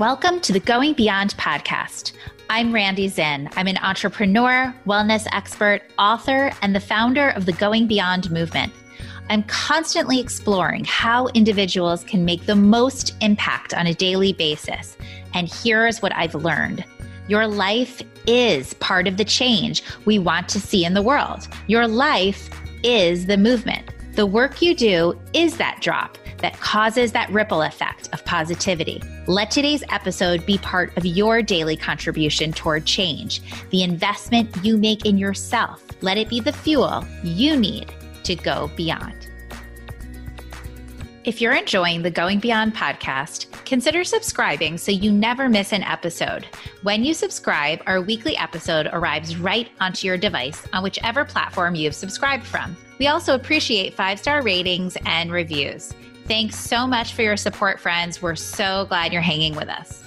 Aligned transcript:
Welcome 0.00 0.40
to 0.40 0.54
the 0.54 0.60
Going 0.60 0.94
Beyond 0.94 1.36
podcast. 1.36 2.12
I'm 2.48 2.72
Randi 2.72 3.06
Zinn. 3.06 3.50
I'm 3.54 3.66
an 3.66 3.76
entrepreneur, 3.76 4.74
wellness 4.86 5.26
expert, 5.30 5.82
author, 5.98 6.52
and 6.62 6.74
the 6.74 6.80
founder 6.80 7.28
of 7.36 7.44
the 7.44 7.52
Going 7.52 7.86
Beyond 7.86 8.30
movement. 8.30 8.72
I'm 9.28 9.42
constantly 9.42 10.18
exploring 10.18 10.86
how 10.86 11.26
individuals 11.34 12.02
can 12.02 12.24
make 12.24 12.46
the 12.46 12.56
most 12.56 13.14
impact 13.20 13.74
on 13.74 13.88
a 13.88 13.92
daily 13.92 14.32
basis. 14.32 14.96
And 15.34 15.52
here's 15.52 16.00
what 16.00 16.16
I've 16.16 16.34
learned 16.34 16.82
your 17.28 17.46
life 17.46 18.00
is 18.26 18.72
part 18.74 19.06
of 19.06 19.18
the 19.18 19.24
change 19.26 19.82
we 20.06 20.18
want 20.18 20.48
to 20.48 20.60
see 20.60 20.82
in 20.82 20.94
the 20.94 21.02
world. 21.02 21.46
Your 21.66 21.86
life 21.86 22.48
is 22.82 23.26
the 23.26 23.36
movement. 23.36 23.90
The 24.14 24.24
work 24.24 24.62
you 24.62 24.74
do 24.74 25.20
is 25.34 25.58
that 25.58 25.82
drop 25.82 26.16
that 26.40 26.58
causes 26.60 27.12
that 27.12 27.30
ripple 27.30 27.62
effect 27.62 28.08
of 28.12 28.24
positivity. 28.24 29.02
Let 29.26 29.50
today's 29.50 29.84
episode 29.90 30.44
be 30.46 30.58
part 30.58 30.96
of 30.96 31.06
your 31.06 31.42
daily 31.42 31.76
contribution 31.76 32.52
toward 32.52 32.84
change, 32.84 33.42
the 33.70 33.82
investment 33.82 34.54
you 34.62 34.76
make 34.76 35.06
in 35.06 35.18
yourself. 35.18 35.82
Let 36.00 36.18
it 36.18 36.28
be 36.28 36.40
the 36.40 36.52
fuel 36.52 37.04
you 37.22 37.56
need 37.56 37.92
to 38.24 38.34
go 38.34 38.70
beyond. 38.76 39.30
If 41.22 41.38
you're 41.38 41.54
enjoying 41.54 42.00
the 42.00 42.10
Going 42.10 42.40
Beyond 42.40 42.74
podcast, 42.74 43.52
consider 43.66 44.04
subscribing 44.04 44.78
so 44.78 44.90
you 44.90 45.12
never 45.12 45.50
miss 45.50 45.74
an 45.74 45.82
episode. 45.82 46.46
When 46.82 47.04
you 47.04 47.12
subscribe, 47.12 47.82
our 47.84 48.00
weekly 48.00 48.38
episode 48.38 48.88
arrives 48.90 49.36
right 49.36 49.68
onto 49.80 50.06
your 50.06 50.16
device 50.16 50.66
on 50.72 50.82
whichever 50.82 51.26
platform 51.26 51.74
you've 51.74 51.94
subscribed 51.94 52.46
from. 52.46 52.74
We 52.98 53.08
also 53.08 53.34
appreciate 53.34 53.94
five 53.94 54.18
star 54.18 54.42
ratings 54.42 54.96
and 55.04 55.30
reviews. 55.30 55.92
Thanks 56.26 56.56
so 56.56 56.86
much 56.86 57.14
for 57.14 57.22
your 57.22 57.36
support, 57.36 57.80
friends. 57.80 58.22
We're 58.22 58.36
so 58.36 58.86
glad 58.88 59.12
you're 59.12 59.22
hanging 59.22 59.56
with 59.56 59.68
us. 59.68 60.04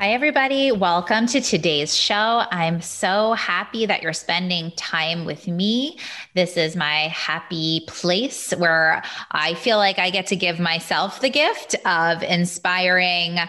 Hi, 0.00 0.12
everybody. 0.12 0.70
Welcome 0.70 1.26
to 1.26 1.40
today's 1.40 1.92
show. 1.92 2.44
I'm 2.52 2.80
so 2.80 3.32
happy 3.32 3.84
that 3.84 4.00
you're 4.00 4.12
spending 4.12 4.70
time 4.76 5.24
with 5.24 5.48
me. 5.48 5.98
This 6.36 6.56
is 6.56 6.76
my 6.76 7.08
happy 7.08 7.84
place 7.88 8.52
where 8.52 9.02
I 9.32 9.54
feel 9.54 9.76
like 9.76 9.98
I 9.98 10.10
get 10.10 10.28
to 10.28 10.36
give 10.36 10.60
myself 10.60 11.20
the 11.20 11.30
gift 11.30 11.74
of 11.84 12.22
inspiring 12.22 13.40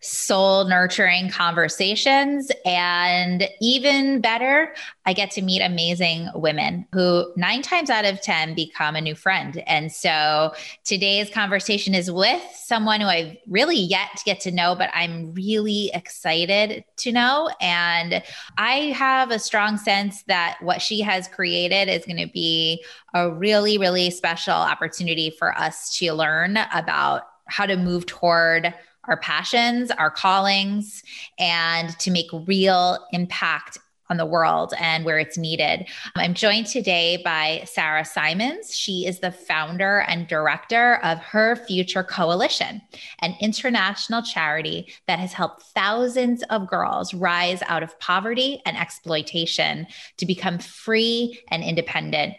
soul 0.00 0.64
nurturing 0.64 1.28
conversations. 1.30 2.50
And 2.64 3.48
even 3.60 4.20
better, 4.20 4.74
I 5.04 5.12
get 5.12 5.30
to 5.32 5.42
meet 5.42 5.60
amazing 5.60 6.28
women 6.34 6.86
who 6.92 7.32
nine 7.36 7.62
times 7.62 7.90
out 7.90 8.04
of 8.04 8.20
10 8.22 8.54
become 8.54 8.96
a 8.96 9.00
new 9.00 9.14
friend. 9.14 9.62
And 9.66 9.92
so 9.92 10.54
today's 10.84 11.30
conversation 11.30 11.94
is 11.94 12.10
with 12.10 12.42
someone 12.54 13.00
who 13.00 13.08
I've 13.08 13.36
really 13.46 13.78
yet 13.78 14.08
to 14.16 14.24
get 14.24 14.40
to 14.40 14.50
know, 14.50 14.74
but 14.74 14.90
I'm 14.94 15.34
really 15.34 15.90
excited 15.92 16.84
to 16.98 17.12
know. 17.12 17.50
And 17.60 18.22
I 18.56 18.92
have 18.96 19.30
a 19.30 19.38
strong 19.38 19.76
sense 19.76 20.22
that 20.24 20.58
what 20.60 20.80
she 20.80 21.00
has 21.00 21.28
created 21.28 21.88
is 21.88 22.06
going 22.06 22.24
to 22.26 22.32
be 22.32 22.84
a 23.14 23.30
really, 23.30 23.76
really 23.76 24.10
special 24.10 24.54
opportunity 24.54 25.30
for 25.30 25.56
us 25.56 25.96
to 25.98 26.12
learn 26.12 26.56
about 26.72 27.22
how 27.46 27.66
to 27.66 27.76
move 27.76 28.06
toward 28.06 28.72
our 29.04 29.18
passions, 29.18 29.90
our 29.90 30.10
callings, 30.10 31.02
and 31.38 31.98
to 32.00 32.10
make 32.10 32.26
real 32.46 32.98
impact 33.12 33.78
on 34.10 34.16
the 34.16 34.26
world 34.26 34.74
and 34.78 35.04
where 35.04 35.18
it's 35.18 35.38
needed. 35.38 35.86
Um, 36.16 36.22
I'm 36.22 36.34
joined 36.34 36.66
today 36.66 37.22
by 37.24 37.62
Sarah 37.64 38.04
Symons. 38.04 38.76
She 38.76 39.06
is 39.06 39.20
the 39.20 39.30
founder 39.30 40.00
and 40.00 40.26
director 40.26 40.96
of 41.04 41.18
Her 41.18 41.54
Future 41.54 42.02
Coalition, 42.02 42.82
an 43.20 43.36
international 43.40 44.22
charity 44.22 44.92
that 45.06 45.20
has 45.20 45.32
helped 45.32 45.62
thousands 45.74 46.42
of 46.50 46.68
girls 46.68 47.14
rise 47.14 47.62
out 47.68 47.84
of 47.84 47.98
poverty 48.00 48.60
and 48.66 48.76
exploitation 48.76 49.86
to 50.16 50.26
become 50.26 50.58
free 50.58 51.40
and 51.48 51.62
independent 51.62 52.34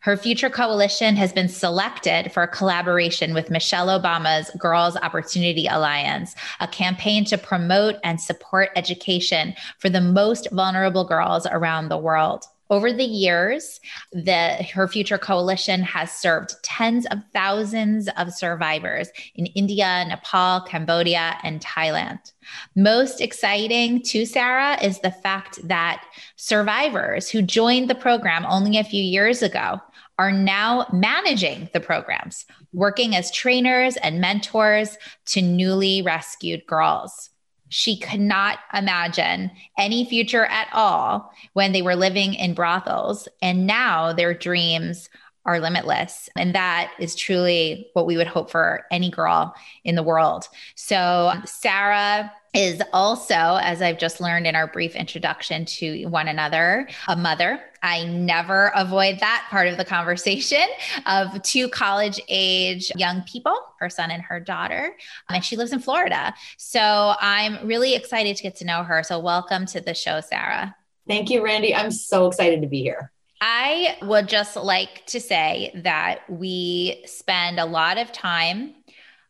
her 0.00 0.16
future 0.16 0.50
coalition 0.50 1.16
has 1.16 1.32
been 1.32 1.48
selected 1.48 2.32
for 2.32 2.42
a 2.42 2.48
collaboration 2.48 3.34
with 3.34 3.50
Michelle 3.50 3.88
Obama's 3.88 4.50
Girls 4.58 4.96
Opportunity 4.96 5.66
Alliance, 5.66 6.34
a 6.60 6.68
campaign 6.68 7.24
to 7.26 7.38
promote 7.38 7.96
and 8.04 8.20
support 8.20 8.70
education 8.76 9.54
for 9.78 9.88
the 9.88 10.00
most 10.00 10.48
vulnerable 10.52 11.04
girls 11.04 11.46
around 11.46 11.88
the 11.88 11.98
world. 11.98 12.44
Over 12.68 12.92
the 12.92 13.04
years, 13.04 13.80
the 14.12 14.54
Her 14.74 14.88
Future 14.88 15.18
Coalition 15.18 15.82
has 15.82 16.10
served 16.10 16.54
tens 16.64 17.06
of 17.06 17.18
thousands 17.32 18.08
of 18.16 18.32
survivors 18.32 19.08
in 19.36 19.46
India, 19.46 20.04
Nepal, 20.08 20.62
Cambodia, 20.62 21.38
and 21.44 21.60
Thailand. 21.60 22.32
Most 22.74 23.20
exciting 23.20 24.02
to 24.02 24.26
Sarah 24.26 24.82
is 24.82 24.98
the 24.98 25.12
fact 25.12 25.60
that 25.68 26.04
survivors 26.34 27.30
who 27.30 27.40
joined 27.40 27.88
the 27.88 27.94
program 27.94 28.44
only 28.48 28.78
a 28.78 28.84
few 28.84 29.02
years 29.02 29.42
ago 29.42 29.80
are 30.18 30.32
now 30.32 30.86
managing 30.92 31.68
the 31.72 31.80
programs, 31.80 32.46
working 32.72 33.14
as 33.14 33.30
trainers 33.30 33.96
and 33.98 34.20
mentors 34.20 34.96
to 35.26 35.42
newly 35.42 36.02
rescued 36.02 36.66
girls 36.66 37.30
she 37.68 37.98
could 37.98 38.20
not 38.20 38.58
imagine 38.72 39.50
any 39.78 40.04
future 40.04 40.46
at 40.46 40.68
all 40.72 41.32
when 41.52 41.72
they 41.72 41.82
were 41.82 41.96
living 41.96 42.34
in 42.34 42.54
brothels. 42.54 43.28
And 43.42 43.66
now 43.66 44.12
their 44.12 44.34
dreams 44.34 45.08
are 45.44 45.60
limitless. 45.60 46.28
And 46.36 46.54
that 46.54 46.92
is 46.98 47.14
truly 47.14 47.88
what 47.92 48.06
we 48.06 48.16
would 48.16 48.26
hope 48.26 48.50
for 48.50 48.84
any 48.90 49.10
girl 49.10 49.54
in 49.84 49.94
the 49.94 50.02
world. 50.02 50.48
So, 50.74 51.32
Sarah 51.44 52.32
is 52.56 52.82
also, 52.94 53.34
as 53.34 53.82
I've 53.82 53.98
just 53.98 54.18
learned 54.18 54.46
in 54.46 54.56
our 54.56 54.66
brief 54.66 54.96
introduction 54.96 55.66
to 55.66 56.06
one 56.06 56.26
another, 56.26 56.88
a 57.06 57.14
mother. 57.14 57.60
I 57.82 58.04
never 58.04 58.72
avoid 58.74 59.20
that 59.20 59.46
part 59.50 59.68
of 59.68 59.76
the 59.76 59.84
conversation 59.84 60.64
of 61.06 61.42
two 61.42 61.68
college 61.68 62.18
age 62.28 62.90
young 62.96 63.22
people, 63.24 63.54
her 63.78 63.90
son 63.90 64.10
and 64.10 64.22
her 64.22 64.40
daughter. 64.40 64.96
And 65.28 65.44
she 65.44 65.56
lives 65.56 65.74
in 65.74 65.80
Florida. 65.80 66.34
So 66.56 67.14
I'm 67.20 67.66
really 67.66 67.94
excited 67.94 68.36
to 68.38 68.42
get 68.42 68.56
to 68.56 68.64
know 68.64 68.82
her. 68.82 69.02
So, 69.02 69.18
welcome 69.18 69.66
to 69.66 69.80
the 69.82 69.92
show, 69.92 70.22
Sarah. 70.22 70.74
Thank 71.06 71.28
you, 71.28 71.44
Randi. 71.44 71.74
I'm 71.74 71.90
so 71.90 72.26
excited 72.26 72.62
to 72.62 72.66
be 72.66 72.80
here. 72.80 73.12
I 73.42 73.98
would 74.00 74.28
just 74.28 74.56
like 74.56 75.04
to 75.06 75.20
say 75.20 75.78
that 75.84 76.20
we 76.30 77.02
spend 77.04 77.60
a 77.60 77.66
lot 77.66 77.98
of 77.98 78.12
time 78.12 78.76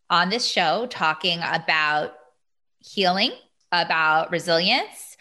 on 0.09 0.29
this 0.29 0.45
show 0.45 0.87
talking 0.89 1.39
about 1.43 2.13
healing, 2.87 3.31
about 3.71 4.31
resilience, 4.31 5.17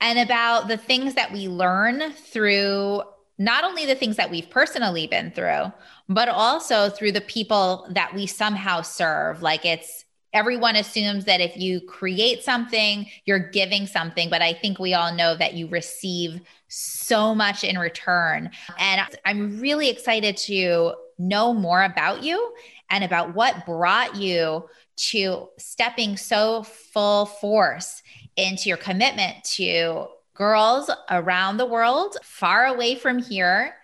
and 0.00 0.18
about 0.18 0.68
the 0.68 0.76
things 0.76 1.14
that 1.14 1.32
we 1.32 1.48
learn 1.48 2.12
through 2.12 3.02
not 3.38 3.64
only 3.64 3.86
the 3.86 3.94
things 3.94 4.16
that 4.16 4.30
we've 4.30 4.50
personally 4.50 5.06
been 5.06 5.30
through, 5.30 5.72
but 6.08 6.28
also 6.28 6.90
through 6.90 7.12
the 7.12 7.22
people 7.22 7.86
that 7.90 8.14
we 8.14 8.26
somehow 8.26 8.82
serve. 8.82 9.40
Like 9.40 9.64
it's 9.64 10.04
everyone 10.32 10.76
assumes 10.76 11.24
that 11.24 11.40
if 11.40 11.56
you 11.56 11.80
create 11.80 12.42
something, 12.42 13.06
you're 13.24 13.50
giving 13.50 13.86
something. 13.86 14.28
But 14.30 14.42
I 14.42 14.52
think 14.52 14.78
we 14.78 14.94
all 14.94 15.14
know 15.14 15.34
that 15.36 15.54
you 15.54 15.68
receive 15.68 16.40
so 16.68 17.34
much 17.34 17.64
in 17.64 17.78
return. 17.78 18.50
And 18.78 19.00
I'm 19.24 19.58
really 19.58 19.88
excited 19.88 20.36
to 20.38 20.94
know 21.18 21.52
more 21.52 21.82
about 21.82 22.22
you 22.22 22.54
and 22.90 23.04
about 23.04 23.34
what 23.34 23.66
brought 23.66 24.16
you 24.16 24.68
to 25.10 25.48
stepping 25.58 26.16
so 26.16 26.62
full 26.62 27.26
force 27.26 28.02
into 28.36 28.68
your 28.68 28.78
commitment 28.78 29.42
to 29.44 30.06
girls 30.34 30.90
around 31.10 31.56
the 31.56 31.66
world, 31.66 32.16
far 32.22 32.66
away 32.66 32.94
from 32.94 33.18
here, 33.18 33.74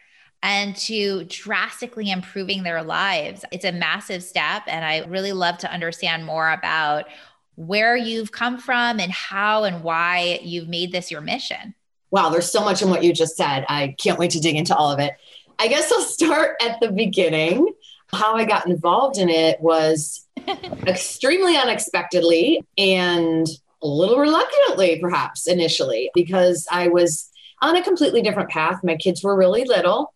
and 0.42 0.76
to 0.76 1.24
drastically 1.24 2.10
improving 2.10 2.62
their 2.62 2.82
lives. 2.82 3.44
It's 3.50 3.64
a 3.64 3.72
massive 3.72 4.22
step. 4.22 4.62
And 4.66 4.84
I 4.84 5.04
really 5.06 5.32
love 5.32 5.58
to 5.58 5.72
understand 5.72 6.24
more 6.24 6.50
about 6.50 7.06
where 7.56 7.96
you've 7.96 8.32
come 8.32 8.58
from 8.58 9.00
and 9.00 9.10
how 9.10 9.64
and 9.64 9.82
why 9.82 10.40
you've 10.42 10.68
made 10.68 10.92
this 10.92 11.10
your 11.10 11.20
mission. 11.20 11.74
Wow, 12.10 12.28
there's 12.28 12.50
so 12.50 12.62
much 12.62 12.82
in 12.82 12.90
what 12.90 13.02
you 13.02 13.12
just 13.12 13.36
said. 13.36 13.64
I 13.68 13.94
can't 13.98 14.18
wait 14.18 14.30
to 14.32 14.40
dig 14.40 14.56
into 14.56 14.76
all 14.76 14.92
of 14.92 14.98
it. 15.00 15.14
I 15.58 15.68
guess 15.68 15.90
I'll 15.90 16.02
start 16.02 16.56
at 16.62 16.80
the 16.80 16.92
beginning. 16.92 17.72
How 18.08 18.36
I 18.36 18.44
got 18.44 18.66
involved 18.66 19.18
in 19.18 19.28
it 19.28 19.60
was 19.60 20.25
extremely 20.86 21.56
unexpectedly 21.56 22.64
and 22.78 23.46
a 23.82 23.86
little 23.86 24.18
reluctantly, 24.18 24.98
perhaps 25.00 25.46
initially, 25.46 26.10
because 26.14 26.66
I 26.70 26.88
was 26.88 27.30
on 27.62 27.76
a 27.76 27.82
completely 27.82 28.22
different 28.22 28.50
path. 28.50 28.80
My 28.82 28.96
kids 28.96 29.22
were 29.22 29.36
really 29.36 29.64
little 29.64 30.12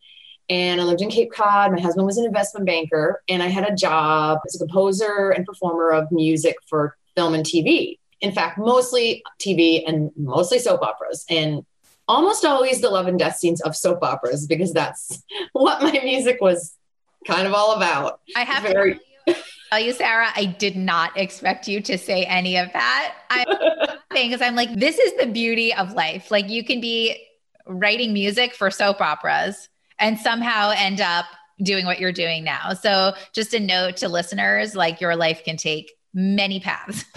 and 0.51 0.81
I 0.81 0.85
lived 0.85 1.01
in 1.01 1.09
Cape 1.09 1.31
Cod. 1.33 1.73
My 1.73 1.81
husband 1.81 2.05
was 2.05 2.19
an 2.19 2.27
investment 2.27 2.67
banker, 2.67 3.23
and 3.29 3.41
I 3.41 3.47
had 3.47 3.71
a 3.71 3.75
job 3.75 4.41
as 4.45 4.57
a 4.57 4.59
composer 4.59 5.31
and 5.31 5.47
performer 5.47 5.93
of 5.93 6.11
music 6.11 6.57
for 6.67 6.97
film 7.17 7.35
and 7.35 7.47
TV. 7.47 7.99
In 8.21 8.33
fact, 8.33 8.59
mostly 8.59 9.23
TV 9.39 9.85
and 9.87 10.11
mostly 10.17 10.59
soap 10.59 10.83
operas. 10.83 11.25
And 11.31 11.65
almost 12.09 12.45
always 12.45 12.81
the 12.81 12.91
love 12.91 13.07
and 13.07 13.19
death 13.19 13.37
scenes 13.37 13.61
of 13.61 13.77
soap 13.77 14.03
operas 14.03 14.47
because 14.47 14.73
that's 14.73 15.23
what 15.53 15.81
my 15.83 15.99
music 16.03 16.39
was 16.41 16.77
kind 17.25 17.47
of 17.47 17.55
all 17.55 17.77
about. 17.77 18.21
I 18.35 18.43
have 18.43 18.65
Very- 18.65 18.95
to 18.95 19.01
tell 19.27 19.35
you, 19.37 19.43
Sarah, 19.73 20.29
I 20.35 20.47
did 20.47 20.77
not 20.77 21.17
expect 21.17 21.69
you 21.69 21.81
to 21.83 21.97
say 21.97 22.25
any 22.25 22.57
of 22.57 22.73
that. 22.73 23.15
I'm 23.31 23.47
laughing 23.51 24.31
because 24.31 24.43
I'm 24.43 24.57
like, 24.57 24.75
this 24.75 24.99
is 24.99 25.13
the 25.19 25.27
beauty 25.27 25.73
of 25.75 25.93
life. 25.93 26.31
Like 26.31 26.49
you 26.49 26.65
can 26.65 26.81
be 26.81 27.25
writing 27.67 28.13
music 28.13 28.55
for 28.55 28.71
soap 28.71 29.01
operas 29.01 29.69
and 29.99 30.19
somehow 30.19 30.73
end 30.77 31.01
up 31.01 31.27
doing 31.63 31.87
what 31.87 32.01
you're 32.01 32.13
doing 32.13 32.43
now. 32.43 32.73
So 32.73 33.13
just 33.33 33.55
a 33.55 33.61
note 33.61 33.99
to 33.99 34.09
listeners, 34.09 34.75
like 34.75 35.01
your 35.01 35.15
life 35.15 35.43
can 35.45 35.57
take 35.57 35.93
many 36.15 36.59
paths. 36.59 37.05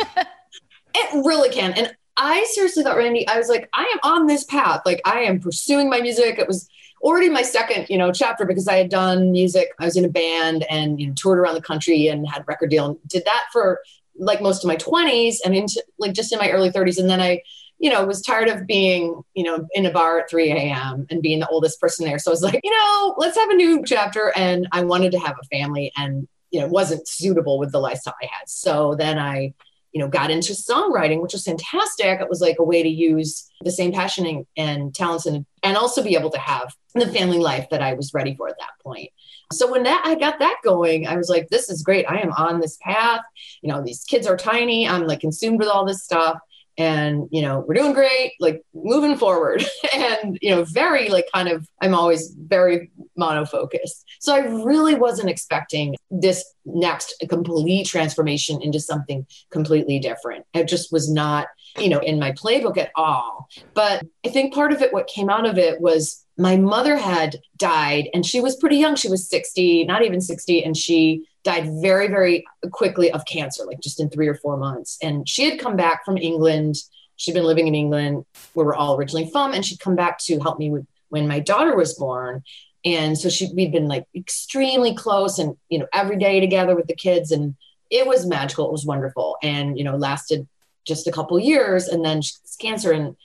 it 0.96 1.26
really 1.26 1.50
can. 1.50 1.74
And 1.74 1.96
I 2.18 2.46
seriously 2.52 2.84
thought, 2.84 2.98
Randi, 2.98 3.28
I 3.28 3.38
was 3.38 3.50
like, 3.50 3.70
I 3.74 3.84
am 3.84 4.12
on 4.12 4.28
this 4.28 4.44
path. 4.44 4.82
Like 4.86 5.02
I 5.06 5.22
am 5.22 5.40
pursuing 5.40 5.90
my 5.90 6.00
music. 6.00 6.38
It 6.38 6.48
was 6.48 6.70
already 7.02 7.30
my 7.30 7.42
second, 7.42 7.88
you 7.90 7.98
know, 7.98 8.12
chapter 8.12 8.46
because 8.46 8.68
I 8.68 8.78
had 8.78 8.90
done 8.90 9.32
music. 9.32 9.70
I 9.80 9.86
was 9.86 9.98
in 9.98 10.06
a 10.06 10.10
band 10.10 10.66
and 10.70 11.00
you 11.00 11.08
know, 11.08 11.14
toured 11.16 11.40
around 11.40 11.56
the 11.56 11.62
country 11.62 12.08
and 12.08 12.28
had 12.28 12.48
record 12.48 12.70
deal 12.70 12.86
and 12.86 12.98
did 13.08 13.26
that 13.26 13.46
for 13.52 13.82
like 14.18 14.42
most 14.42 14.64
of 14.64 14.68
my 14.68 14.76
20s 14.76 15.38
and 15.44 15.56
into 15.56 15.84
like 15.98 16.14
just 16.14 16.32
in 16.32 16.40
my 16.40 16.50
early 16.52 16.70
30s. 16.70 17.00
And 17.00 17.10
then 17.10 17.20
I, 17.20 17.42
you 17.80 17.90
know, 17.90 18.06
was 18.06 18.22
tired 18.22 18.48
of 18.48 18.66
being, 18.66 19.22
you 19.34 19.44
know, 19.44 19.68
in 19.74 19.86
a 19.86 19.92
bar 19.92 20.20
at 20.20 20.30
3 20.30 20.52
a.m. 20.52 21.06
and 21.10 21.22
being 21.22 21.40
the 21.40 21.48
oldest 21.48 21.82
person 21.82 22.06
there. 22.06 22.20
So 22.20 22.32
I 22.32 22.34
was 22.34 22.44
like, 22.44 22.60
you 22.64 22.72
know, 22.72 23.16
let's 23.18 23.38
have 23.38 23.50
a 23.50 23.56
new 23.56 23.84
chapter. 23.84 24.32
And 24.36 24.68
I 24.72 24.84
wanted 24.84 25.12
to 25.14 25.20
have 25.20 25.36
a 25.42 25.46
family 25.48 25.92
and, 25.98 26.28
you 26.52 26.62
know, 26.62 26.68
wasn't 26.68 27.08
suitable 27.08 27.58
with 27.60 27.72
the 27.72 27.80
lifestyle 27.80 28.16
I 28.22 28.28
had. 28.28 28.48
So 28.48 28.96
then 28.96 29.20
I, 29.20 29.54
you 29.94 30.00
know, 30.02 30.08
got 30.08 30.32
into 30.32 30.54
songwriting, 30.54 31.22
which 31.22 31.34
was 31.34 31.46
fantastic. 31.46 32.20
It 32.20 32.30
was 32.30 32.42
like 32.42 32.58
a 32.60 32.64
way 32.64 32.84
to 32.84 32.90
use 32.90 33.50
the 33.62 33.72
same 33.72 33.92
passion 33.92 34.46
and 34.58 34.94
talents 34.94 35.26
and, 35.26 35.46
and 35.62 35.78
also 35.78 36.04
be 36.04 36.16
able 36.16 36.32
to 36.32 36.40
have 36.40 36.74
the 36.96 37.08
family 37.08 37.40
life 37.40 37.68
that 37.70 37.82
I 37.82 37.94
was 37.94 38.14
ready 38.14 38.36
for 38.36 38.50
at 38.50 38.58
that 38.60 38.72
point. 38.84 39.10
So 39.52 39.72
when 39.72 39.84
that 39.84 40.02
I 40.06 40.16
got 40.16 40.40
that 40.40 40.58
going, 40.64 41.08
I 41.08 41.16
was 41.16 41.30
like, 41.30 41.48
this 41.50 41.70
is 41.70 41.84
great. 41.84 42.10
I 42.10 42.18
am 42.18 42.32
on 42.34 42.60
this 42.60 42.78
path. 42.82 43.22
You 43.62 43.70
know, 43.70 43.84
these 43.84 44.04
kids 44.04 44.26
are 44.26 44.36
tiny. 44.36 44.88
I'm 44.88 45.06
like 45.06 45.20
consumed 45.20 45.60
with 45.60 45.68
all 45.68 45.86
this 45.86 46.04
stuff 46.04 46.40
and 46.78 47.28
you 47.32 47.42
know 47.42 47.64
we're 47.68 47.76
doing 47.76 47.94
great 47.94 48.34
like 48.40 48.62
moving 48.74 49.18
forward. 49.18 49.64
And 49.94 50.40
you 50.42 50.50
know 50.50 50.64
very 50.64 51.10
like 51.10 51.28
kind 51.34 51.48
of 51.48 51.68
i'm 51.82 51.94
always 51.94 52.36
very 52.48 52.92
monofocused. 53.18 54.04
So 54.20 54.34
i 54.34 54.40
really 54.40 54.96
wasn't 54.96 55.30
expecting 55.30 55.96
this 56.10 56.44
next 56.66 57.14
complete 57.30 57.86
transformation 57.86 58.62
into 58.62 58.80
something 58.80 59.26
completely 59.52 60.00
different. 60.00 60.46
It 60.54 60.68
just 60.68 60.92
was 60.92 61.12
not 61.12 61.48
you 61.78 61.90
know 61.90 62.00
in 62.00 62.20
my 62.20 62.32
playbook 62.32 62.78
at 62.78 62.92
all. 62.96 63.48
But 63.74 64.04
i 64.26 64.30
think 64.30 64.54
part 64.54 64.72
of 64.72 64.82
it 64.82 64.94
what 64.94 65.08
came 65.08 65.30
out 65.30 65.46
of 65.46 65.58
it 65.58 65.80
was 65.80 66.26
my 66.38 66.58
mother 66.58 66.98
had 66.98 67.40
died 67.58 68.10
and 68.14 68.26
she 68.26 68.42
was 68.42 68.56
pretty 68.56 68.78
young. 68.78 68.96
She 68.96 69.10
was 69.10 69.30
60 69.30 69.86
not 69.86 70.04
even 70.04 70.22
60 70.22 70.64
and 70.64 70.76
she 70.76 71.28
died 71.44 71.70
very, 71.82 72.08
very 72.08 72.46
quickly 72.72 73.12
of 73.12 73.26
cancer, 73.26 73.66
like 73.66 73.82
just 73.82 74.00
in 74.00 74.10
three 74.10 74.28
or 74.28 74.36
four 74.36 74.58
months. 74.58 74.98
And 75.02 75.28
she 75.28 75.50
had 75.50 75.60
come 75.60 75.76
back 75.76 76.06
from 76.06 76.18
England. 76.18 76.76
She'd 77.18 77.34
been 77.34 77.44
living 77.44 77.68
in 77.68 77.76
England, 77.76 78.26
where 78.54 78.66
we're 78.66 78.76
all 78.76 78.96
originally 78.98 79.30
from, 79.30 79.54
and 79.54 79.66
she'd 79.66 79.80
come 79.80 79.96
back 79.96 80.20
to 80.26 80.40
help 80.40 80.58
me 80.58 80.72
with 80.72 80.86
when 81.10 81.28
my 81.28 81.40
daughter 81.40 81.76
was 81.76 81.94
born. 81.94 82.44
And 82.86 83.18
so 83.18 83.30
she 83.30 83.50
we'd 83.54 83.72
been 83.72 83.88
like 83.88 84.06
extremely 84.16 84.96
close 84.96 85.40
and 85.40 85.56
you 85.70 85.80
know, 85.80 85.88
every 85.94 86.18
day 86.18 86.40
together 86.40 86.76
with 86.76 86.88
the 86.88 86.96
kids. 86.96 87.32
And 87.32 87.56
it 87.90 88.08
was 88.08 88.26
magical. 88.26 88.66
It 88.66 88.72
was 88.72 88.86
wonderful. 88.86 89.38
And, 89.44 89.78
you 89.78 89.84
know, 89.84 89.96
lasted 89.96 90.48
just 90.86 91.08
a 91.08 91.12
couple 91.12 91.40
years 91.40 91.88
and 91.88 92.04
then 92.04 92.22
cancer 92.60 92.92
and 92.92 93.16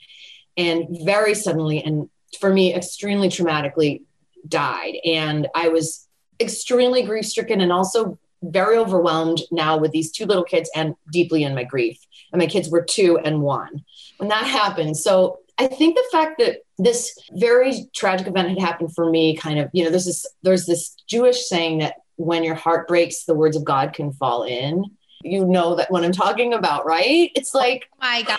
and 0.57 1.05
very 1.05 1.35
suddenly 1.35 1.83
and 1.83 2.09
for 2.41 2.53
me 2.53 2.75
extremely 2.75 3.29
traumatically 3.29 4.03
died. 4.47 4.95
And 5.05 5.49
I 5.55 5.69
was 5.69 6.08
extremely 6.41 7.03
grief 7.03 7.27
stricken 7.27 7.61
and 7.61 7.73
also 7.73 8.19
very 8.43 8.77
overwhelmed 8.77 9.41
now 9.51 9.77
with 9.77 9.91
these 9.91 10.13
two 10.13 10.25
little 10.25 10.45
kids 10.45 10.71
and 10.75 10.95
deeply 11.13 11.43
in 11.43 11.55
my 11.55 11.65
grief. 11.65 11.99
And 12.33 12.41
my 12.41 12.47
kids 12.47 12.69
were 12.69 12.83
two 12.83 13.19
and 13.19 13.43
one 13.43 13.85
when 14.19 14.29
that 14.29 14.47
happened. 14.47 14.97
So 14.97 15.41
I 15.59 15.67
think 15.67 15.97
the 15.97 16.09
fact 16.13 16.39
that 16.39 16.59
this 16.79 17.19
very 17.33 17.87
tragic 17.95 18.29
event 18.29 18.49
had 18.49 18.61
happened 18.61 18.95
for 18.95 19.11
me 19.11 19.37
kind 19.37 19.59
of, 19.59 19.69
you 19.73 19.83
know, 19.83 19.91
there's 19.91 20.07
this 20.07 20.27
there's 20.43 20.67
this 20.67 20.95
Jewish 21.09 21.47
saying 21.47 21.79
that 21.79 21.97
when 22.17 22.45
your 22.45 22.55
heart 22.55 22.87
breaks, 22.87 23.25
the 23.25 23.35
words 23.35 23.57
of 23.57 23.65
God 23.65 23.93
can 23.93 24.13
fall 24.13 24.45
in. 24.45 24.85
You 25.25 25.45
know 25.45 25.75
that 25.75 25.91
what 25.91 26.05
I'm 26.05 26.13
talking 26.13 26.55
about, 26.55 26.87
right? 26.87 27.31
It's 27.35 27.55
oh 27.55 27.59
like, 27.59 27.89
oh 27.93 27.97
my 28.01 28.23
God 28.23 28.39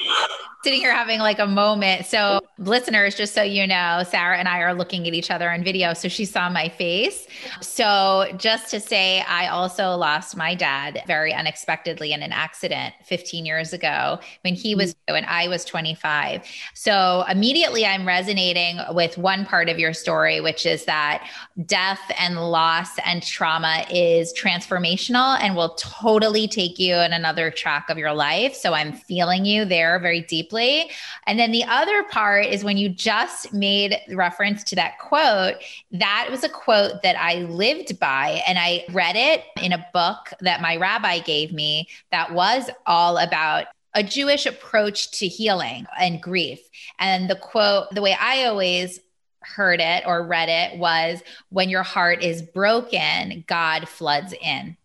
sitting 0.63 0.81
here 0.81 0.93
having 0.93 1.19
like 1.19 1.39
a 1.39 1.47
moment. 1.47 2.05
So, 2.05 2.41
listeners, 2.57 3.15
just 3.15 3.33
so 3.33 3.41
you 3.41 3.65
know, 3.65 4.03
Sarah 4.09 4.37
and 4.37 4.47
I 4.47 4.59
are 4.59 4.73
looking 4.73 5.07
at 5.07 5.13
each 5.13 5.31
other 5.31 5.49
on 5.49 5.63
video. 5.63 5.93
So, 5.93 6.09
she 6.09 6.25
saw 6.25 6.49
my 6.49 6.67
face. 6.67 7.27
So, 7.61 8.25
just 8.37 8.69
to 8.71 8.79
say, 8.79 9.21
I 9.21 9.47
also 9.47 9.95
lost 9.95 10.35
my 10.35 10.55
dad 10.55 11.01
very 11.07 11.33
unexpectedly 11.33 12.11
in 12.11 12.21
an 12.21 12.33
accident 12.33 12.93
15 13.05 13.45
years 13.45 13.71
ago 13.71 14.19
when 14.41 14.53
he 14.53 14.75
was 14.75 14.93
mm-hmm. 14.93 15.13
when 15.13 15.25
I 15.25 15.47
was 15.47 15.63
25. 15.63 16.43
So, 16.73 17.23
immediately 17.29 17.85
I'm 17.85 18.05
resonating 18.05 18.79
with 18.91 19.17
one 19.17 19.45
part 19.45 19.69
of 19.69 19.79
your 19.79 19.93
story, 19.93 20.41
which 20.41 20.65
is 20.65 20.83
that 20.85 21.25
death 21.65 22.11
and 22.19 22.35
loss 22.51 22.89
and 23.05 23.23
trauma 23.23 23.85
is 23.89 24.33
transformational 24.33 25.39
and 25.39 25.55
will 25.55 25.75
totally 25.75 26.47
take 26.49 26.78
you 26.79 26.95
in 26.95 27.13
another 27.13 27.51
track 27.51 27.89
of 27.89 27.97
your 27.97 28.13
life. 28.13 28.55
So, 28.55 28.73
I'm 28.73 28.93
feeling 28.93 29.45
you 29.45 29.65
there 29.65 29.99
very 29.99 30.21
deeply. 30.21 30.89
And 31.27 31.37
then 31.37 31.51
the 31.51 31.63
other 31.63 32.03
part 32.03 32.45
is 32.45 32.63
when 32.63 32.77
you 32.77 32.89
just 32.89 33.53
made 33.53 33.97
reference 34.09 34.63
to 34.65 34.75
that 34.75 34.99
quote, 34.99 35.55
that 35.91 36.27
was 36.29 36.43
a 36.43 36.49
quote 36.49 37.01
that 37.03 37.19
I 37.19 37.35
lived 37.35 37.99
by. 37.99 38.41
And 38.47 38.57
I 38.57 38.85
read 38.91 39.15
it 39.15 39.43
in 39.61 39.73
a 39.73 39.85
book 39.93 40.31
that 40.41 40.61
my 40.61 40.77
rabbi 40.77 41.19
gave 41.19 41.51
me 41.53 41.87
that 42.11 42.33
was 42.33 42.69
all 42.85 43.17
about 43.17 43.65
a 43.93 44.03
Jewish 44.03 44.45
approach 44.45 45.11
to 45.19 45.27
healing 45.27 45.85
and 45.99 46.21
grief. 46.21 46.59
And 46.99 47.29
the 47.29 47.35
quote, 47.35 47.93
the 47.93 48.01
way 48.01 48.15
I 48.19 48.45
always 48.45 48.99
heard 49.41 49.79
it 49.79 50.03
or 50.05 50.25
read 50.25 50.49
it 50.49 50.77
was 50.77 51.21
when 51.49 51.69
your 51.69 51.83
heart 51.83 52.23
is 52.23 52.41
broken, 52.41 53.43
God 53.47 53.87
floods 53.87 54.33
in 54.41 54.77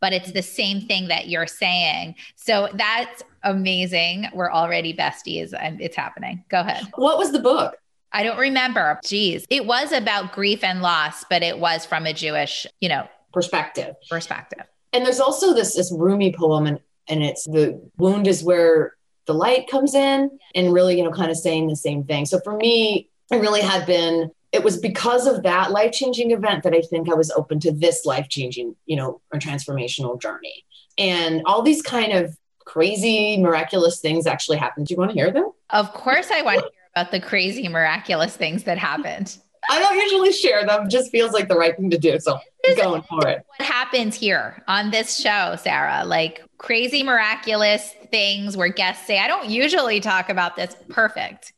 but 0.00 0.12
it's 0.12 0.32
the 0.32 0.42
same 0.42 0.80
thing 0.82 1.08
that 1.08 1.28
you're 1.28 1.46
saying. 1.46 2.14
So 2.36 2.68
that's 2.74 3.22
amazing. 3.42 4.28
We're 4.32 4.50
already 4.50 4.94
besties 4.94 5.52
and 5.58 5.80
it's 5.80 5.96
happening. 5.96 6.44
Go 6.48 6.60
ahead. 6.60 6.84
What 6.96 7.18
was 7.18 7.32
the 7.32 7.38
book? 7.38 7.76
I 8.12 8.24
don't 8.24 8.38
remember. 8.38 8.98
Geez. 9.04 9.46
It 9.50 9.66
was 9.66 9.92
about 9.92 10.32
grief 10.32 10.64
and 10.64 10.82
loss, 10.82 11.24
but 11.30 11.42
it 11.42 11.58
was 11.58 11.86
from 11.86 12.06
a 12.06 12.12
Jewish, 12.12 12.66
you 12.80 12.88
know, 12.88 13.06
perspective. 13.32 13.94
Perspective. 14.08 14.66
And 14.92 15.04
there's 15.04 15.20
also 15.20 15.54
this 15.54 15.76
this 15.76 15.92
Rumi 15.92 16.34
poem 16.36 16.66
and 16.66 16.80
and 17.08 17.22
it's 17.22 17.44
the 17.44 17.80
wound 17.98 18.26
is 18.26 18.42
where 18.42 18.94
the 19.26 19.34
light 19.34 19.68
comes 19.70 19.94
in 19.94 20.38
and 20.54 20.72
really, 20.72 20.96
you 20.96 21.04
know, 21.04 21.12
kind 21.12 21.30
of 21.30 21.36
saying 21.36 21.68
the 21.68 21.76
same 21.76 22.04
thing. 22.04 22.26
So 22.26 22.40
for 22.42 22.56
me, 22.56 23.08
it 23.30 23.36
really 23.36 23.60
had 23.60 23.86
been 23.86 24.30
it 24.52 24.64
was 24.64 24.78
because 24.78 25.26
of 25.26 25.42
that 25.44 25.70
life 25.70 25.92
changing 25.92 26.32
event 26.32 26.64
that 26.64 26.74
I 26.74 26.80
think 26.80 27.10
I 27.10 27.14
was 27.14 27.30
open 27.30 27.60
to 27.60 27.72
this 27.72 28.04
life 28.04 28.28
changing, 28.28 28.74
you 28.86 28.96
know, 28.96 29.20
or 29.32 29.38
transformational 29.38 30.20
journey. 30.20 30.64
And 30.98 31.42
all 31.46 31.62
these 31.62 31.82
kind 31.82 32.12
of 32.12 32.36
crazy, 32.64 33.36
miraculous 33.38 34.00
things 34.00 34.26
actually 34.26 34.58
happened. 34.58 34.86
Do 34.86 34.94
you 34.94 34.98
want 34.98 35.12
to 35.12 35.16
hear 35.16 35.30
them? 35.30 35.52
Of 35.70 35.92
course, 35.92 36.30
I 36.32 36.42
want 36.42 36.58
to 36.58 36.64
hear 36.64 36.70
about 36.96 37.12
the 37.12 37.20
crazy, 37.20 37.68
miraculous 37.68 38.36
things 38.36 38.64
that 38.64 38.76
happened. 38.76 39.38
I 39.68 39.78
don't 39.78 39.96
usually 39.96 40.32
share 40.32 40.66
them, 40.66 40.88
just 40.88 41.12
feels 41.12 41.32
like 41.32 41.46
the 41.46 41.54
right 41.54 41.76
thing 41.76 41.90
to 41.90 41.98
do. 41.98 42.18
So 42.18 42.38
I'm 42.66 42.76
going 42.76 43.02
for 43.02 43.28
it. 43.28 43.44
What 43.58 43.68
happens 43.68 44.16
here 44.16 44.64
on 44.66 44.90
this 44.90 45.16
show, 45.16 45.54
Sarah? 45.60 46.02
Like 46.04 46.42
crazy, 46.58 47.04
miraculous 47.04 47.94
things 48.10 48.56
where 48.56 48.68
guests 48.68 49.06
say, 49.06 49.20
I 49.20 49.28
don't 49.28 49.48
usually 49.48 50.00
talk 50.00 50.28
about 50.28 50.56
this. 50.56 50.74
Perfect. 50.88 51.52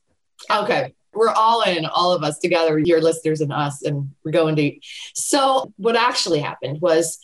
Okay 0.50 0.92
we're 1.14 1.30
all 1.30 1.62
in, 1.62 1.86
all 1.86 2.12
of 2.12 2.22
us 2.22 2.38
together, 2.38 2.78
your 2.78 3.00
listeners 3.00 3.40
and 3.40 3.52
us, 3.52 3.82
and 3.82 4.10
we're 4.24 4.32
going 4.32 4.56
to. 4.56 4.78
So, 5.14 5.72
what 5.76 5.96
actually 5.96 6.40
happened 6.40 6.80
was 6.80 7.18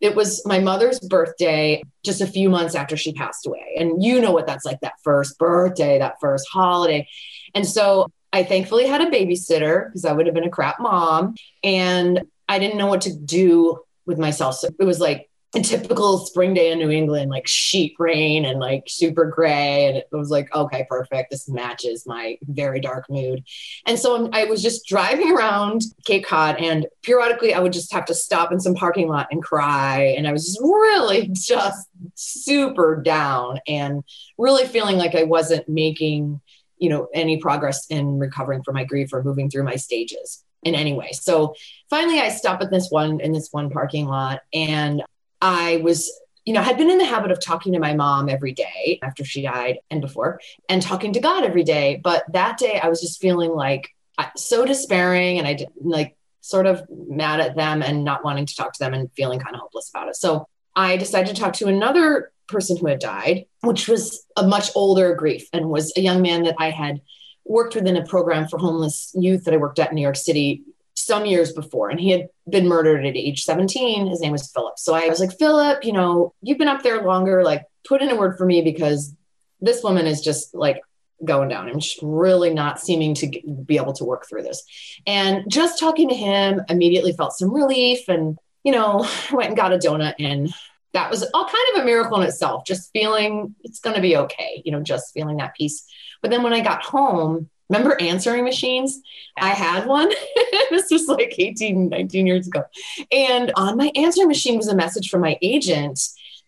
it 0.00 0.14
was 0.14 0.44
my 0.44 0.58
mother's 0.58 1.00
birthday 1.00 1.82
just 2.04 2.20
a 2.20 2.26
few 2.26 2.48
months 2.50 2.74
after 2.74 2.96
she 2.96 3.12
passed 3.12 3.46
away. 3.46 3.76
And 3.78 4.02
you 4.02 4.20
know 4.20 4.32
what 4.32 4.46
that's 4.46 4.64
like 4.64 4.80
that 4.80 4.94
first 5.02 5.38
birthday, 5.38 5.98
that 5.98 6.20
first 6.20 6.46
holiday. 6.50 7.08
And 7.54 7.66
so, 7.66 8.10
I 8.32 8.42
thankfully 8.42 8.86
had 8.86 9.00
a 9.00 9.10
babysitter 9.10 9.86
because 9.86 10.04
I 10.04 10.12
would 10.12 10.26
have 10.26 10.34
been 10.34 10.44
a 10.44 10.50
crap 10.50 10.80
mom. 10.80 11.34
And 11.62 12.22
I 12.48 12.58
didn't 12.58 12.78
know 12.78 12.88
what 12.88 13.02
to 13.02 13.14
do 13.14 13.80
with 14.06 14.18
myself. 14.18 14.56
So, 14.56 14.68
it 14.78 14.84
was 14.84 15.00
like, 15.00 15.28
a 15.54 15.60
typical 15.60 16.18
spring 16.18 16.54
day 16.54 16.72
in 16.72 16.78
New 16.78 16.90
England, 16.90 17.30
like 17.30 17.46
sheet 17.46 17.94
rain 17.98 18.44
and 18.44 18.60
like 18.60 18.84
super 18.86 19.26
gray. 19.26 19.86
And 19.86 19.96
it 19.96 20.08
was 20.10 20.30
like, 20.30 20.54
okay, 20.54 20.86
perfect. 20.88 21.30
This 21.30 21.48
matches 21.48 22.06
my 22.06 22.38
very 22.42 22.80
dark 22.80 23.08
mood. 23.08 23.44
And 23.86 23.98
so 23.98 24.28
I 24.32 24.44
was 24.44 24.62
just 24.62 24.86
driving 24.86 25.32
around 25.32 25.82
Cape 26.04 26.26
Cod 26.26 26.56
and 26.56 26.86
periodically 27.02 27.54
I 27.54 27.60
would 27.60 27.72
just 27.72 27.92
have 27.92 28.04
to 28.06 28.14
stop 28.14 28.52
in 28.52 28.60
some 28.60 28.74
parking 28.74 29.08
lot 29.08 29.28
and 29.30 29.42
cry. 29.42 30.14
And 30.16 30.26
I 30.26 30.32
was 30.32 30.46
just 30.46 30.60
really 30.60 31.28
just 31.32 31.88
super 32.14 33.00
down 33.00 33.60
and 33.66 34.02
really 34.38 34.66
feeling 34.66 34.96
like 34.96 35.14
I 35.14 35.24
wasn't 35.24 35.68
making, 35.68 36.40
you 36.78 36.88
know, 36.88 37.08
any 37.14 37.38
progress 37.38 37.86
in 37.88 38.18
recovering 38.18 38.62
from 38.62 38.74
my 38.74 38.84
grief 38.84 39.12
or 39.12 39.22
moving 39.22 39.50
through 39.50 39.64
my 39.64 39.76
stages 39.76 40.44
in 40.64 40.74
any 40.74 40.94
way. 40.94 41.12
So 41.12 41.54
finally 41.90 42.20
I 42.20 42.30
stop 42.30 42.60
at 42.62 42.70
this 42.70 42.88
one 42.90 43.20
in 43.20 43.32
this 43.32 43.50
one 43.52 43.70
parking 43.70 44.06
lot 44.06 44.40
and 44.52 45.02
I 45.40 45.78
was, 45.78 46.10
you 46.44 46.54
know, 46.54 46.62
had 46.62 46.76
been 46.76 46.90
in 46.90 46.98
the 46.98 47.04
habit 47.04 47.30
of 47.30 47.40
talking 47.40 47.72
to 47.72 47.78
my 47.78 47.94
mom 47.94 48.28
every 48.28 48.52
day 48.52 48.98
after 49.02 49.24
she 49.24 49.42
died 49.42 49.78
and 49.90 50.00
before, 50.00 50.40
and 50.68 50.80
talking 50.80 51.12
to 51.14 51.20
God 51.20 51.44
every 51.44 51.64
day. 51.64 52.00
But 52.02 52.24
that 52.32 52.58
day, 52.58 52.80
I 52.80 52.88
was 52.88 53.00
just 53.00 53.20
feeling 53.20 53.50
like 53.50 53.90
uh, 54.18 54.26
so 54.36 54.64
despairing, 54.64 55.38
and 55.38 55.46
I 55.46 55.54
did 55.54 55.68
like 55.80 56.16
sort 56.40 56.66
of 56.66 56.82
mad 56.90 57.40
at 57.40 57.56
them 57.56 57.82
and 57.82 58.04
not 58.04 58.24
wanting 58.24 58.46
to 58.46 58.54
talk 58.54 58.72
to 58.74 58.78
them 58.78 58.92
and 58.92 59.10
feeling 59.12 59.40
kind 59.40 59.54
of 59.54 59.62
hopeless 59.62 59.88
about 59.88 60.08
it. 60.08 60.16
So 60.16 60.46
I 60.76 60.96
decided 60.96 61.34
to 61.34 61.40
talk 61.40 61.54
to 61.54 61.68
another 61.68 62.32
person 62.48 62.76
who 62.76 62.86
had 62.86 62.98
died, 62.98 63.46
which 63.62 63.88
was 63.88 64.26
a 64.36 64.46
much 64.46 64.70
older 64.74 65.14
grief 65.14 65.48
and 65.52 65.70
was 65.70 65.92
a 65.96 66.00
young 66.00 66.20
man 66.20 66.42
that 66.42 66.56
I 66.58 66.70
had 66.70 67.00
worked 67.46 67.74
within 67.74 67.96
a 67.96 68.04
program 68.04 68.48
for 68.48 68.58
homeless 68.58 69.10
youth 69.14 69.44
that 69.44 69.54
I 69.54 69.58
worked 69.58 69.78
at 69.78 69.90
in 69.90 69.94
New 69.94 70.02
York 70.02 70.16
City 70.16 70.62
some 70.94 71.26
years 71.26 71.52
before. 71.52 71.90
And 71.90 72.00
he 72.00 72.10
had 72.10 72.28
been 72.48 72.68
murdered 72.68 73.04
at 73.04 73.16
age 73.16 73.44
17. 73.44 74.06
His 74.06 74.20
name 74.20 74.32
was 74.32 74.50
Philip. 74.50 74.78
So 74.78 74.94
I 74.94 75.08
was 75.08 75.20
like, 75.20 75.36
Philip, 75.38 75.84
you 75.84 75.92
know, 75.92 76.34
you've 76.40 76.58
been 76.58 76.68
up 76.68 76.82
there 76.82 77.02
longer. 77.02 77.42
Like, 77.42 77.64
put 77.86 78.02
in 78.02 78.10
a 78.10 78.16
word 78.16 78.38
for 78.38 78.46
me 78.46 78.62
because 78.62 79.14
this 79.60 79.82
woman 79.82 80.06
is 80.06 80.20
just 80.20 80.54
like 80.54 80.80
going 81.24 81.48
down. 81.48 81.68
I'm 81.68 81.80
just 81.80 81.98
really 82.02 82.52
not 82.52 82.80
seeming 82.80 83.14
to 83.14 83.40
be 83.64 83.76
able 83.76 83.92
to 83.94 84.04
work 84.04 84.26
through 84.28 84.42
this. 84.42 84.62
And 85.06 85.44
just 85.48 85.78
talking 85.78 86.08
to 86.08 86.14
him 86.14 86.62
immediately 86.68 87.12
felt 87.12 87.32
some 87.32 87.52
relief. 87.52 88.08
And, 88.08 88.38
you 88.62 88.72
know, 88.72 89.08
went 89.32 89.48
and 89.48 89.56
got 89.56 89.72
a 89.72 89.78
donut 89.78 90.14
and 90.18 90.52
that 90.92 91.10
was 91.10 91.28
all 91.34 91.44
kind 91.44 91.64
of 91.74 91.82
a 91.82 91.84
miracle 91.84 92.20
in 92.20 92.26
itself, 92.26 92.64
just 92.64 92.92
feeling 92.92 93.56
it's 93.64 93.80
going 93.80 93.96
to 93.96 94.02
be 94.02 94.16
okay, 94.16 94.62
you 94.64 94.70
know, 94.70 94.80
just 94.80 95.12
feeling 95.12 95.38
that 95.38 95.54
peace. 95.56 95.84
But 96.22 96.30
then 96.30 96.44
when 96.44 96.52
I 96.52 96.60
got 96.60 96.84
home, 96.84 97.50
remember 97.68 98.00
answering 98.00 98.44
machines? 98.44 99.00
I 99.36 99.50
had 99.50 99.86
one. 99.86 100.10
this 100.70 100.90
was 100.90 101.06
like 101.06 101.34
18, 101.38 101.88
19 101.88 102.26
years 102.26 102.46
ago. 102.46 102.64
And 103.10 103.52
on 103.56 103.76
my 103.76 103.90
answering 103.94 104.28
machine 104.28 104.56
was 104.56 104.68
a 104.68 104.76
message 104.76 105.10
from 105.10 105.20
my 105.20 105.38
agent 105.42 106.00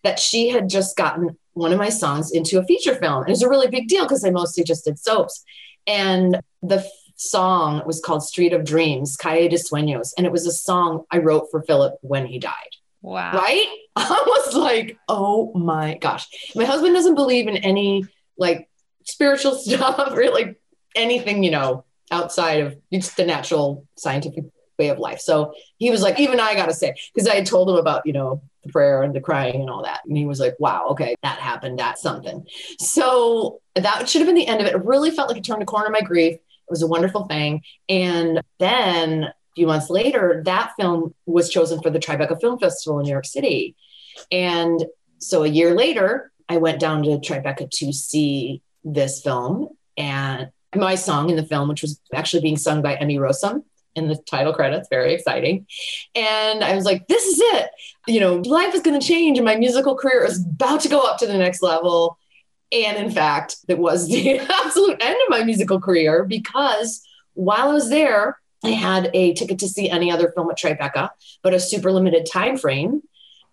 that 0.05 0.19
she 0.19 0.49
had 0.49 0.69
just 0.69 0.97
gotten 0.97 1.37
one 1.55 1.73
of 1.73 1.79
my 1.79 1.89
songs 1.89 2.31
into 2.31 2.59
a 2.59 2.65
feature 2.65 2.95
film. 2.95 3.21
And 3.21 3.29
it 3.29 3.33
was 3.33 3.43
a 3.43 3.49
really 3.49 3.69
big 3.69 3.89
deal 3.89 4.05
because 4.05 4.25
I 4.25 4.31
mostly 4.31 4.63
just 4.63 4.85
did 4.85 4.99
soaps. 4.99 5.43
And 5.87 6.41
the 6.63 6.77
f- 6.77 6.87
song 7.17 7.83
was 7.87 8.01
called 8.01 8.23
Street 8.23 8.53
of 8.53 8.65
Dreams, 8.65 9.17
Calle 9.17 9.49
de 9.49 9.57
Sueños. 9.57 10.13
And 10.17 10.27
it 10.27 10.33
was 10.33 10.47
a 10.47 10.53
song 10.53 11.05
I 11.11 11.19
wrote 11.19 11.49
for 11.51 11.63
Philip 11.63 11.95
when 12.03 12.27
he 12.27 12.39
died. 12.39 12.53
Wow. 13.01 13.33
Right? 13.33 13.67
I 13.97 14.23
was 14.27 14.55
like, 14.55 14.99
oh 15.09 15.53
my 15.55 15.97
gosh. 15.99 16.27
My 16.55 16.65
husband 16.65 16.95
doesn't 16.95 17.15
believe 17.15 17.49
in 17.49 17.57
any 17.57 18.05
like 18.37 18.69
spiritual 19.05 19.55
stuff 19.57 20.13
or 20.13 20.31
like 20.31 20.61
anything, 20.97 21.43
you 21.43 21.51
know, 21.51 21.85
outside 22.11 22.61
of 22.61 22.77
just 22.93 23.17
the 23.17 23.25
natural 23.25 23.87
scientific 23.97 24.45
way 24.79 24.89
of 24.89 24.99
life. 24.99 25.21
So 25.21 25.55
he 25.79 25.91
was 25.91 26.03
like, 26.03 26.21
even 26.21 26.41
I 26.41 26.55
got 26.55 26.67
to 26.67 26.75
say, 26.75 26.95
because 27.15 27.29
I 27.29 27.35
had 27.35 27.47
told 27.47 27.71
him 27.71 27.77
about, 27.77 28.07
you 28.07 28.13
know, 28.13 28.43
the 28.63 28.73
prayer 28.73 29.03
and 29.03 29.15
the 29.15 29.21
crying 29.21 29.61
and 29.61 29.71
all 29.71 29.83
that. 29.85 30.01
And 30.07 30.17
he 30.17 30.27
was 30.27 30.41
like, 30.41 30.55
wow, 30.59 30.89
okay, 30.91 31.15
that 31.23 31.39
happened. 31.39 31.79
That's 31.79 32.03
something. 32.03 32.47
So 32.79 33.61
that 33.75 34.09
should 34.09 34.21
have 34.21 34.27
been 34.27 34.37
the 34.37 34.47
end 34.47 34.61
of 34.61 34.67
it. 34.67 34.75
It 34.75 34.85
really 34.85 35.11
felt 35.11 35.29
like 35.29 35.39
it 35.39 35.45
turned 35.45 35.63
a 35.63 35.67
corner 35.67 35.87
of 35.87 35.93
my 35.93 36.03
grief. 36.03 36.35
It 36.35 36.71
was 36.71 36.83
a 36.83 36.87
wonderful 36.87 37.27
thing. 37.27 37.63
And 37.89 38.41
then 38.59 39.25
a 39.25 39.35
few 39.55 39.67
months 39.67 39.89
later, 39.89 40.43
that 40.45 40.73
film 40.79 41.15
was 41.25 41.49
chosen 41.49 41.81
for 41.81 41.91
the 41.91 41.99
Tribeca 41.99 42.41
Film 42.41 42.59
Festival 42.59 42.99
in 42.99 43.05
New 43.05 43.13
York 43.13 43.25
City. 43.25 43.77
And 44.31 44.85
so 45.19 45.45
a 45.45 45.49
year 45.49 45.75
later, 45.75 46.33
I 46.49 46.59
went 46.59 46.81
down 46.81 47.03
to 47.05 47.19
Tribeca 47.19 47.71
to 47.71 47.93
see 47.93 48.63
this 48.85 49.23
film 49.23 49.69
and 49.97 50.51
my 50.77 50.95
song 50.95 51.31
in 51.31 51.37
the 51.37 51.45
film, 51.45 51.69
which 51.69 51.83
was 51.83 52.01
actually 52.15 52.43
being 52.43 52.57
sung 52.57 52.83
by 52.83 52.95
Emmy 52.95 53.19
Rossum 53.19 53.63
in 53.97 54.09
the 54.09 54.17
title 54.17 54.53
credits, 54.53 54.89
very 54.89 55.15
exciting. 55.15 55.67
And 56.15 56.63
I 56.63 56.75
was 56.77 56.85
like, 56.85 57.09
this 57.09 57.25
is 57.25 57.41
it. 57.41 57.71
You 58.07 58.21
know, 58.21 58.37
life 58.37 58.75
is 58.75 58.83
going 58.83 58.99
to 58.99 59.05
change 59.05 59.39
and 59.39 59.45
my 59.45 59.57
musical 59.57 59.97
career 59.97 60.25
is 60.25 60.45
about 60.45 60.81
to 60.83 60.89
go 60.89 61.01
up 61.01 61.19
to 61.19 61.27
the 61.27 61.39
next 61.39 61.63
level. 61.63 62.19
And 62.71 62.97
in 62.99 63.11
fact, 63.11 63.57
it 63.69 63.79
was 63.79 64.07
the 64.07 64.39
absolute 64.65 65.03
end 65.03 65.17
of 65.25 65.31
my 65.31 65.43
musical 65.43 65.81
career 65.81 66.25
because 66.25 67.03
while 67.35 67.71
I 67.71 67.73
was 67.73 67.89
there, 67.89 68.39
I 68.65 68.71
had 68.71 69.11
a 69.15 69.35
ticket 69.35 69.59
to 69.61 69.69
see 69.69 69.89
any 69.89 70.11
other 70.11 70.31
film 70.33 70.51
at 70.51 70.59
Tribeca, 70.59 71.11
but 71.43 71.55
a 71.55 71.61
super 71.61 71.91
limited 71.91 72.27
time 72.31 72.57
frame. 72.57 73.03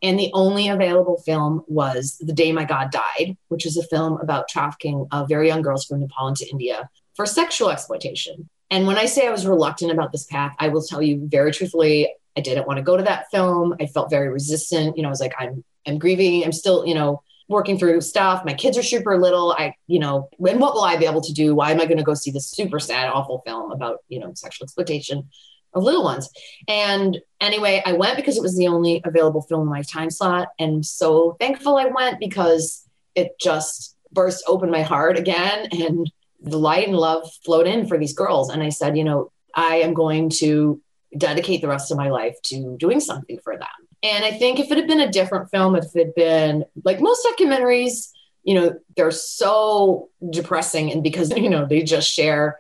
And 0.02 0.20
the 0.20 0.32
only 0.34 0.68
available 0.68 1.22
film 1.26 1.64
was 1.68 2.18
The 2.20 2.34
Day 2.34 2.52
My 2.52 2.66
God 2.66 2.92
Died, 2.92 3.38
which 3.48 3.66
is 3.66 3.78
a 3.78 3.84
film 3.84 4.20
about 4.20 4.50
trafficking 4.50 5.08
of 5.12 5.30
very 5.30 5.48
young 5.48 5.62
girls 5.62 5.86
from 5.86 6.02
Nepal 6.02 6.28
into 6.28 6.46
India 6.52 6.90
for 7.16 7.26
sexual 7.26 7.70
exploitation. 7.70 8.50
And 8.72 8.88
when 8.88 8.98
I 8.98 9.06
say 9.06 9.28
I 9.28 9.32
was 9.32 9.46
reluctant 9.46 9.92
about 9.92 10.12
this 10.12 10.26
path, 10.26 10.56
I 10.60 10.70
will 10.70 10.82
tell 10.82 11.02
you 11.02 11.28
very 11.28 11.52
truthfully, 11.52 12.14
I 12.36 12.42
didn't 12.42 12.66
want 12.66 12.78
to 12.78 12.84
go 12.84 12.98
to 12.98 13.04
that 13.04 13.30
film. 13.32 13.76
I 13.80 13.86
felt 13.86 14.10
very 14.10 14.30
resistant. 14.30 14.98
You 14.98 15.04
know, 15.04 15.10
I 15.10 15.12
was 15.12 15.20
like, 15.20 15.36
I'm 15.38 15.64
I'm 15.86 16.00
grieving. 16.00 16.44
I'm 16.44 16.52
still, 16.52 16.86
you 16.86 16.96
know, 16.96 17.22
working 17.50 17.78
through 17.78 18.02
stuff. 18.02 18.46
My 18.46 18.54
kids 18.54 18.78
are 18.78 18.84
super 18.84 19.20
little. 19.20 19.52
I, 19.52 19.76
you 19.88 20.00
know, 20.00 20.30
and 20.48 20.60
what 20.60 20.74
will 20.74 20.84
I 20.84 20.96
be 20.98 21.06
able 21.06 21.22
to 21.22 21.34
do? 21.34 21.56
Why 21.56 21.72
am 21.72 21.82
I 21.82 21.86
going 21.86 21.98
to 21.98 22.04
go 22.04 22.14
see 22.14 22.32
this 22.32 22.50
super 22.50 22.80
sad, 22.80 23.10
awful 23.10 23.44
film 23.46 23.72
about, 23.72 24.00
you 24.08 24.20
know, 24.20 24.32
sexual 24.34 24.66
exploitation 24.66 25.30
of 25.74 25.84
little 25.84 26.04
ones? 26.04 26.30
And 26.68 27.20
anyway, 27.42 27.84
I 27.86 27.94
went 27.94 28.16
because 28.16 28.38
it 28.38 28.42
was 28.42 28.56
the 28.56 28.68
only 28.68 29.02
available 29.04 29.42
film 29.42 29.64
in 29.64 29.70
my 29.70 29.82
time 29.82 30.10
slot. 30.10 30.50
And 30.58 30.86
so 30.86 31.36
thankful 31.40 31.78
I 31.78 31.86
went 31.86 32.20
because 32.20 32.88
it 33.14 33.38
just 33.40 33.96
burst 34.12 34.44
open 34.48 34.72
my 34.72 34.82
heart 34.82 35.18
again. 35.18 35.68
And 35.72 36.10
the 36.44 36.60
light 36.60 36.88
and 36.88 36.98
love 36.98 37.30
flowed 37.46 37.68
in 37.68 37.88
for 37.88 37.98
these 37.98 38.14
girls. 38.14 38.50
And 38.50 38.62
I 38.62 38.70
said, 38.70 38.98
you 38.98 39.04
know, 39.04 39.32
I 39.56 39.78
am 39.78 39.94
going 39.94 40.30
to 40.30 40.82
dedicate 41.18 41.62
the 41.62 41.68
rest 41.68 41.92
of 41.92 41.98
my 41.98 42.10
life 42.10 42.36
to 42.46 42.76
doing 42.78 43.00
something 43.00 43.40
for 43.44 43.58
them. 43.58 43.68
And 44.02 44.26
I 44.26 44.32
think 44.32 44.60
if 44.60 44.70
it 44.70 44.78
had 44.78 44.88
been 44.88 45.00
a 45.00 45.12
different 45.12 45.50
film, 45.50 45.76
if 45.76 45.86
it 45.96 46.00
had 46.00 46.16
been 46.16 46.66
like 46.84 47.00
most 47.00 47.26
documentaries, 47.26 48.12
you 48.44 48.56
know, 48.56 48.78
they're 48.98 49.12
so 49.12 50.10
depressing 50.30 50.92
and 50.92 51.02
because, 51.02 51.32
you 51.38 51.50
know, 51.50 51.66
they 51.66 51.82
just 51.84 52.12
share 52.12 52.60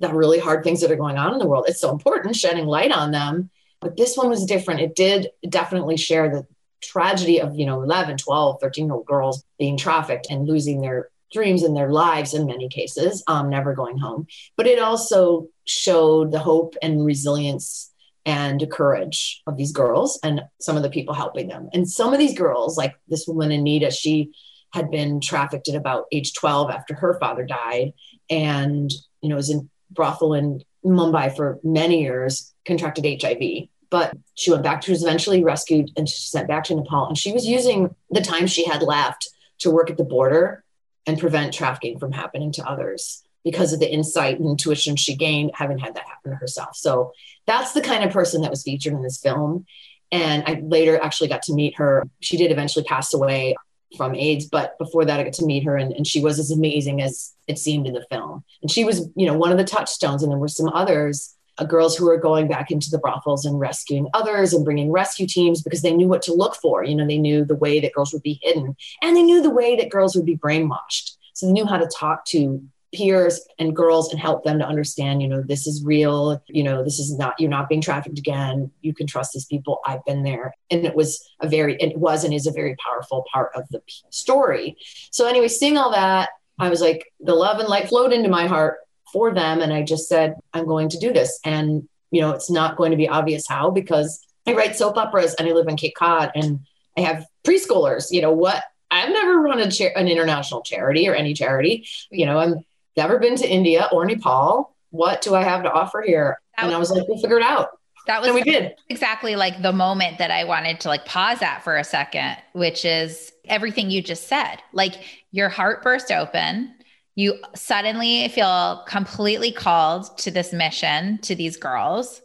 the 0.00 0.12
really 0.12 0.38
hard 0.38 0.62
things 0.62 0.80
that 0.80 0.90
are 0.90 0.96
going 0.96 1.18
on 1.18 1.32
in 1.32 1.38
the 1.38 1.46
world. 1.46 1.64
It's 1.68 1.80
so 1.80 1.90
important 1.90 2.36
shedding 2.36 2.66
light 2.66 2.92
on 2.92 3.10
them. 3.10 3.50
But 3.80 3.96
this 3.96 4.16
one 4.16 4.30
was 4.30 4.46
different. 4.46 4.80
It 4.80 4.94
did 4.94 5.28
definitely 5.48 5.96
share 5.96 6.28
the 6.28 6.46
tragedy 6.80 7.40
of, 7.40 7.58
you 7.58 7.66
know, 7.66 7.82
11, 7.82 8.18
12, 8.18 8.60
13 8.60 8.86
year 8.86 8.94
old 8.94 9.06
girls 9.06 9.44
being 9.58 9.76
trafficked 9.76 10.28
and 10.30 10.46
losing 10.46 10.80
their 10.80 11.10
dreams 11.34 11.62
and 11.62 11.76
their 11.76 11.90
lives 11.90 12.32
in 12.32 12.46
many 12.46 12.68
cases, 12.68 13.22
um, 13.26 13.50
never 13.50 13.74
going 13.74 13.98
home. 13.98 14.26
But 14.56 14.66
it 14.66 14.78
also 14.78 15.48
showed 15.66 16.32
the 16.32 16.38
hope 16.38 16.76
and 16.80 17.04
resilience 17.04 17.92
and 18.24 18.66
courage 18.70 19.42
of 19.46 19.58
these 19.58 19.72
girls 19.72 20.18
and 20.22 20.42
some 20.60 20.78
of 20.78 20.82
the 20.82 20.88
people 20.88 21.12
helping 21.12 21.48
them. 21.48 21.68
And 21.74 21.90
some 21.90 22.14
of 22.14 22.18
these 22.18 22.36
girls, 22.38 22.78
like 22.78 22.94
this 23.08 23.26
woman 23.26 23.52
Anita, 23.52 23.90
she 23.90 24.30
had 24.72 24.90
been 24.90 25.20
trafficked 25.20 25.68
at 25.68 25.74
about 25.74 26.06
age 26.10 26.32
12 26.34 26.70
after 26.70 26.94
her 26.94 27.18
father 27.20 27.44
died, 27.44 27.92
and 28.30 28.90
you 29.20 29.28
know 29.28 29.36
was 29.36 29.50
in 29.50 29.70
brothel 29.90 30.34
in 30.34 30.62
Mumbai 30.84 31.34
for 31.34 31.58
many 31.62 32.02
years, 32.02 32.52
contracted 32.64 33.22
HIV. 33.22 33.68
But 33.90 34.16
she 34.34 34.50
went 34.50 34.64
back. 34.64 34.82
She 34.82 34.90
was 34.90 35.04
eventually 35.04 35.44
rescued 35.44 35.90
and 35.96 36.08
she 36.08 36.16
sent 36.16 36.48
back 36.48 36.64
to 36.64 36.74
Nepal. 36.74 37.06
And 37.06 37.16
she 37.16 37.32
was 37.32 37.46
using 37.46 37.94
the 38.10 38.20
time 38.20 38.46
she 38.46 38.66
had 38.66 38.82
left 38.82 39.28
to 39.60 39.70
work 39.70 39.88
at 39.90 39.96
the 39.96 40.04
border 40.04 40.63
and 41.06 41.18
prevent 41.18 41.52
trafficking 41.52 41.98
from 41.98 42.12
happening 42.12 42.52
to 42.52 42.68
others 42.68 43.22
because 43.44 43.72
of 43.72 43.80
the 43.80 43.92
insight 43.92 44.38
and 44.38 44.48
intuition 44.48 44.96
she 44.96 45.14
gained 45.14 45.50
having 45.54 45.78
had 45.78 45.94
that 45.94 46.06
happen 46.06 46.30
to 46.30 46.36
herself. 46.36 46.74
So 46.76 47.12
that's 47.46 47.72
the 47.72 47.82
kind 47.82 48.02
of 48.02 48.10
person 48.12 48.40
that 48.42 48.50
was 48.50 48.62
featured 48.62 48.94
in 48.94 49.02
this 49.02 49.18
film. 49.18 49.66
And 50.10 50.44
I 50.46 50.62
later 50.62 50.98
actually 51.00 51.28
got 51.28 51.42
to 51.42 51.54
meet 51.54 51.76
her. 51.76 52.04
She 52.20 52.36
did 52.36 52.50
eventually 52.50 52.84
pass 52.84 53.12
away 53.12 53.54
from 53.96 54.14
AIDS, 54.14 54.46
but 54.46 54.78
before 54.78 55.04
that, 55.04 55.20
I 55.20 55.24
got 55.24 55.34
to 55.34 55.46
meet 55.46 55.64
her, 55.64 55.76
and, 55.76 55.92
and 55.92 56.06
she 56.06 56.20
was 56.20 56.38
as 56.38 56.50
amazing 56.50 57.00
as 57.00 57.32
it 57.46 57.58
seemed 57.58 57.86
in 57.86 57.94
the 57.94 58.06
film. 58.10 58.44
And 58.62 58.70
she 58.70 58.84
was, 58.84 59.08
you 59.14 59.26
know, 59.26 59.34
one 59.34 59.52
of 59.52 59.58
the 59.58 59.64
touchstones. 59.64 60.22
And 60.22 60.32
there 60.32 60.38
were 60.38 60.48
some 60.48 60.68
others, 60.68 61.33
uh, 61.58 61.64
girls 61.64 61.96
who 61.96 62.06
were 62.06 62.16
going 62.16 62.48
back 62.48 62.70
into 62.70 62.90
the 62.90 62.98
brothels 62.98 63.44
and 63.44 63.58
rescuing 63.58 64.08
others 64.14 64.52
and 64.52 64.64
bringing 64.64 64.90
rescue 64.90 65.26
teams 65.26 65.62
because 65.62 65.82
they 65.82 65.94
knew 65.94 66.08
what 66.08 66.22
to 66.22 66.34
look 66.34 66.56
for. 66.56 66.84
You 66.84 66.94
know, 66.94 67.06
they 67.06 67.18
knew 67.18 67.44
the 67.44 67.56
way 67.56 67.80
that 67.80 67.92
girls 67.92 68.12
would 68.12 68.22
be 68.22 68.40
hidden, 68.42 68.76
and 69.02 69.16
they 69.16 69.22
knew 69.22 69.42
the 69.42 69.50
way 69.50 69.76
that 69.76 69.90
girls 69.90 70.16
would 70.16 70.26
be 70.26 70.36
brainwashed. 70.36 71.16
So 71.32 71.46
they 71.46 71.52
knew 71.52 71.66
how 71.66 71.78
to 71.78 71.90
talk 71.98 72.24
to 72.26 72.62
peers 72.94 73.40
and 73.58 73.74
girls 73.74 74.10
and 74.12 74.20
help 74.20 74.44
them 74.44 74.58
to 74.58 74.66
understand, 74.66 75.20
you 75.20 75.28
know, 75.28 75.42
this 75.42 75.66
is 75.66 75.84
real, 75.84 76.40
you 76.46 76.62
know, 76.62 76.84
this 76.84 76.98
is 76.98 77.18
not, 77.18 77.34
you're 77.40 77.50
not 77.50 77.68
being 77.68 77.80
trafficked 77.80 78.18
again. 78.18 78.70
You 78.82 78.94
can 78.94 79.06
trust 79.06 79.32
these 79.32 79.46
people. 79.46 79.80
I've 79.84 80.04
been 80.04 80.22
there. 80.22 80.54
And 80.70 80.86
it 80.86 80.94
was 80.94 81.28
a 81.40 81.48
very, 81.48 81.74
it 81.80 81.98
was 81.98 82.24
and 82.24 82.32
is 82.32 82.46
a 82.46 82.52
very 82.52 82.76
powerful 82.76 83.24
part 83.32 83.50
of 83.54 83.64
the 83.70 83.82
story. 84.10 84.76
So, 85.10 85.26
anyway, 85.26 85.48
seeing 85.48 85.76
all 85.76 85.90
that, 85.90 86.30
I 86.58 86.68
was 86.68 86.80
like, 86.80 87.12
the 87.20 87.34
love 87.34 87.58
and 87.58 87.68
light 87.68 87.88
flowed 87.88 88.12
into 88.12 88.28
my 88.28 88.46
heart 88.46 88.78
for 89.14 89.32
them. 89.32 89.62
And 89.62 89.72
I 89.72 89.82
just 89.82 90.08
said, 90.08 90.34
I'm 90.52 90.66
going 90.66 90.88
to 90.90 90.98
do 90.98 91.12
this. 91.12 91.38
And, 91.44 91.88
you 92.10 92.20
know, 92.20 92.32
it's 92.32 92.50
not 92.50 92.76
going 92.76 92.90
to 92.90 92.96
be 92.96 93.08
obvious 93.08 93.46
how 93.48 93.70
because 93.70 94.20
I 94.46 94.52
write 94.52 94.76
soap 94.76 94.98
operas 94.98 95.34
and 95.34 95.48
I 95.48 95.52
live 95.52 95.68
in 95.68 95.76
Cape 95.76 95.94
Cod 95.96 96.32
and 96.34 96.60
I 96.98 97.02
have 97.02 97.24
preschoolers. 97.44 98.10
You 98.10 98.22
know, 98.22 98.32
what 98.32 98.64
I've 98.90 99.10
never 99.10 99.40
run 99.40 99.60
a 99.60 99.70
cha- 99.70 99.96
an 99.96 100.08
international 100.08 100.62
charity 100.62 101.08
or 101.08 101.14
any 101.14 101.32
charity. 101.32 101.86
You 102.10 102.26
know, 102.26 102.38
I've 102.38 102.56
never 102.96 103.18
been 103.18 103.36
to 103.36 103.48
India 103.48 103.88
or 103.92 104.04
Nepal. 104.04 104.74
What 104.90 105.22
do 105.22 105.34
I 105.34 105.44
have 105.44 105.62
to 105.62 105.72
offer 105.72 106.02
here? 106.02 106.40
And 106.58 106.74
I 106.74 106.78
was 106.78 106.90
like, 106.90 107.06
we'll 107.08 107.18
figure 107.18 107.38
it 107.38 107.42
out. 107.42 107.70
That 108.06 108.20
was 108.20 108.28
and 108.28 108.34
we 108.34 108.42
did. 108.42 108.74
exactly 108.90 109.34
like 109.34 109.62
the 109.62 109.72
moment 109.72 110.18
that 110.18 110.30
I 110.30 110.44
wanted 110.44 110.80
to 110.80 110.88
like 110.88 111.06
pause 111.06 111.40
at 111.40 111.60
for 111.64 111.76
a 111.76 111.84
second, 111.84 112.36
which 112.52 112.84
is 112.84 113.32
everything 113.46 113.90
you 113.90 114.02
just 114.02 114.28
said. 114.28 114.56
Like 114.72 114.96
your 115.30 115.48
heart 115.48 115.82
burst 115.82 116.12
open. 116.12 116.74
You 117.14 117.38
suddenly 117.54 118.28
feel 118.28 118.84
completely 118.86 119.52
called 119.52 120.16
to 120.18 120.30
this 120.30 120.52
mission, 120.52 121.18
to 121.18 121.34
these 121.34 121.56
girls. 121.56 122.22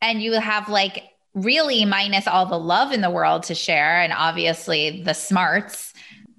And 0.00 0.22
you 0.22 0.32
have 0.34 0.68
like 0.68 1.10
really 1.34 1.84
minus 1.84 2.26
all 2.26 2.46
the 2.46 2.58
love 2.58 2.92
in 2.92 3.00
the 3.00 3.10
world 3.10 3.44
to 3.44 3.54
share 3.54 4.00
and 4.00 4.12
obviously 4.12 5.02
the 5.02 5.14
smarts 5.14 5.92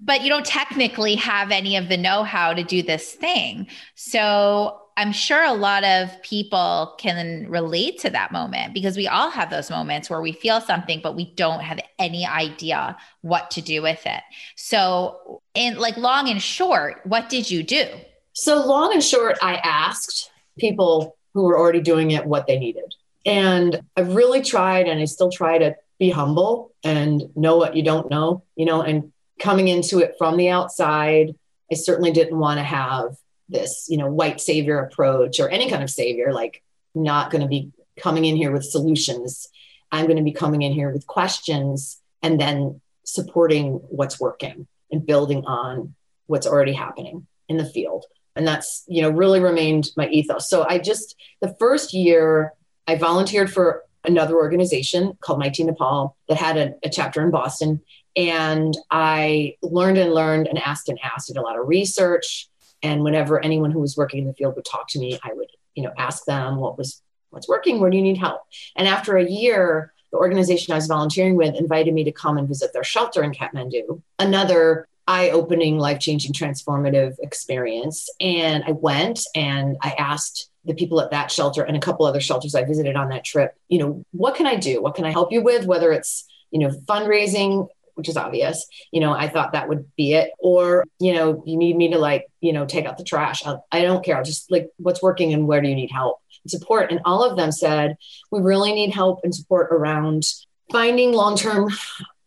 but 0.03 0.23
you 0.23 0.29
don't 0.29 0.45
technically 0.45 1.15
have 1.15 1.51
any 1.51 1.77
of 1.77 1.87
the 1.87 1.95
know-how 1.95 2.53
to 2.53 2.63
do 2.63 2.83
this 2.83 3.13
thing 3.13 3.67
so 3.95 4.80
i'm 4.97 5.11
sure 5.11 5.43
a 5.43 5.53
lot 5.53 5.83
of 5.83 6.09
people 6.21 6.95
can 6.97 7.45
relate 7.49 7.99
to 7.99 8.09
that 8.09 8.31
moment 8.31 8.73
because 8.73 8.97
we 8.97 9.07
all 9.07 9.29
have 9.29 9.49
those 9.49 9.69
moments 9.69 10.09
where 10.09 10.21
we 10.21 10.31
feel 10.31 10.61
something 10.61 10.99
but 11.01 11.15
we 11.15 11.33
don't 11.35 11.61
have 11.61 11.79
any 11.99 12.25
idea 12.25 12.97
what 13.21 13.51
to 13.51 13.61
do 13.61 13.81
with 13.81 14.05
it. 14.05 14.21
So 14.55 15.41
in 15.53 15.77
like 15.77 15.97
long 15.97 16.29
and 16.29 16.41
short 16.41 17.01
what 17.05 17.29
did 17.29 17.49
you 17.49 17.63
do? 17.63 17.85
So 18.33 18.65
long 18.65 18.93
and 18.93 19.03
short 19.03 19.37
i 19.41 19.55
asked 19.55 20.31
people 20.59 21.17
who 21.33 21.43
were 21.43 21.57
already 21.57 21.81
doing 21.81 22.11
it 22.11 22.25
what 22.25 22.47
they 22.47 22.59
needed. 22.59 22.95
And 23.25 23.81
I've 23.95 24.15
really 24.15 24.41
tried, 24.41 24.87
and 24.87 24.99
I 24.99 25.05
still 25.05 25.31
try 25.31 25.57
to 25.57 25.75
be 25.99 26.09
humble 26.09 26.73
and 26.83 27.23
know 27.35 27.57
what 27.57 27.75
you 27.75 27.83
don't 27.83 28.09
know, 28.09 28.43
you 28.55 28.65
know, 28.65 28.81
and 28.81 29.11
coming 29.39 29.67
into 29.67 29.99
it 29.99 30.15
from 30.17 30.37
the 30.37 30.49
outside, 30.49 31.35
I 31.71 31.75
certainly 31.75 32.11
didn't 32.11 32.37
want 32.37 32.57
to 32.59 32.63
have 32.63 33.15
this, 33.51 33.87
you 33.89 33.97
know, 33.97 34.07
white 34.07 34.41
savior 34.41 34.79
approach 34.79 35.39
or 35.39 35.49
any 35.49 35.69
kind 35.69 35.83
of 35.83 35.89
savior, 35.89 36.31
like 36.33 36.63
not 36.95 37.31
going 37.31 37.41
to 37.41 37.47
be 37.47 37.71
coming 37.99 38.25
in 38.25 38.35
here 38.35 38.51
with 38.51 38.63
solutions. 38.63 39.47
I'm 39.91 40.05
going 40.05 40.17
to 40.17 40.23
be 40.23 40.31
coming 40.31 40.61
in 40.61 40.71
here 40.71 40.91
with 40.91 41.07
questions 41.07 42.01
and 42.23 42.39
then 42.39 42.81
supporting 43.03 43.73
what's 43.89 44.19
working 44.19 44.67
and 44.91 45.05
building 45.05 45.45
on 45.45 45.93
what's 46.27 46.47
already 46.47 46.73
happening 46.73 47.27
in 47.49 47.57
the 47.57 47.65
field. 47.65 48.05
And 48.35 48.47
that's, 48.47 48.83
you 48.87 49.01
know, 49.01 49.09
really 49.09 49.41
remained 49.41 49.89
my 49.97 50.07
ethos. 50.07 50.49
So 50.49 50.65
I 50.67 50.79
just, 50.79 51.15
the 51.41 51.55
first 51.59 51.93
year, 51.93 52.53
I 52.87 52.95
volunteered 52.95 53.51
for 53.51 53.83
another 54.03 54.35
organization 54.35 55.17
called 55.19 55.41
Maiti 55.41 55.65
Nepal 55.65 56.15
that 56.27 56.37
had 56.37 56.57
a, 56.57 56.73
a, 56.83 56.89
chapter 56.89 57.21
in 57.21 57.29
Boston. 57.29 57.81
And 58.15 58.75
I 58.89 59.57
learned 59.61 59.97
and 59.97 60.13
learned 60.13 60.47
and 60.47 60.57
asked 60.57 60.89
and 60.89 60.99
asked, 61.03 61.27
did 61.27 61.37
a 61.37 61.41
lot 61.41 61.59
of 61.59 61.67
research. 61.67 62.49
And 62.83 63.03
whenever 63.03 63.43
anyone 63.43 63.71
who 63.71 63.79
was 63.79 63.95
working 63.95 64.19
in 64.21 64.27
the 64.27 64.33
field 64.33 64.55
would 64.55 64.65
talk 64.65 64.87
to 64.89 64.99
me, 64.99 65.19
I 65.23 65.33
would, 65.33 65.49
you 65.75 65.83
know, 65.83 65.93
ask 65.97 66.25
them 66.25 66.57
what 66.57 66.77
was 66.77 67.01
what's 67.29 67.47
working, 67.47 67.79
where 67.79 67.89
do 67.89 67.97
you 67.97 68.03
need 68.03 68.17
help? 68.17 68.41
And 68.75 68.87
after 68.87 69.17
a 69.17 69.29
year, 69.29 69.93
the 70.11 70.17
organization 70.17 70.73
I 70.73 70.75
was 70.75 70.87
volunteering 70.87 71.35
with 71.35 71.55
invited 71.55 71.93
me 71.93 72.03
to 72.03 72.11
come 72.11 72.37
and 72.37 72.47
visit 72.47 72.73
their 72.73 72.83
shelter 72.83 73.23
in 73.23 73.31
Kathmandu, 73.31 74.01
another 74.19 74.87
eye-opening, 75.07 75.77
life-changing, 75.77 76.33
transformative 76.33 77.15
experience. 77.19 78.09
And 78.19 78.63
I 78.65 78.71
went 78.71 79.21
and 79.33 79.77
I 79.81 79.95
asked 79.97 80.49
the 80.65 80.73
people 80.73 81.01
at 81.01 81.11
that 81.11 81.31
shelter 81.31 81.63
and 81.63 81.75
a 81.75 81.79
couple 81.79 82.05
other 82.05 82.21
shelters 82.21 82.53
I 82.53 82.65
visited 82.65 82.95
on 82.95 83.09
that 83.09 83.23
trip, 83.23 83.55
you 83.67 83.79
know, 83.79 84.05
what 84.11 84.35
can 84.35 84.45
I 84.45 84.55
do? 84.55 84.81
What 84.81 84.95
can 84.95 85.05
I 85.05 85.11
help 85.11 85.31
you 85.31 85.41
with? 85.41 85.65
Whether 85.65 85.91
it's, 85.91 86.25
you 86.51 86.59
know, 86.59 86.69
fundraising, 86.85 87.67
which 87.95 88.09
is 88.09 88.17
obvious, 88.17 88.65
you 88.91 88.99
know, 88.99 89.13
I 89.13 89.27
thought 89.27 89.53
that 89.53 89.69
would 89.69 89.89
be 89.95 90.13
it. 90.13 90.31
Or, 90.39 90.85
you 90.99 91.13
know, 91.13 91.43
you 91.45 91.57
need 91.57 91.75
me 91.75 91.89
to 91.91 91.97
like, 91.97 92.27
you 92.39 92.53
know, 92.53 92.65
take 92.65 92.85
out 92.85 92.97
the 92.97 93.03
trash. 93.03 93.45
I'll, 93.45 93.65
I 93.71 93.81
do 93.81 93.87
not 93.87 94.03
care. 94.03 94.17
I'll 94.17 94.23
just 94.23 94.51
like 94.51 94.69
what's 94.77 95.01
working 95.01 95.33
and 95.33 95.47
where 95.47 95.61
do 95.61 95.67
you 95.67 95.75
need 95.75 95.91
help 95.91 96.19
and 96.43 96.51
support? 96.51 96.91
And 96.91 97.01
all 97.05 97.23
of 97.23 97.37
them 97.37 97.51
said, 97.51 97.97
we 98.31 98.41
really 98.41 98.73
need 98.73 98.91
help 98.91 99.21
and 99.23 99.33
support 99.33 99.69
around 99.71 100.23
finding 100.71 101.13
long 101.13 101.37
term 101.37 101.69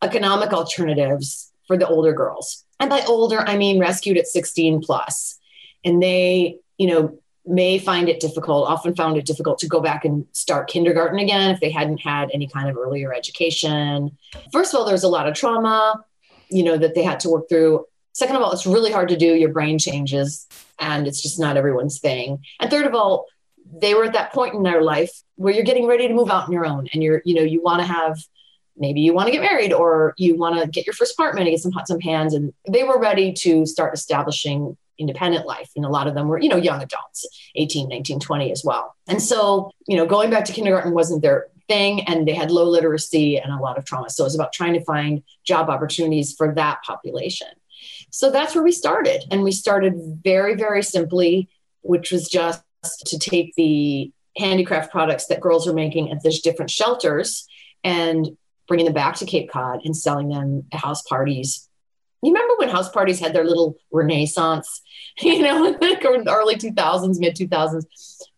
economic 0.03 0.53
alternatives 0.53 1.53
for 1.67 1.77
the 1.77 1.89
older 1.89 2.13
girls. 2.13 2.65
And 2.79 2.91
by 2.91 3.03
older, 3.07 3.41
I 3.41 3.57
mean 3.57 3.81
rescued 3.81 4.19
at 4.19 4.27
16 4.27 4.83
plus. 4.83 5.39
And 5.85 6.03
they, 6.03 6.59
you 6.79 6.87
know, 6.87 7.19
may 7.47 7.79
find 7.79 8.09
it 8.09 8.21
difficult, 8.21 8.69
often 8.69 8.95
found 8.95 9.17
it 9.17 9.27
difficult 9.27 9.59
to 9.59 9.69
go 9.69 9.81
back 9.81 10.05
and 10.05 10.27
start 10.33 10.69
kindergarten 10.69 11.19
again 11.19 11.51
if 11.51 11.61
they 11.61 11.71
hadn't 11.71 11.99
had 11.99 12.31
any 12.33 12.47
kind 12.47 12.69
of 12.69 12.77
earlier 12.77 13.13
education. 13.13 14.17
First 14.53 14.73
of 14.73 14.81
all, 14.81 14.87
there's 14.87 15.05
a 15.05 15.09
lot 15.09 15.29
of 15.29 15.35
trauma, 15.35 16.03
you 16.49 16.63
know, 16.63 16.79
that 16.79 16.95
they 16.95 17.03
had 17.03 17.21
to 17.21 17.29
work 17.29 17.49
through. 17.49 17.85
Second 18.13 18.37
of 18.37 18.43
all, 18.43 18.53
it's 18.53 18.67
really 18.67 18.93
hard 18.93 19.09
to 19.11 19.17
do. 19.17 19.35
Your 19.35 19.53
brain 19.53 19.79
changes 19.79 20.47
and 20.79 21.07
it's 21.07 21.21
just 21.21 21.39
not 21.39 21.57
everyone's 21.57 21.99
thing. 21.99 22.43
And 22.61 22.71
third 22.71 22.87
of 22.87 22.95
all, 22.95 23.27
they 23.81 23.95
were 23.95 24.05
at 24.05 24.13
that 24.13 24.33
point 24.33 24.55
in 24.55 24.63
their 24.63 24.83
life 24.83 25.23
where 25.37 25.53
you're 25.53 25.65
getting 25.65 25.87
ready 25.87 26.09
to 26.09 26.15
move 26.15 26.31
out 26.31 26.45
on 26.45 26.53
your 26.53 26.65
own 26.65 26.89
and 26.93 27.03
you're, 27.03 27.23
you 27.25 27.35
know, 27.35 27.43
you 27.43 27.63
want 27.63 27.81
to 27.81 27.87
have 27.87 28.19
maybe 28.77 29.01
you 29.01 29.13
want 29.15 29.27
to 29.27 29.33
get 29.33 29.41
married 29.41 29.73
or 29.73 30.15
you 30.17 30.37
want 30.37 30.61
to 30.61 30.67
get 30.69 30.87
your 30.87 30.95
first 30.95 31.15
apartment 31.15 31.47
and 31.47 31.55
get 31.55 31.61
some 31.61 31.73
and 31.89 32.01
pans. 32.01 32.35
And 32.35 32.53
they 32.69 32.85
were 32.85 32.99
ready 32.99 33.33
to 33.33 33.67
start 33.67 33.95
establishing 33.95 34.77
independent 34.99 35.47
life. 35.47 35.71
And 35.77 35.85
a 35.85 35.89
lot 35.89 36.07
of 36.07 36.15
them 36.15 36.29
were 36.29 36.41
you 36.41 36.49
know 36.49 36.57
young 36.57 36.83
adults 36.83 37.27
18 37.57 37.89
19 37.89 38.21
20 38.21 38.53
as 38.53 38.63
well. 38.65 38.95
And 39.07 39.23
so 39.23 39.71
you 39.87 39.97
know 39.97 40.07
going 40.07 40.31
back 40.31 40.45
to 40.47 40.53
kindergarten 40.53 40.95
wasn't 40.95 41.23
their 41.23 41.49
thing 41.69 42.03
and 42.03 42.29
they 42.29 42.35
had 42.35 42.51
low 42.51 42.69
literacy 42.69 43.39
and 43.39 43.53
a 43.53 43.57
lot 43.57 43.79
of 43.79 43.85
trauma. 43.85 44.11
So 44.11 44.25
it 44.25 44.27
was 44.27 44.35
about 44.35 44.53
trying 44.53 44.75
to 44.75 44.85
find 44.85 45.23
job 45.45 45.71
opportunities 45.71 46.35
for 46.35 46.55
that 46.55 46.83
population. 46.83 47.49
So 48.11 48.31
that's 48.31 48.55
where 48.55 48.63
we 48.63 48.73
started. 48.73 49.25
And 49.31 49.43
we 49.43 49.53
started 49.53 49.95
very 50.23 50.55
very 50.55 50.83
simply 50.83 51.49
which 51.85 52.11
was 52.11 52.29
just 52.29 52.63
to 53.07 53.19
take 53.19 53.55
the 53.57 54.11
handicraft 54.37 54.91
products 54.91 55.27
that 55.27 55.41
girls 55.41 55.69
are 55.69 55.73
making 55.73 56.11
at 56.11 56.21
these 56.23 56.41
different 56.41 56.71
shelters 56.71 57.47
and 57.85 58.37
bringing 58.67 58.87
them 58.87 58.95
back 58.95 59.17
to 59.17 59.27
cape 59.27 59.51
cod 59.51 59.81
and 59.85 59.97
selling 59.97 60.29
them 60.29 60.65
at 60.73 60.81
house 60.81 61.03
parties 61.03 61.69
you 62.25 62.33
remember 62.33 62.55
when 62.59 62.69
house 62.69 62.91
parties 62.91 63.21
had 63.21 63.33
their 63.33 63.45
little 63.45 63.77
renaissance, 63.93 64.83
you 65.21 65.43
know, 65.43 65.77
early 65.81 66.57
2000s, 66.57 67.21
mid 67.21 67.37
2000s, 67.37 67.85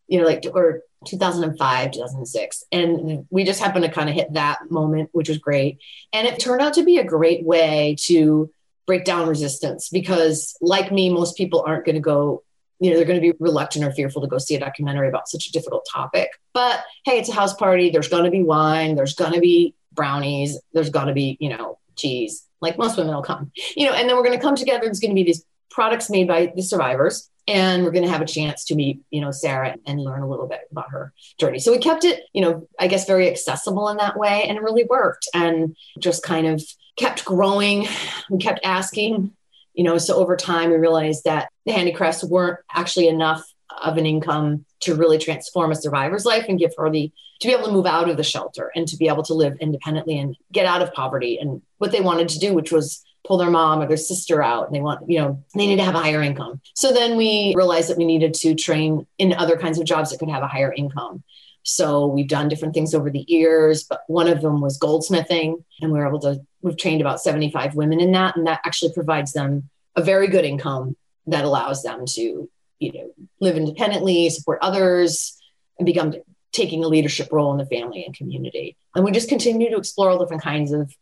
you 0.09 0.20
know, 0.20 0.27
like, 0.27 0.44
or 0.53 0.83
2005, 1.07 1.92
2006. 1.92 2.64
And 2.72 3.27
we 3.31 3.44
just 3.44 3.61
happened 3.61 3.85
to 3.85 3.90
kind 3.90 4.09
of 4.09 4.14
hit 4.14 4.33
that 4.35 4.70
moment, 4.70 5.11
which 5.12 5.29
was 5.29 5.38
great. 5.38 5.79
And 6.12 6.27
it 6.27 6.40
turned 6.40 6.62
out 6.62 6.75
to 6.75 6.85
be 6.85 6.99
a 6.99 7.05
great 7.05 7.44
way 7.44 7.96
to 8.01 8.51
break 8.87 9.05
down 9.05 9.29
resistance 9.29 9.88
because, 9.88 10.57
like 10.61 10.92
me, 10.92 11.11
most 11.11 11.37
people 11.37 11.64
aren't 11.66 11.85
going 11.85 11.96
to 11.96 12.01
go 12.01 12.42
you 12.79 12.90
know, 12.90 12.96
they're 12.96 13.07
going 13.07 13.20
to 13.20 13.33
be 13.33 13.37
reluctant 13.40 13.87
or 13.87 13.90
fearful 13.90 14.20
to 14.20 14.29
go 14.29 14.37
see 14.37 14.55
a 14.55 14.61
documentary 14.61 15.09
about 15.09 15.31
such 15.31 15.46
a 15.46 15.53
difficult 15.53 15.88
topic. 15.90 16.29
But 16.53 16.85
hey, 17.07 17.18
it's 17.18 17.31
a 17.31 17.35
house 17.35 17.55
party. 17.55 17.88
There's 17.88 18.09
going 18.09 18.25
to 18.25 18.31
be 18.31 18.42
wine. 18.42 18.96
There's 18.96 19.14
going 19.14 19.33
to 19.33 19.40
be 19.40 19.75
brownies. 19.94 20.59
There's 20.75 20.90
going 20.90 21.07
to 21.07 21.14
be, 21.14 21.38
you 21.40 21.49
know, 21.49 21.79
cheese 21.96 22.46
like 22.61 22.79
most 22.79 22.97
women 22.97 23.14
will 23.14 23.23
come, 23.23 23.51
you 23.77 23.87
know, 23.87 23.92
and 23.92 24.09
then 24.09 24.16
we're 24.16 24.25
going 24.25 24.38
to 24.38 24.42
come 24.42 24.57
together. 24.57 24.85
There's 24.85 25.01
going 25.01 25.11
to 25.11 25.14
be 25.14 25.25
these 25.25 25.45
products 25.71 26.09
made 26.09 26.29
by 26.29 26.53
the 26.55 26.62
survivors 26.62 27.31
and 27.49 27.85
we're 27.85 27.92
going 27.92 28.05
to 28.05 28.11
have 28.11 28.23
a 28.23 28.27
chance 28.27 28.64
to 28.64 28.75
meet 28.75 29.01
you 29.11 29.21
know 29.21 29.31
sarah 29.31 29.77
and 29.87 30.01
learn 30.01 30.23
a 30.23 30.29
little 30.29 30.47
bit 30.47 30.61
about 30.71 30.90
her 30.90 31.12
journey 31.38 31.59
so 31.59 31.71
we 31.71 31.79
kept 31.79 32.05
it 32.05 32.25
you 32.33 32.40
know 32.40 32.66
i 32.79 32.87
guess 32.87 33.07
very 33.07 33.29
accessible 33.31 33.88
in 33.88 33.97
that 33.99 34.19
way 34.19 34.45
and 34.45 34.57
it 34.57 34.62
really 34.62 34.85
worked 34.85 35.29
and 35.35 35.77
just 35.99 36.23
kind 36.23 36.47
of 36.47 36.62
kept 36.97 37.25
growing 37.25 37.87
we 38.31 38.38
kept 38.38 38.61
asking 38.64 39.33
you 39.75 39.85
know 39.85 39.99
so 39.99 40.16
over 40.16 40.37
time 40.37 40.71
we 40.71 40.77
realized 40.77 41.25
that 41.25 41.51
the 41.66 41.73
handicrafts 41.73 42.25
weren't 42.25 42.59
actually 42.75 43.09
enough 43.09 43.45
of 43.83 43.97
an 43.97 44.07
income 44.07 44.65
to 44.81 44.95
really 44.95 45.19
transform 45.19 45.73
a 45.73 45.77
survivor's 45.77 46.25
life 46.25 46.47
and 46.49 46.59
give 46.59 46.73
her 46.77 46.91
the 46.91 47.12
to 47.41 47.49
be 47.49 47.53
able 47.53 47.67
to 47.67 47.73
move 47.73 47.87
out 47.87 48.09
of 48.09 48.17
the 48.17 48.23
shelter 48.23 48.73
and 48.75 48.89
to 48.89 48.97
be 48.97 49.09
able 49.09 49.23
to 49.23 49.35
live 49.35 49.57
independently 49.61 50.19
and 50.19 50.37
get 50.53 50.65
out 50.65 50.81
of 50.81 50.93
poverty. 50.95 51.39
And 51.39 51.61
what 51.79 51.93
they 51.93 52.01
wanted 52.01 52.29
to 52.31 52.39
do 52.39 52.55
which 52.55 52.73
was 52.73 53.05
pull 53.27 53.37
their 53.37 53.51
mom 53.51 53.83
or 53.83 53.87
their 53.87 53.97
sister 53.97 54.41
out 54.43 54.67
and 54.67 54.75
they 54.75 54.81
want 54.81 55.11
you 55.11 55.19
know 55.19 55.43
they 55.55 55.67
need 55.67 55.77
to 55.77 55.85
have 55.85 55.95
a 55.95 56.01
higher 56.01 56.23
income. 56.23 56.61
So 56.75 56.93
then 56.93 57.17
we 57.17 57.53
realized 57.57 57.91
that 57.91 57.99
we 57.99 58.05
needed 58.05 58.35
to 58.35 58.55
train 58.55 59.07
in 59.19 59.33
other 59.33 59.57
kinds 59.57 59.79
of 59.79 59.87
jobs 59.87 60.11
that 60.11 60.19
could 60.19 60.31
have 60.31 60.43
a 60.43 60.49
higher 60.49 60.73
income. 60.73 61.23
So 61.65 62.07
we've 62.07 62.29
done 62.29 62.49
different 62.49 62.75
things 62.75 62.95
over 62.95 63.11
the 63.11 63.25
years 63.27 63.83
but 63.85 64.03
one 64.07 64.29
of 64.29 64.41
them 64.41 64.61
was 64.61 64.79
goldsmithing 64.79 65.62
and 65.81 65.93
we 65.93 65.99
were 65.99 66.07
able 66.07 66.21
to 66.21 66.41
we've 66.62 66.79
trained 66.79 67.01
about 67.01 67.21
75 67.21 67.75
women 67.75 68.01
in 68.01 68.12
that 68.12 68.37
and 68.37 68.47
that 68.47 68.61
actually 68.65 68.93
provides 68.93 69.33
them 69.33 69.69
a 69.97 70.03
very 70.03 70.29
good 70.29 70.45
income 70.45 70.97
that 71.27 71.45
allows 71.45 71.83
them 71.83 72.05
to 72.07 72.49
you 72.79 72.93
know, 72.93 73.11
live 73.41 73.57
independently, 73.57 74.31
support 74.31 74.59
others, 74.62 75.41
and 75.79 75.87
become 75.87 76.15
taking 76.53 76.85
a 76.85 76.89
leadership 76.89 77.29
role 77.31 77.53
in 77.53 77.59
the 77.59 77.67
family 77.67 78.05
and 78.05 78.17
community. 78.17 78.77
And 78.95 79.05
we 79.05 79.12
just 79.12 79.29
continue 79.29 79.71
to 79.71 79.77
explore 79.77 80.11
all 80.11 80.19
different 80.19 80.43
kinds 80.43 80.73
of 80.73 80.93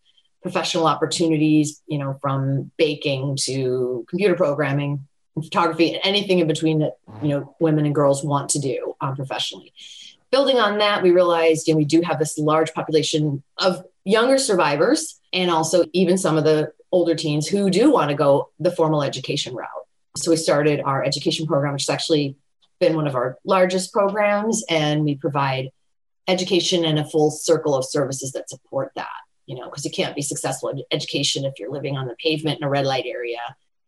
professional 0.42 0.87
opportunities, 0.87 1.80
you 1.87 1.98
know, 1.98 2.18
from 2.20 2.70
baking 2.76 3.37
to 3.42 4.04
computer 4.08 4.34
programming 4.34 5.06
and 5.37 5.44
photography 5.44 5.92
and 5.92 6.00
anything 6.04 6.40
in 6.40 6.46
between 6.46 6.80
that, 6.80 6.98
you 7.22 7.28
know, 7.28 7.54
women 7.60 7.87
and 7.87 7.94
girls 7.94 8.24
want 8.24 8.50
to 8.50 8.58
do 8.58 8.94
um, 9.00 9.16
professionally. 9.16 9.72
Building 10.30 10.58
on 10.58 10.78
that, 10.78 11.02
we 11.02 11.12
realized, 11.12 11.68
you 11.68 11.74
know, 11.74 11.78
we 11.78 11.84
do 11.84 12.02
have 12.02 12.18
this 12.18 12.37
large 12.37 12.74
population 12.74 13.42
of 13.58 13.84
younger 14.04 14.37
survivors 14.37 15.20
and 15.32 15.50
also 15.50 15.84
even 15.92 16.18
some 16.18 16.37
of 16.37 16.44
the 16.44 16.72
older 16.92 17.14
teens 17.14 17.46
who 17.46 17.70
do 17.70 17.90
want 17.90 18.10
to 18.10 18.14
go 18.16 18.50
the 18.60 18.70
formal 18.70 19.02
education 19.02 19.54
route. 19.54 19.68
So 20.16 20.31
we 20.31 20.37
started 20.37 20.81
our 20.81 21.05
education 21.05 21.46
program, 21.46 21.72
which 21.72 21.87
has 21.87 21.94
actually 21.94 22.37
been 22.79 22.94
one 22.94 23.07
of 23.07 23.14
our 23.14 23.38
largest 23.44 23.92
programs, 23.92 24.64
and 24.68 25.05
we 25.05 25.16
provide 25.16 25.70
education 26.29 26.85
and 26.85 26.98
a 26.98 27.05
full 27.05 27.31
circle 27.31 27.74
of 27.74 27.85
services 27.85 28.33
that 28.33 28.48
support 28.48 28.92
that, 28.94 29.09
you 29.46 29.57
know, 29.57 29.64
because 29.68 29.85
you 29.85 29.90
can't 29.90 30.14
be 30.14 30.22
successful 30.22 30.68
in 30.68 30.83
education 30.90 31.44
if 31.44 31.55
you're 31.59 31.70
living 31.70 31.96
on 31.96 32.07
the 32.07 32.16
pavement 32.22 32.59
in 32.59 32.64
a 32.64 32.68
red 32.68 32.87
light 32.87 33.07
area 33.07 33.40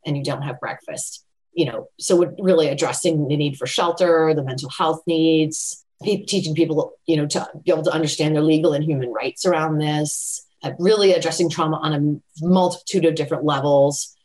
and 0.04 0.16
you 0.16 0.24
don't 0.24 0.42
have 0.42 0.60
breakfast. 0.60 1.24
You 1.52 1.66
know, 1.66 1.88
so 1.98 2.16
we're 2.16 2.34
really 2.38 2.68
addressing 2.68 3.28
the 3.28 3.36
need 3.36 3.56
for 3.56 3.66
shelter, 3.66 4.34
the 4.34 4.42
mental 4.42 4.68
health 4.68 5.02
needs, 5.06 5.84
teaching 6.02 6.54
people, 6.54 6.92
you 7.06 7.16
know, 7.16 7.26
to 7.26 7.48
be 7.64 7.72
able 7.72 7.84
to 7.84 7.92
understand 7.92 8.34
their 8.34 8.42
legal 8.42 8.74
and 8.74 8.84
human 8.84 9.10
rights 9.12 9.46
around 9.46 9.78
this, 9.78 10.46
uh, 10.62 10.72
really 10.78 11.12
addressing 11.12 11.48
trauma 11.48 11.78
on 11.78 11.92
a 11.94 12.44
multitude 12.44 13.06
of 13.06 13.14
different 13.14 13.44
levels, 13.44 14.15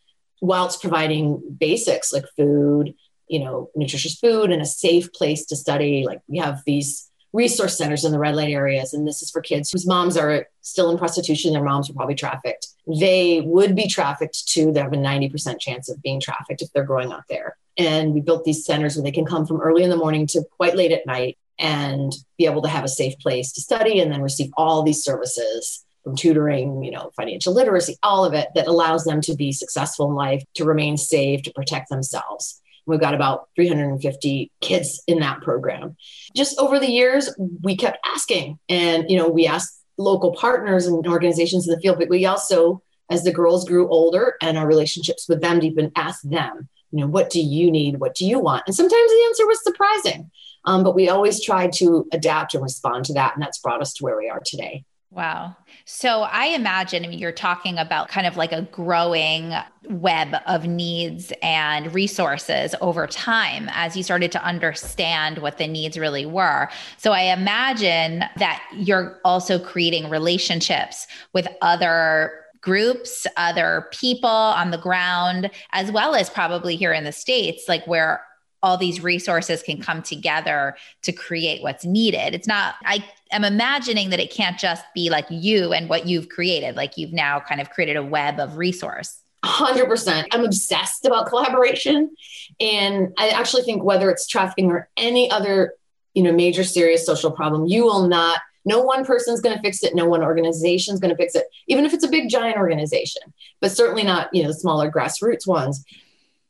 whilst 0.41 0.82
providing 0.82 1.41
basics 1.60 2.12
like 2.12 2.25
food, 2.36 2.93
you 3.27 3.39
know, 3.39 3.69
nutritious 3.75 4.15
food 4.15 4.51
and 4.51 4.62
a 4.62 4.65
safe 4.65 5.12
place 5.13 5.45
to 5.45 5.56
study. 5.56 6.04
Like 6.06 6.19
we 6.27 6.39
have 6.39 6.63
these 6.65 7.10
resource 7.34 7.77
centers 7.77 8.04
in 8.04 8.12
the 8.12 8.19
red 8.19 8.36
light 8.36 8.49
areas. 8.49 8.93
And 8.93 9.08
this 9.08 9.21
is 9.21 9.32
for 9.32 9.39
kids 9.39 9.71
whose 9.71 9.88
moms 9.88 10.17
are 10.17 10.47
still 10.62 10.91
in 10.91 10.97
prostitution. 10.97 11.54
Their 11.54 11.63
moms 11.63 11.89
are 11.89 11.93
probably 11.93 12.15
trafficked. 12.15 12.67
They 12.99 13.41
would 13.41 13.75
be 13.75 13.88
trafficked 13.88 14.49
too. 14.49 14.73
They 14.73 14.82
have 14.82 14.91
a 14.91 14.97
90% 14.97 15.60
chance 15.60 15.89
of 15.89 16.01
being 16.01 16.19
trafficked 16.19 16.62
if 16.62 16.73
they're 16.73 16.84
growing 16.84 17.12
up 17.12 17.23
there. 17.30 17.56
And 17.77 18.13
we 18.13 18.19
built 18.19 18.43
these 18.43 18.65
centers 18.65 18.95
where 18.95 19.04
they 19.04 19.12
can 19.12 19.25
come 19.25 19.45
from 19.45 19.62
early 19.62 19.84
in 19.84 19.89
the 19.89 19.95
morning 19.95 20.27
to 20.27 20.43
quite 20.58 20.75
late 20.75 20.91
at 20.91 21.06
night 21.06 21.38
and 21.58 22.12
be 22.38 22.45
able 22.45 22.63
to 22.63 22.67
have 22.67 22.84
a 22.84 22.89
safe 22.89 23.17
place 23.19 23.54
to 23.54 23.62
study 23.62 24.01
and 24.01 24.12
then 24.12 24.21
receive 24.21 24.51
all 24.58 24.84
these 24.84 25.04
services 25.04 25.86
from 26.04 26.16
tutoring, 26.16 26.84
you 26.84 26.92
know, 26.92 27.12
financial 27.16 27.54
literacy, 27.54 27.98
all 28.04 28.26
of 28.26 28.34
it 28.34 28.50
that 28.56 28.68
allows 28.68 29.04
them 29.04 29.22
to 29.22 29.36
be 29.36 29.52
successful 29.52 30.10
in 30.10 30.16
life, 30.16 30.44
to 30.56 30.66
remain 30.66 30.98
safe, 30.98 31.44
to 31.44 31.54
protect 31.54 31.90
themselves. 31.90 32.62
We've 32.86 33.00
got 33.00 33.14
about 33.14 33.50
350 33.56 34.52
kids 34.62 35.04
in 35.08 35.20
that 35.20 35.42
program. 35.42 35.96
Just 36.36 36.60
over 36.60 36.80
the 36.80 36.92
years, 36.92 37.34
we 37.62 37.76
kept 37.76 38.00
asking, 38.06 38.60
and 38.70 39.10
you 39.10 39.18
know, 39.18 39.30
we 39.30 39.46
asked 39.46 39.82
local 39.98 40.34
partners 40.34 40.88
and 40.88 41.06
organizations 41.08 41.68
in 41.68 41.76
the 41.76 41.80
field, 41.80 42.00
but 42.00 42.10
we 42.10 42.26
also, 42.26 42.82
as 43.10 43.24
the 43.24 43.32
girls 43.32 43.68
grew 43.68 43.88
older 43.90 44.36
and 44.42 44.58
our 44.58 44.68
relationships 44.68 45.28
with 45.30 45.42
them 45.42 45.60
deepened, 45.60 45.92
asked 45.96 46.28
them, 46.30 46.70
you 46.92 47.00
know, 47.00 47.08
what 47.08 47.30
do 47.30 47.40
you 47.40 47.72
need? 47.72 48.00
What 48.00 48.16
do 48.16 48.26
you 48.26 48.40
want? 48.40 48.64
And 48.66 48.76
sometimes 48.76 49.10
the 49.10 49.26
answer 49.28 49.48
was 49.48 49.64
surprising, 49.64 50.32
um, 50.66 50.84
but 50.84 50.96
we 50.96 51.08
always 51.08 51.44
tried 51.44 51.74
to 51.74 52.08
adapt 52.12 52.54
and 52.54 52.64
respond 52.64 53.06
to 53.06 53.14
that, 53.14 53.36
and 53.36 53.42
that's 53.42 53.60
brought 53.60 53.82
us 53.82 53.94
to 53.94 54.04
where 54.04 54.18
we 54.18 54.30
are 54.30 54.42
today. 54.46 54.84
Wow. 55.13 55.58
So 55.84 56.21
I 56.21 56.45
imagine 56.47 57.04
I 57.04 57.10
mean, 57.10 57.19
you're 57.19 57.34
talking 57.34 57.78
about 57.78 58.08
kind 58.08 58.26
of 58.26 58.38
like 58.38 58.54
a 58.54 58.62
growing 58.62 59.54
web 59.89 60.34
of 60.47 60.65
needs 60.65 61.34
and 61.41 61.93
resources 61.93 62.74
over 62.80 63.08
time 63.08 63.69
as 63.74 63.97
you 63.97 64.04
started 64.04 64.32
to 64.32 64.43
understand 64.43 65.39
what 65.39 65.58
the 65.58 65.67
needs 65.67 65.97
really 65.97 66.26
were. 66.26 66.69
So 66.95 67.12
I 67.12 67.24
imagine 67.24 68.24
that 68.38 68.63
you're 68.74 69.19
also 69.26 69.60
creating 69.60 70.10
relationships 70.10 71.08
with 71.34 71.45
other 71.62 72.32
groups, 72.62 73.28
other 73.36 73.88
people 73.91 74.30
on 74.30 74.71
the 74.71 74.78
ground, 74.78 75.52
as 75.74 75.91
well 75.91 76.15
as 76.15 76.30
probably 76.30 76.78
here 76.78 76.93
in 76.93 77.04
the 77.04 77.12
States, 77.12 77.65
like 77.67 77.86
where 77.86 78.24
all 78.63 78.78
these 78.78 79.02
resources 79.02 79.63
can 79.63 79.82
come 79.82 80.02
together 80.02 80.76
to 81.02 81.12
create 81.12 81.63
what's 81.63 81.86
needed. 81.86 82.36
It's 82.36 82.47
not, 82.47 82.76
I 82.86 83.04
am 83.32 83.43
imagining 83.43 84.12
that 84.12 84.19
it 84.19 84.32
can't 84.32 84.58
just 84.58 84.84
be 84.93 85.10
like 85.10 85.26
you 85.30 85.74
and 85.74 85.89
what 85.89 86.06
you've 86.08 86.30
created, 86.30 86.76
like 86.76 86.97
you've 86.97 87.13
now 87.13 87.39
kind 87.39 87.60
of 87.60 87.69
created 87.71 87.95
a 87.95 88.04
web 88.04 88.39
of 88.39 88.58
resource. 88.58 89.19
100%. 89.43 90.28
I'm 90.32 90.45
obsessed 90.45 91.06
about 91.06 91.28
collaboration. 91.28 92.12
And 92.60 93.13
I 93.17 93.30
actually 93.30 93.63
think 93.63 93.84
whether 93.84 94.12
it's 94.12 94.28
trafficking 94.28 94.69
or 94.69 94.89
any 94.97 95.32
other, 95.32 95.74
you 96.13 96.21
know, 96.21 96.32
major 96.32 96.63
serious 96.63 97.06
social 97.06 97.32
problem, 97.32 97.65
you 97.65 97.84
will 97.84 98.08
not 98.08 98.39
no 98.63 98.80
one 98.82 99.04
person's 99.04 99.41
going 99.41 99.56
to 99.56 99.62
fix 99.63 99.82
it. 99.82 99.95
No 99.95 100.06
one 100.06 100.21
organization 100.21 100.93
is 100.93 101.00
going 101.00 101.10
to 101.10 101.17
fix 101.17 101.34
it, 101.34 101.45
even 101.67 101.84
if 101.84 101.95
it's 101.95 102.04
a 102.04 102.10
big 102.10 102.30
giant 102.30 102.58
organization, 102.58 103.24
but 103.60 103.71
certainly 103.71 104.04
not, 104.04 104.30
you 104.32 104.43
know, 104.43 104.52
smaller 104.52 104.91
grassroots 104.91 105.47
ones 105.47 105.84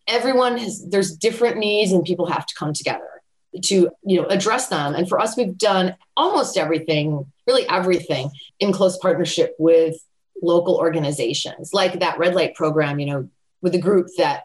everyone 0.08 0.58
has 0.58 0.88
there's 0.90 1.16
different 1.16 1.58
needs 1.58 1.92
and 1.92 2.04
people 2.04 2.26
have 2.26 2.46
to 2.46 2.56
come 2.56 2.74
together 2.74 3.22
to 3.64 3.90
you 4.04 4.22
know 4.22 4.28
address 4.28 4.68
them. 4.68 4.96
And 4.96 5.08
for 5.08 5.20
us 5.20 5.36
we've 5.38 5.58
done 5.58 5.96
almost 6.16 6.58
everything 6.58 7.26
really 7.48 7.68
everything 7.70 8.32
in 8.60 8.72
close 8.72 8.98
partnership 8.98 9.56
with 9.60 9.96
local 10.42 10.78
organizations. 10.78 11.74
Like 11.74 12.00
that 12.00 12.18
red 12.18 12.36
light 12.36 12.56
program 12.56 13.00
you 13.00 13.06
know 13.08 13.30
with 13.62 13.76
a 13.76 13.80
group 13.80 14.08
that 14.18 14.44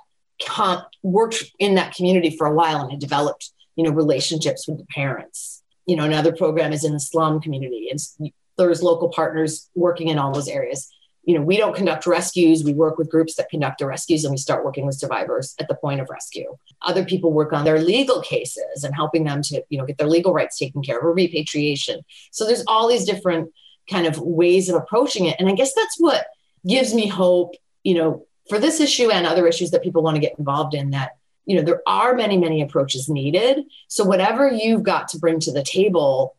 worked 1.03 1.45
in 1.59 1.77
that 1.77 1.95
community 1.95 2.37
for 2.37 2.47
a 2.47 2.55
while 2.55 2.83
and 2.83 2.91
had 2.91 3.01
developed 3.01 3.53
you 3.77 3.85
know 3.85 3.91
relationships 3.91 4.67
with 4.69 4.79
the 4.79 4.87
parents. 4.87 5.63
You 5.87 5.97
know 5.97 6.05
another 6.05 6.35
program 6.35 6.73
is 6.73 6.85
in 6.85 6.93
the 6.93 7.01
slum 7.01 7.41
community. 7.41 7.89
And 7.91 8.33
there's 8.59 8.83
local 8.83 9.11
partners 9.11 9.69
working 9.75 10.09
in 10.09 10.19
all 10.19 10.33
those 10.33 10.49
areas 10.49 10.91
you 11.27 11.35
know, 11.35 11.43
we 11.43 11.57
don't 11.57 11.75
conduct 11.75 12.07
rescues. 12.07 12.63
We 12.63 12.73
work 12.73 12.99
with 12.99 13.11
groups 13.11 13.35
that 13.35 13.51
conduct 13.51 13.81
the 13.81 13.87
rescues 13.87 14.25
and 14.25 14.31
we 14.31 14.39
start 14.39 14.65
working 14.65 14.87
with 14.87 14.95
survivors 14.95 15.57
at 15.59 15.67
the 15.67 15.75
point 15.75 16.01
of 16.01 16.09
rescue. 16.09 16.57
Other 16.83 17.05
people 17.05 17.33
work 17.33 17.53
on 17.53 17.65
their 17.65 17.81
legal 17.81 18.23
cases 18.23 18.85
and 18.85 18.95
helping 18.95 19.25
them 19.25 19.43
to, 19.43 19.63
you 19.69 19.77
know, 19.77 19.85
get 19.85 19.99
their 19.99 20.07
legal 20.07 20.33
rights 20.33 20.57
taken 20.57 20.83
care 20.83 20.99
of 20.99 21.05
or 21.05 21.13
repatriation. 21.13 22.03
So 22.31 22.47
there's 22.47 22.63
all 22.69 22.89
these 22.89 23.05
different 23.05 23.53
kind 23.91 24.07
of 24.07 24.19
ways 24.21 24.69
of 24.69 24.77
approaching 24.77 25.27
it. 25.27 25.35
And 25.41 25.49
I 25.49 25.53
guess 25.53 25.75
that's 25.75 25.97
what 25.99 26.27
gives 26.65 26.95
me 26.95 27.09
hope, 27.09 27.55
you 27.83 27.95
know, 27.95 28.25
for 28.49 28.61
this 28.61 28.79
issue 28.81 29.11
and 29.11 29.27
other 29.27 29.49
issues 29.49 29.73
that 29.73 29.83
people 29.83 30.05
want 30.05 30.15
to 30.15 30.21
get 30.21 30.39
involved 30.39 30.75
in 30.75 30.91
that, 30.91 31.17
you 31.45 31.57
know, 31.57 31.63
there 31.63 31.83
are 31.89 32.15
many, 32.15 32.37
many 32.37 32.63
approaches 32.63 33.09
needed. 33.09 33.65
So 33.89 34.05
whatever 34.05 34.49
you've 34.49 34.85
got 34.85 35.09
to 35.09 35.19
bring 35.19 35.41
to 35.41 35.53
the 35.53 35.65
table, 35.65 36.37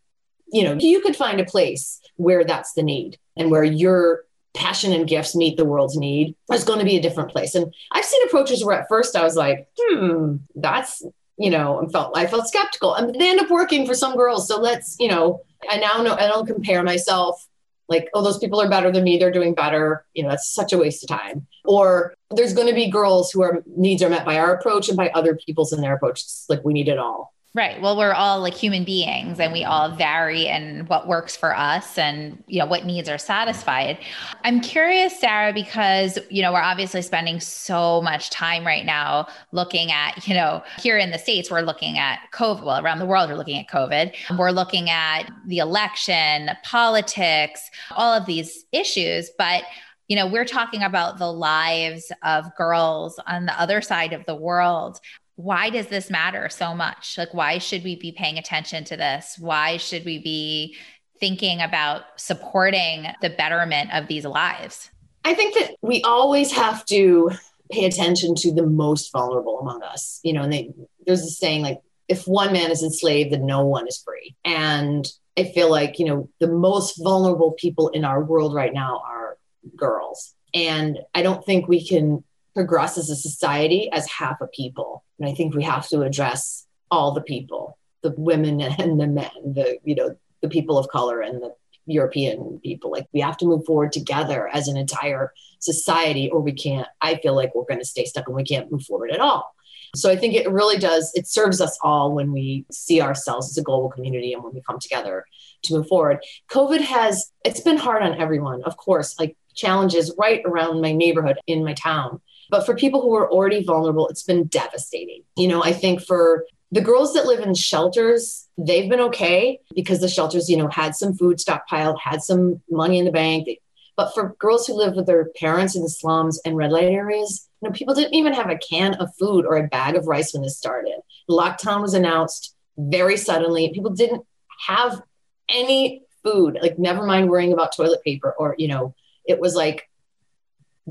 you 0.50 0.63
know, 0.63 0.78
you 0.80 1.02
could 1.02 1.17
find 1.17 1.41
a 1.41 1.45
place 1.45 2.00
where 2.15 2.45
that's 2.45 2.71
the 2.71 2.84
need 2.84 3.17
and 3.36 3.52
where 3.52 3.65
you're 3.65 4.23
passion 4.58 4.91
and 4.91 5.08
gifts 5.08 5.36
meet 5.36 5.56
the 5.56 5.65
world's 5.65 5.96
need 5.96 6.36
is 6.52 6.63
going 6.63 6.80
to 6.80 6.86
be 6.86 6.98
a 6.98 7.02
different 7.02 7.32
place. 7.32 7.56
And 7.56 7.74
I've 7.91 8.06
seen 8.06 8.26
approaches 8.26 8.65
where 8.65 8.80
at 8.80 8.88
first 8.89 9.15
I 9.15 9.24
was 9.24 9.36
like, 9.36 9.67
hmm, 9.78 10.38
that's, 10.56 11.04
you 11.38 11.50
know, 11.50 11.84
I 11.84 11.91
felt, 11.91 12.17
I 12.17 12.28
felt 12.28 12.48
skeptical 12.48 12.96
and 12.96 13.13
they 13.13 13.30
end 13.30 13.39
up 13.39 13.50
working 13.50 13.86
for 13.86 13.93
some 13.93 14.15
girls. 14.15 14.48
So 14.48 14.60
let's, 14.60 14.98
you 15.00 15.08
know, 15.08 15.41
I 15.70 15.78
now 15.78 16.02
know 16.02 16.15
I 16.15 16.28
don't 16.28 16.48
compare 16.48 16.84
myself 16.84 17.48
like, 17.89 18.10
oh, 18.13 18.24
those 18.24 18.39
people 18.39 18.60
are 18.60 18.70
better 18.70 18.91
than 18.91 19.04
me. 19.04 19.17
They're 19.17 19.32
doing 19.32 19.54
better. 19.54 20.06
You 20.13 20.24
know, 20.24 20.30
that's 20.30 20.50
such 20.50 20.74
a 20.74 20.78
waste 20.78 21.04
of 21.04 21.10
time. 21.10 21.48
Or 21.63 22.13
there's 22.32 22.54
going 22.54 22.67
to 22.67 22.74
be 22.74 22.89
girls 22.89 23.32
who 23.32 23.43
are 23.43 23.63
needs 23.65 24.04
are 24.04 24.10
met 24.10 24.26
by 24.26 24.38
our 24.38 24.54
approach 24.56 24.89
and 24.89 24.98
by 24.98 25.10
other 25.10 25.36
people's 25.36 25.72
in 25.72 25.82
their 25.82 25.96
approach. 25.96 26.22
It's 26.22 26.46
like 26.50 26.65
we 26.65 26.74
need 26.74 26.89
it 26.89 26.98
all. 26.98 27.34
Right. 27.54 27.82
Well, 27.82 27.98
we're 27.98 28.14
all 28.14 28.42
like 28.42 28.54
human 28.54 28.84
beings 28.84 29.40
and 29.40 29.52
we 29.52 29.64
all 29.64 29.96
vary 29.96 30.46
in 30.46 30.86
what 30.88 31.08
works 31.08 31.36
for 31.36 31.58
us 31.58 31.98
and 31.98 32.44
you 32.46 32.60
know 32.60 32.68
what 32.68 32.86
needs 32.86 33.10
are 33.10 33.18
satisfied. 33.18 33.98
I'm 34.44 34.62
curious, 34.62 35.20
Sarah, 35.20 35.54
because 35.54 36.20
you 36.30 36.44
know, 36.44 36.54
we're 36.54 36.62
obviously 36.62 37.02
spending 37.02 37.40
so 37.40 38.02
much 38.04 38.30
time 38.30 38.64
right 38.64 38.86
now 38.86 39.28
looking 39.54 39.92
at, 39.92 40.28
you 40.28 40.36
know, 40.36 40.62
here 40.78 41.00
in 41.00 41.10
the 41.10 41.18
States, 41.18 41.50
we're 41.50 41.62
looking 41.62 41.98
at 41.98 42.20
COVID. 42.32 42.64
Well, 42.64 42.86
around 42.86 43.00
the 43.00 43.08
world, 43.08 43.30
we're 43.30 43.38
looking 43.38 43.60
at 43.60 43.68
COVID. 43.68 44.38
We're 44.38 44.52
looking 44.52 44.92
at 44.92 45.24
the 45.48 45.58
election, 45.58 46.52
politics, 46.64 47.62
all 47.96 48.14
of 48.14 48.28
these 48.28 48.66
issues. 48.72 49.32
But 49.36 49.64
you 50.08 50.16
know, 50.16 50.28
we're 50.28 50.46
talking 50.46 50.84
about 50.84 51.18
the 51.18 51.32
lives 51.32 52.12
of 52.24 52.56
girls 52.56 53.20
on 53.26 53.46
the 53.46 53.60
other 53.60 53.82
side 53.82 54.14
of 54.14 54.26
the 54.26 54.36
world 54.36 55.00
why 55.38 55.69
does 55.69 55.88
this 55.88 56.10
matter 56.10 56.50
so 56.50 56.73
much? 56.73 57.15
Like, 57.15 57.32
why 57.32 57.60
should 57.60 57.84
we 57.84 57.95
be 57.95 58.12
paying 58.12 58.39
attention 58.39 58.84
to 58.86 58.97
this? 58.97 59.38
Why 59.39 59.78
should 59.78 60.04
we 60.04 60.17
be 60.17 60.76
thinking 61.19 61.62
about 61.62 62.02
supporting 62.17 63.06
the 63.21 63.30
betterment 63.30 63.93
of 63.93 64.08
these 64.08 64.26
lives? 64.26 64.89
I 65.23 65.36
think 65.36 65.54
that 65.56 65.76
we 65.84 66.02
always 66.02 66.52
have 66.52 66.84
to 66.86 67.32
pay 67.71 67.86
attention 67.86 68.34
to 68.36 68.52
the 68.52 68.65
most 68.65 69.12
vulnerable 69.12 69.60
among 69.60 69.84
us. 69.84 70.19
You 70.23 70.34
know, 70.34 70.41
and 70.41 70.52
they, 70.52 70.73
there's 71.06 71.21
a 71.21 71.30
saying 71.30 71.62
like, 71.62 71.82
if 72.08 72.28
one 72.28 72.52
man 72.52 72.71
is 72.71 72.82
enslaved, 72.82 73.32
then 73.32 73.45
no 73.45 73.63
one 73.63 73.88
is 73.88 74.02
free. 74.02 74.36
And 74.43 75.08
I 75.38 75.43
feel 75.43 75.69
like, 75.69 76.00
you 76.00 76.06
know, 76.06 76.30
the 76.39 76.47
most 76.47 76.95
vulnerable 76.97 77.52
people 77.52 77.89
in 77.89 78.06
our 78.06 78.23
world 78.23 78.56
right 78.56 78.73
now 78.73 79.04
are 79.06 79.38
girls. 79.76 80.34
And 80.56 80.97
I 81.13 81.21
don't 81.21 81.45
think 81.45 81.67
we 81.67 81.86
can 81.86 82.23
progress 82.56 82.97
as 82.97 83.12
a 83.12 83.15
society 83.15 83.91
as 83.91 84.10
half 84.10 84.41
a 84.41 84.47
people. 84.47 85.04
And 85.20 85.30
I 85.30 85.34
think 85.34 85.54
we 85.54 85.64
have 85.64 85.88
to 85.90 86.02
address 86.02 86.66
all 86.92 87.14
the 87.14 87.22
people, 87.22 87.78
the 88.02 88.14
women 88.18 88.62
and 88.80 89.00
the 89.00 89.08
men, 89.08 89.32
the, 89.44 89.78
you 89.84 89.96
know, 89.96 90.16
the 90.42 90.50
people 90.50 90.78
of 90.78 90.88
color 90.90 91.22
and 91.22 91.42
the 91.42 91.54
European 91.86 92.60
people. 92.64 92.92
Like 92.92 93.08
we 93.14 93.22
have 93.22 93.38
to 93.38 93.46
move 93.46 93.66
forward 93.66 93.92
together 93.92 94.48
as 94.54 94.68
an 94.68 94.78
entire 94.78 95.34
society, 95.60 96.30
or 96.30 96.42
we 96.42 96.52
can't. 96.52 96.88
I 97.02 97.16
feel 97.16 97.36
like 97.36 97.56
we're 97.56 97.66
going 97.66 97.80
to 97.80 97.86
stay 97.86 98.06
stuck 98.06 98.28
and 98.28 98.36
we 98.36 98.44
can't 98.44 98.72
move 98.72 98.84
forward 98.84 99.12
at 99.12 99.20
all. 99.20 99.54
So 99.96 100.12
I 100.12 100.16
think 100.16 100.34
it 100.34 100.50
really 100.52 100.78
does, 100.78 101.12
it 101.16 101.28
serves 101.28 101.62
us 101.62 101.78
all 101.82 102.14
when 102.14 102.32
we 102.32 102.66
see 102.72 103.02
ourselves 103.02 103.50
as 103.50 103.58
a 103.58 103.64
global 103.64 103.90
community 103.90 104.34
and 104.34 104.44
when 104.44 104.54
we 104.54 104.62
come 104.62 104.80
together 104.80 105.26
to 105.64 105.74
move 105.76 105.88
forward. 105.88 106.20
COVID 106.50 106.82
has, 106.82 107.32
it's 107.46 107.62
been 107.62 107.78
hard 107.78 108.04
on 108.04 108.20
everyone, 108.20 108.64
of 108.64 108.78
course, 108.78 109.18
like 109.20 109.38
challenges 109.56 110.14
right 110.18 110.42
around 110.46 110.82
my 110.82 110.92
neighborhood 110.92 111.40
in 111.48 111.64
my 111.64 111.74
town. 111.74 112.22
But 112.50 112.66
for 112.66 112.76
people 112.76 113.02
who 113.02 113.16
are 113.16 113.30
already 113.32 113.64
vulnerable, 113.64 114.08
it's 114.08 114.24
been 114.24 114.46
devastating. 114.46 115.24
You 115.36 115.48
know, 115.48 115.64
I 115.64 115.74
think 115.74 116.02
for 116.02 116.46
The 116.72 116.82
girls 116.82 117.14
that 117.14 117.26
live 117.26 117.40
in 117.40 117.54
shelters, 117.54 118.50
they've 118.58 118.90
been 118.90 119.00
okay 119.00 119.60
because 119.74 120.02
the 120.02 120.10
shelters, 120.10 120.50
you 120.50 120.58
know, 120.58 120.68
had 120.68 120.96
some 120.96 121.14
food 121.14 121.38
stockpiled, 121.38 122.00
had 122.00 122.22
some 122.22 122.62
money 122.70 123.00
in 123.00 123.06
the 123.06 123.12
bank. 123.12 123.48
But 123.96 124.14
for 124.14 124.36
girls 124.38 124.68
who 124.68 124.74
live 124.74 124.96
with 124.96 125.08
their 125.08 125.30
parents 125.40 125.76
in 125.76 125.82
the 125.82 125.90
slums 125.90 126.40
and 126.46 126.58
red 126.58 126.72
light 126.72 126.90
areas, 126.90 127.48
you 127.62 127.70
know, 127.70 127.74
people 127.74 127.96
didn't 127.96 128.14
even 128.14 128.34
have 128.34 128.50
a 128.50 128.58
can 128.58 128.96
of 128.96 129.16
food 129.18 129.46
or 129.46 129.56
a 129.56 129.68
bag 129.68 129.96
of 129.96 130.08
rice 130.08 130.34
when 130.34 130.44
this 130.44 130.58
started. 130.58 131.00
Lockdown 131.30 131.82
was 131.82 131.94
announced 131.94 132.54
very 132.78 133.18
suddenly. 133.18 133.72
People 133.74 133.92
didn't 133.92 134.24
have 134.68 135.02
any 135.50 136.04
food, 136.24 136.58
like 136.62 136.78
never 136.78 137.06
mind 137.06 137.30
worrying 137.30 137.54
about 137.54 137.76
toilet 137.76 138.04
paper 138.04 138.36
or, 138.38 138.56
you 138.58 138.68
know, 138.68 138.94
it 139.26 139.40
was 139.40 139.56
like 139.56 139.90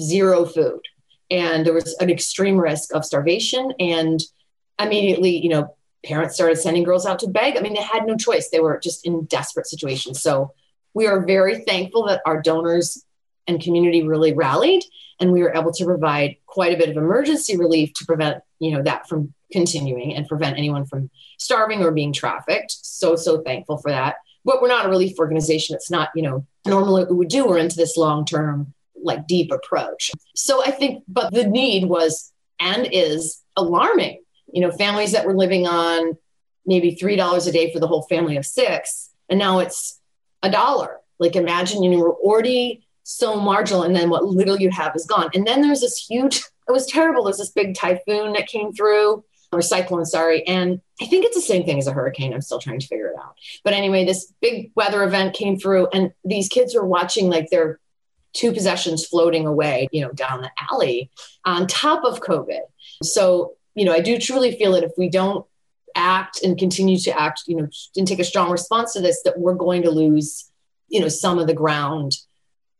zero 0.01 0.47
food. 0.47 0.81
And 1.31 1.67
there 1.67 1.73
was 1.75 1.95
an 1.99 2.11
extreme 2.11 2.57
risk 2.57 2.95
of 2.95 3.05
starvation. 3.05 3.73
And 3.79 4.21
immediately, 4.79 5.37
you 5.37 5.49
know, 5.49 5.77
parents 6.05 6.35
started 6.35 6.57
sending 6.57 6.85
girls 6.85 7.07
out 7.07 7.19
to 7.21 7.29
beg. 7.29 7.57
I 7.57 7.61
mean, 7.61 7.75
they 7.75 7.83
had 7.83 8.07
no 8.07 8.17
choice. 8.17 8.49
They 8.49 8.61
were 8.61 8.79
just 8.79 9.07
in 9.07 9.25
desperate 9.25 9.67
situations. 9.67 10.21
So 10.21 10.53
we 10.95 11.07
are 11.07 11.27
very 11.27 11.59
thankful 11.65 12.07
that 12.07 12.23
our 12.25 12.41
donors 12.41 13.05
and 13.47 13.63
community 13.63 14.03
really 14.03 14.33
rallied 14.33 14.83
and 15.21 15.33
we 15.33 15.43
were 15.43 15.55
able 15.55 15.73
to 15.73 15.85
provide 15.85 16.37
quite 16.47 16.75
a 16.75 16.77
bit 16.77 16.89
of 16.89 16.97
emergency 16.97 17.57
relief 17.57 17.93
to 17.95 18.05
prevent 18.05 18.43
you 18.59 18.73
know 18.73 18.83
that 18.83 19.09
from 19.09 19.33
continuing 19.53 20.15
and 20.15 20.27
prevent 20.27 20.57
anyone 20.57 20.85
from 20.85 21.11
starving 21.39 21.83
or 21.83 21.93
being 21.93 22.13
trafficked 22.13 22.73
so 22.83 23.17
so 23.17 23.41
thankful 23.43 23.79
for 23.79 23.91
that 23.91 24.17
but 24.45 24.61
we're 24.61 24.69
not 24.69 24.87
a 24.87 24.89
relief 24.89 25.19
organization 25.19 25.77
it's 25.77 25.91
not 25.91 26.11
you 26.15 26.23
know 26.23 26.47
normally 26.67 27.03
what 27.03 27.11
we 27.11 27.17
would 27.17 27.29
do 27.29 27.47
we're 27.47 27.59
into 27.59 27.77
this 27.77 27.97
long 27.97 28.25
term 28.25 28.73
like 29.07 29.27
deep 29.27 29.51
approach. 29.51 30.11
So 30.35 30.63
i 30.65 30.71
think 30.71 31.05
but 31.09 31.33
the 31.33 31.47
need 31.47 31.89
was 31.89 32.33
and 32.61 32.89
is 32.93 33.43
alarming. 33.57 34.23
You 34.53 34.61
know 34.63 34.71
families 34.71 35.13
that 35.13 35.27
were 35.27 35.37
living 35.37 35.67
on 35.67 36.17
maybe 36.67 36.95
three 36.95 37.17
dollars 37.17 37.47
a 37.47 37.53
day 37.53 37.73
for 37.73 37.81
the 37.81 37.87
whole 37.87 38.03
family 38.03 38.37
of 38.37 38.45
six 38.45 39.11
and 39.29 39.39
now 39.39 39.59
it's 39.59 40.01
a 40.43 40.51
dollar. 40.51 41.01
Like 41.19 41.37
imagine 41.37 41.83
you 41.83 41.99
were 41.99 42.15
already 42.15 42.87
so 43.03 43.37
marginal 43.37 43.83
and 43.83 43.95
then 43.95 44.11
what 44.11 44.25
little 44.25 44.59
you 44.59 44.71
have 44.71 44.95
is 44.97 45.07
gone. 45.07 45.31
And 45.35 45.47
then 45.47 45.63
there's 45.63 45.81
this 45.81 45.97
huge 45.97 46.39
it 46.69 46.73
was 46.73 46.87
terrible. 46.87 47.25
There's 47.25 47.39
this 47.39 47.53
big 47.53 47.77
typhoon 47.77 48.33
that 48.33 48.49
came 48.49 48.73
through 48.73 49.25
or 49.53 49.63
cyclone 49.63 50.05
sorry. 50.05 50.47
And 50.47 50.81
i 51.01 51.07
think 51.07 51.25
it's 51.25 51.37
the 51.37 51.43
same 51.43 51.65
thing 51.65 51.79
as 51.79 51.87
a 51.87 51.93
hurricane. 51.93 52.35
I'm 52.35 52.43
still 52.43 52.59
trying 52.59 52.81
to 52.81 52.87
figure 52.87 53.09
it 53.09 53.19
out. 53.19 53.37
But 53.65 53.75
anyway 53.75 54.05
this 54.05 54.33
big 54.41 54.73
weather 54.75 55.03
event 55.05 55.35
came 55.35 55.59
through 55.59 55.89
and 55.93 56.13
these 56.25 56.49
kids 56.49 56.75
were 56.75 56.87
watching 56.87 57.29
like 57.29 57.51
their 57.51 57.81
two 58.37 58.53
possessions 58.53 59.07
floating 59.07 59.47
away 59.47 59.89
you 59.93 60.03
know 60.03 60.13
down 60.13 60.43
the 60.43 60.51
alley 60.71 61.11
on 61.45 61.67
top 61.67 62.05
of 62.05 62.21
covid 62.21 62.61
so 63.03 63.55
you 63.75 63.85
know 63.85 63.93
i 63.93 64.01
do 64.01 64.19
truly 64.19 64.57
feel 64.57 64.73
that 64.73 64.85
if 64.85 64.93
we 64.97 65.09
don't 65.09 65.45
act 65.95 66.43
and 66.43 66.59
continue 66.59 66.99
to 66.99 67.11
act 67.19 67.43
you 67.47 67.57
know 67.57 67.69
and 67.97 68.07
take 68.07 68.19
a 68.19 68.25
strong 68.25 68.51
response 68.51 68.93
to 68.93 69.01
this 69.01 69.23
that 69.23 69.39
we're 69.39 69.55
going 69.55 69.83
to 69.83 69.91
lose 69.91 70.51
you 70.89 71.01
know 71.01 71.09
some 71.09 71.39
of 71.39 71.47
the 71.47 71.55
ground 71.55 72.13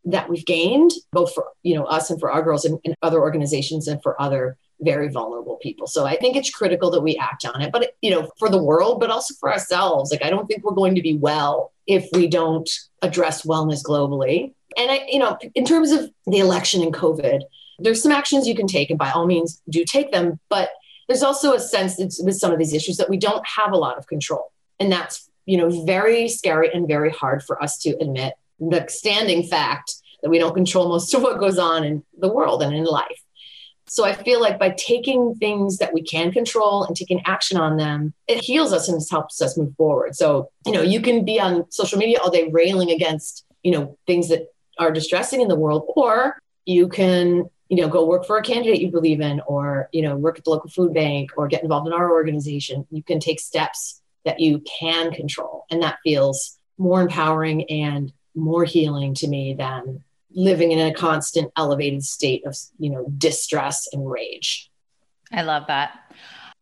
that 0.07 0.29
we've 0.29 0.47
gained, 0.47 0.93
both 1.13 1.35
for 1.35 1.49
you 1.63 1.75
know 1.75 1.85
us 1.85 2.11
and 2.11 2.19
for 2.19 2.31
our 2.31 2.43
girls 2.43 2.65
and, 2.65 2.79
and 2.85 2.95
other 3.03 3.21
organizations 3.21 3.89
and 3.89 4.03
for 4.03 4.21
other 4.21 4.57
very 4.81 5.09
vulnerable 5.09 5.57
people. 5.57 5.87
So 5.87 6.05
I 6.05 6.17
think 6.17 6.37
it's 6.37 6.51
critical 6.51 6.91
that 6.93 7.01
we 7.01 7.17
act 7.17 7.45
on 7.47 7.61
it, 7.63 7.73
but 7.73 7.93
you 8.03 8.11
know, 8.11 8.31
for 8.39 8.49
the 8.49 8.63
world, 8.63 9.01
but 9.01 9.11
also 9.11 9.35
for 9.41 9.51
ourselves. 9.53 10.11
Like 10.11 10.25
I 10.25 10.31
don't 10.31 10.47
think 10.47 10.65
we're 10.65 10.75
going 10.75 10.95
to 10.95 11.03
be 11.03 11.17
well 11.17 11.73
if 11.87 12.09
we 12.13 12.29
don't 12.29 12.69
address 13.03 13.43
wellness 13.43 13.83
globally. 13.83 14.55
And 14.77 14.91
I, 14.91 15.07
you 15.09 15.19
know, 15.19 15.39
in 15.55 15.65
terms 15.65 15.91
of 15.93 16.11
the 16.27 16.39
election 16.39 16.83
and 16.83 16.93
COVID, 16.93 17.43
there's 17.79 18.03
some 18.03 18.13
actions 18.13 18.47
you 18.47 18.55
can 18.55 18.67
take, 18.67 18.91
and 18.91 18.99
by 18.99 19.11
all 19.11 19.27
means, 19.27 19.63
do 19.69 19.85
take 19.85 20.13
them. 20.13 20.39
But 20.49 20.71
there's 21.09 21.23
also 21.23 21.55
a 21.55 21.61
sense 21.61 21.97
with 21.99 22.37
some 22.37 22.53
of 22.53 22.59
these 22.59 22.73
issues 22.73 22.97
that 22.97 23.11
we 23.11 23.17
don't 23.17 23.47
have 23.47 23.73
a 23.73 23.77
lot 23.77 23.99
of 23.99 24.07
control, 24.07 24.53
and 24.81 24.91
that's 24.91 25.31
you 25.45 25.57
know 25.57 25.85
very 25.85 26.29
scary 26.29 26.71
and 26.73 26.89
very 26.89 27.11
hard 27.11 27.43
for 27.43 27.63
us 27.63 27.79
to 27.79 27.91
admit 28.01 28.35
the 28.59 28.87
standing 28.89 29.43
fact 29.43 29.95
that 30.23 30.31
we 30.31 30.39
don't 30.39 30.55
control 30.55 30.89
most 30.89 31.13
of 31.15 31.23
what 31.23 31.39
goes 31.39 31.59
on 31.59 31.85
in 31.85 32.03
the 32.19 32.33
world 32.33 32.63
and 32.63 32.75
in 32.75 32.85
life. 32.85 33.23
So 33.89 34.05
I 34.05 34.15
feel 34.15 34.41
like 34.41 34.59
by 34.59 34.71
taking 34.71 35.37
things 35.37 35.79
that 35.79 35.95
we 35.95 36.03
can 36.03 36.33
control 36.33 36.83
and 36.85 36.97
taking 36.97 37.23
action 37.25 37.57
on 37.57 37.77
them, 37.77 38.15
it 38.27 38.43
heals 38.43 38.73
us 38.73 38.89
and 38.89 39.01
helps 39.09 39.41
us 39.41 39.57
move 39.57 39.75
forward. 39.77 40.17
So, 40.17 40.51
you 40.65 40.73
know, 40.73 40.83
you 40.83 41.01
can 41.01 41.25
be 41.25 41.39
on 41.39 41.71
social 41.71 41.99
media 41.99 42.19
all 42.21 42.31
day 42.31 42.49
railing 42.51 42.91
against, 42.91 43.45
you 43.63 43.71
know, 43.71 43.97
things 44.07 44.29
that 44.31 44.49
are 44.79 44.91
distressing 44.91 45.41
in 45.41 45.49
the 45.49 45.57
world, 45.57 45.85
or 45.97 46.39
you 46.65 46.89
can, 46.89 47.49
you 47.69 47.77
know, 47.81 47.89
go 47.89 48.07
work 48.07 48.27
for 48.27 48.39
a 48.39 48.43
candidate 48.43 48.81
you 48.81 48.91
believe 48.91 49.21
in, 49.21 49.41
or, 49.47 49.89
you 49.93 50.03
know, 50.03 50.17
work 50.17 50.39
at 50.39 50.45
the 50.45 50.51
local 50.51 50.71
food 50.71 50.95
bank 50.95 51.31
or 51.37 51.49
get 51.49 51.63
involved 51.63 51.87
in 51.87 51.93
our 51.93 52.11
organization. 52.11 52.87
You 52.91 53.03
can 53.03 53.21
take 53.21 53.41
steps 53.41 54.01
that 54.25 54.41
you 54.41 54.61
can 54.61 55.13
control. 55.13 55.65
And 55.71 55.83
that 55.83 55.99
feels 56.05 56.59
more 56.79 57.01
empowering 57.01 57.65
and 57.71 58.13
more 58.35 58.65
healing 58.65 59.15
to 59.15 59.29
me 59.29 59.55
than 59.55 60.05
living 60.31 60.73
in 60.73 60.79
a 60.79 60.93
constant 60.93 61.51
elevated 61.57 62.05
state 62.05 62.47
of 62.47 62.57
you 62.79 62.91
know 62.91 63.07
distress 63.17 63.89
and 63.93 64.09
rage 64.09 64.71
i 65.33 65.43
love 65.43 65.67
that 65.67 65.99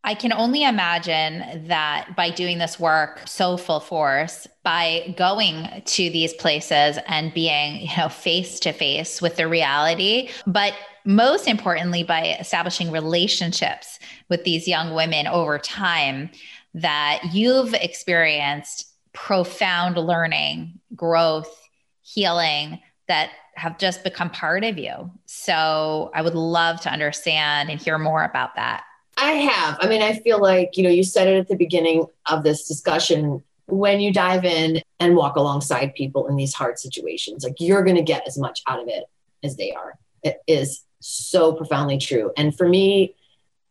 I 0.07 0.15
can 0.15 0.35
only 0.35 0.63
imagine 0.63 1.67
that 1.67 2.15
by 2.15 2.29
doing 2.29 2.59
this 2.59 2.79
work 2.79 3.23
so 3.25 3.57
full 3.57 3.81
force, 3.81 4.47
by 4.63 5.15
going 5.17 5.83
to 5.83 6.11
these 6.11 6.35
places 6.35 6.99
and 7.07 7.33
being, 7.33 7.81
you 7.81 7.97
know, 7.97 8.11
face 8.11 8.61
to 8.61 8.73
face 8.73 9.23
with 9.23 9.37
the 9.37 9.49
reality, 9.49 10.29
but 10.47 10.75
most 11.07 11.49
importantly, 11.49 12.03
by 12.03 12.37
establishing 12.39 12.91
relationships 12.91 13.99
with 14.29 14.45
these 14.45 14.69
young 14.69 14.95
women 14.95 15.27
over 15.27 15.59
time, 15.59 16.31
that 16.75 17.23
you've 17.33 17.73
experienced 17.73 18.87
profound 19.15 19.97
learning, 19.97 20.81
growth, 20.95 21.63
healing 22.03 22.81
that 23.09 23.31
have 23.55 23.79
just 23.79 24.05
become 24.05 24.29
part 24.29 24.65
of 24.65 24.77
you. 24.77 25.11
So 25.27 26.11
I 26.15 26.21
would 26.23 26.35
love 26.35 26.81
to 26.83 26.91
understand 26.91 27.71
and 27.71 27.81
hear 27.81 27.99
more 27.99 28.25
about 28.25 28.57
that. 28.57 28.83
I 29.17 29.33
have. 29.33 29.79
I 29.81 29.89
mean, 29.89 30.03
I 30.03 30.15
feel 30.15 30.41
like, 30.41 30.77
you 30.77 30.83
know, 30.83 30.91
you 30.91 31.05
said 31.05 31.29
it 31.29 31.39
at 31.39 31.49
the 31.49 31.57
beginning 31.57 32.07
of 32.27 32.43
this 32.43 32.67
discussion. 32.67 33.43
When 33.67 34.01
you 34.01 34.13
dive 34.13 34.45
in 34.45 34.83
and 35.01 35.17
walk 35.17 35.37
alongside 35.37 35.95
people 35.95 36.27
in 36.27 36.37
these 36.37 36.53
hard 36.53 36.79
situations, 36.79 37.45
like 37.45 37.55
you're 37.59 37.85
going 37.85 37.97
to 37.97 38.03
get 38.03 38.27
as 38.27 38.37
much 38.37 38.61
out 38.67 38.81
of 38.81 38.89
it 38.89 39.05
as 39.43 39.57
they 39.57 39.73
are. 39.73 39.95
It 40.23 40.39
is 40.47 40.85
so 41.01 41.53
profoundly 41.53 41.99
true. 41.99 42.33
And 42.37 42.57
for 42.57 42.69
me, 42.69 43.15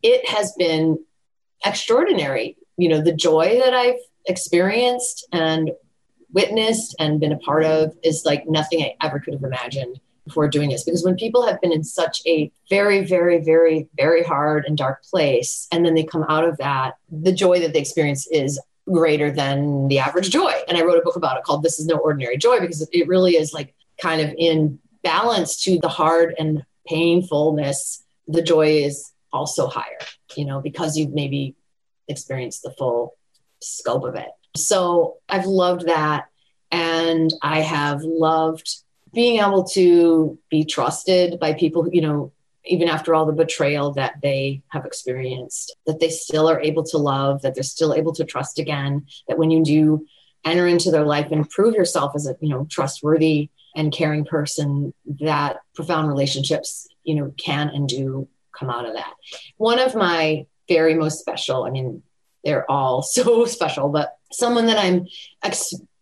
it 0.02 0.28
has 0.30 0.54
been 0.54 1.00
extraordinary. 1.66 2.58
You 2.78 2.90
know, 2.90 3.02
the 3.02 3.14
joy 3.14 3.60
that 3.64 3.74
I've 3.74 4.00
experienced 4.26 5.28
and 5.32 5.72
witnessed 6.32 6.96
and 7.00 7.20
been 7.20 7.32
a 7.32 7.38
part 7.38 7.64
of 7.64 7.96
is 8.04 8.24
like 8.26 8.48
nothing 8.48 8.82
I 8.82 8.96
ever 9.02 9.20
could 9.20 9.34
have 9.34 9.44
imagined 9.44 10.00
before 10.26 10.48
doing 10.48 10.70
this. 10.70 10.84
Because 10.84 11.04
when 11.04 11.16
people 11.16 11.46
have 11.46 11.60
been 11.62 11.72
in 11.72 11.84
such 11.84 12.22
a 12.26 12.52
very, 12.70 13.04
very, 13.04 13.40
very, 13.40 13.88
very 13.98 14.24
hard 14.24 14.66
and 14.66 14.78
dark 14.78 15.04
place, 15.04 15.68
and 15.72 15.86
then 15.86 15.94
they 15.94 16.04
come 16.04 16.26
out 16.30 16.48
of 16.48 16.58
that, 16.58 16.96
the 17.12 17.34
joy 17.34 17.60
that 17.60 17.74
they 17.74 17.80
experience 17.80 18.28
is 18.28 18.60
greater 18.90 19.32
than 19.32 19.88
the 19.88 20.00
average 20.00 20.30
joy. 20.30 20.54
And 20.68 20.78
I 20.78 20.82
wrote 20.82 20.98
a 20.98 21.04
book 21.04 21.16
about 21.16 21.38
it 21.38 21.44
called 21.44 21.64
This 21.64 21.80
is 21.80 21.86
No 21.86 21.96
Ordinary 21.96 22.38
Joy 22.38 22.60
because 22.60 22.88
it 22.92 23.08
really 23.08 23.36
is 23.36 23.54
like 23.54 23.74
kind 24.02 24.22
of 24.22 24.34
in 24.38 24.80
balance 25.04 25.64
to 25.64 25.80
the 25.80 25.90
hard 25.90 26.36
and 26.38 26.66
painfulness. 26.88 28.04
The 28.28 28.42
joy 28.42 28.84
is 28.84 29.12
also 29.32 29.68
higher, 29.68 30.00
you 30.36 30.46
know, 30.46 30.62
because 30.62 30.98
you've 30.98 31.14
maybe 31.14 31.56
experienced 32.08 32.64
the 32.64 32.72
full 32.72 33.16
scope 33.62 34.04
of 34.04 34.16
it. 34.16 34.30
So 34.56 35.18
I've 35.30 35.46
loved 35.46 35.88
that. 35.88 36.26
And 36.72 37.32
I 37.42 37.60
have 37.62 38.02
loved 38.02 38.83
being 39.14 39.40
able 39.40 39.64
to 39.64 40.38
be 40.50 40.66
trusted 40.66 41.40
by 41.40 41.54
people, 41.54 41.88
you 41.92 42.02
know, 42.02 42.32
even 42.66 42.88
after 42.88 43.14
all 43.14 43.26
the 43.26 43.34
betrayal 43.34 43.92
that 43.94 44.16
they 44.22 44.62
have 44.70 44.86
experienced, 44.86 45.76
that 45.86 46.00
they 46.00 46.10
still 46.10 46.50
are 46.50 46.62
able 46.62 46.84
to 46.84 46.98
love, 46.98 47.42
that 47.42 47.56
they're 47.56 47.64
still 47.64 47.94
able 47.94 48.14
to 48.14 48.24
trust 48.24 48.58
again, 48.58 49.06
that 49.28 49.38
when 49.38 49.52
you 49.52 49.64
do 49.64 50.06
enter 50.46 50.68
into 50.68 50.92
their 50.92 51.06
life 51.06 51.32
and 51.32 51.50
prove 51.50 51.76
yourself 51.76 52.14
as 52.16 52.28
a, 52.28 52.36
you 52.42 52.50
know, 52.50 52.66
trustworthy 52.70 53.50
and 53.76 53.92
caring 53.92 54.26
person, 54.26 54.94
that 55.20 55.58
profound 55.76 56.08
relationships, 56.08 56.88
you 57.04 57.16
know, 57.16 57.34
can 57.38 57.70
and 57.70 57.90
do 57.90 58.28
come 58.58 58.70
out 58.70 58.86
of 58.86 58.94
that. 58.94 59.14
One 59.58 59.80
of 59.80 59.96
my 59.96 60.46
very 60.68 60.94
most 60.94 61.20
special, 61.20 61.66
I 61.66 61.70
mean, 61.70 62.02
they're 62.44 62.70
all 62.70 63.02
so 63.02 63.46
special, 63.46 63.90
but 63.90 64.18
someone 64.32 64.68
that 64.68 64.78
I'm 64.78 65.08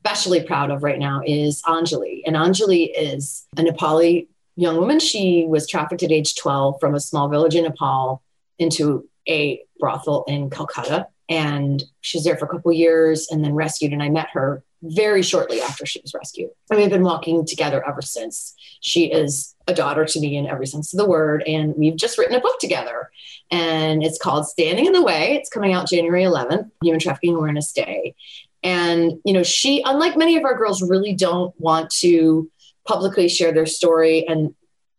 especially 0.04 0.44
proud 0.44 0.72
of 0.72 0.84
right 0.84 1.00
now 1.00 1.22
is 1.26 1.62
Anjali. 1.64 2.22
And 2.26 2.36
Anjali 2.36 2.90
is 2.96 3.46
a 3.58 3.62
Nepali 3.62 4.28
young 4.56 4.78
woman. 4.78 5.00
She 5.00 5.46
was 5.48 5.70
trafficked 5.70 6.04
at 6.04 6.12
age 6.12 6.36
12 6.36 6.80
from 6.80 6.96
a 6.96 7.00
small 7.00 7.30
village 7.30 7.56
in 7.56 7.64
Nepal 7.64 8.22
into 8.58 9.08
a 9.30 9.62
brothel 9.80 10.24
in 10.28 10.50
Calcutta. 10.50 11.08
And 11.30 11.84
she 12.02 12.18
was 12.18 12.26
there 12.26 12.36
for 12.36 12.46
a 12.46 12.50
couple 12.50 12.74
years 12.74 13.28
and 13.30 13.44
then 13.44 13.54
rescued. 13.54 13.94
And 13.94 14.04
I 14.04 14.10
met 14.10 14.30
her 14.34 14.64
very 14.84 15.22
shortly 15.22 15.62
after 15.62 15.86
she 15.86 16.02
was 16.02 16.14
rescued. 16.14 16.50
And 16.70 16.80
we've 16.80 16.90
been 16.90 17.04
walking 17.04 17.46
together 17.46 17.88
ever 17.88 18.02
since. 18.02 18.56
She 18.82 19.12
is 19.12 19.56
a 19.68 19.74
daughter 19.74 20.06
to 20.06 20.20
me 20.20 20.36
in 20.36 20.48
every 20.48 20.66
sense 20.66 20.92
of 20.94 20.98
the 20.98 21.08
word. 21.08 21.44
And 21.46 21.76
we've 21.78 21.96
just 21.96 22.18
written 22.18 22.36
a 22.36 22.42
book 22.42 22.60
together. 22.60 23.12
And 23.52 24.04
it's 24.04 24.18
called 24.18 24.48
Standing 24.48 24.88
in 24.88 24.94
the 24.94 25.04
Way. 25.04 25.36
It's 25.36 25.50
coming 25.50 25.74
out 25.74 25.88
January 25.88 26.24
11th, 26.24 26.72
Human 26.82 27.00
Trafficking 27.00 27.36
Awareness 27.36 27.72
Day. 27.72 28.16
And, 28.64 29.14
you 29.26 29.34
know, 29.34 29.44
she, 29.44 29.82
unlike 29.86 30.18
many 30.18 30.38
of 30.38 30.44
our 30.44 30.56
girls, 30.56 30.88
really 30.88 31.14
don't 31.14 31.54
want 31.60 31.90
to 32.00 32.50
publicly 32.88 33.28
share 33.28 33.52
their 33.52 33.66
story. 33.66 34.28
And, 34.28 34.54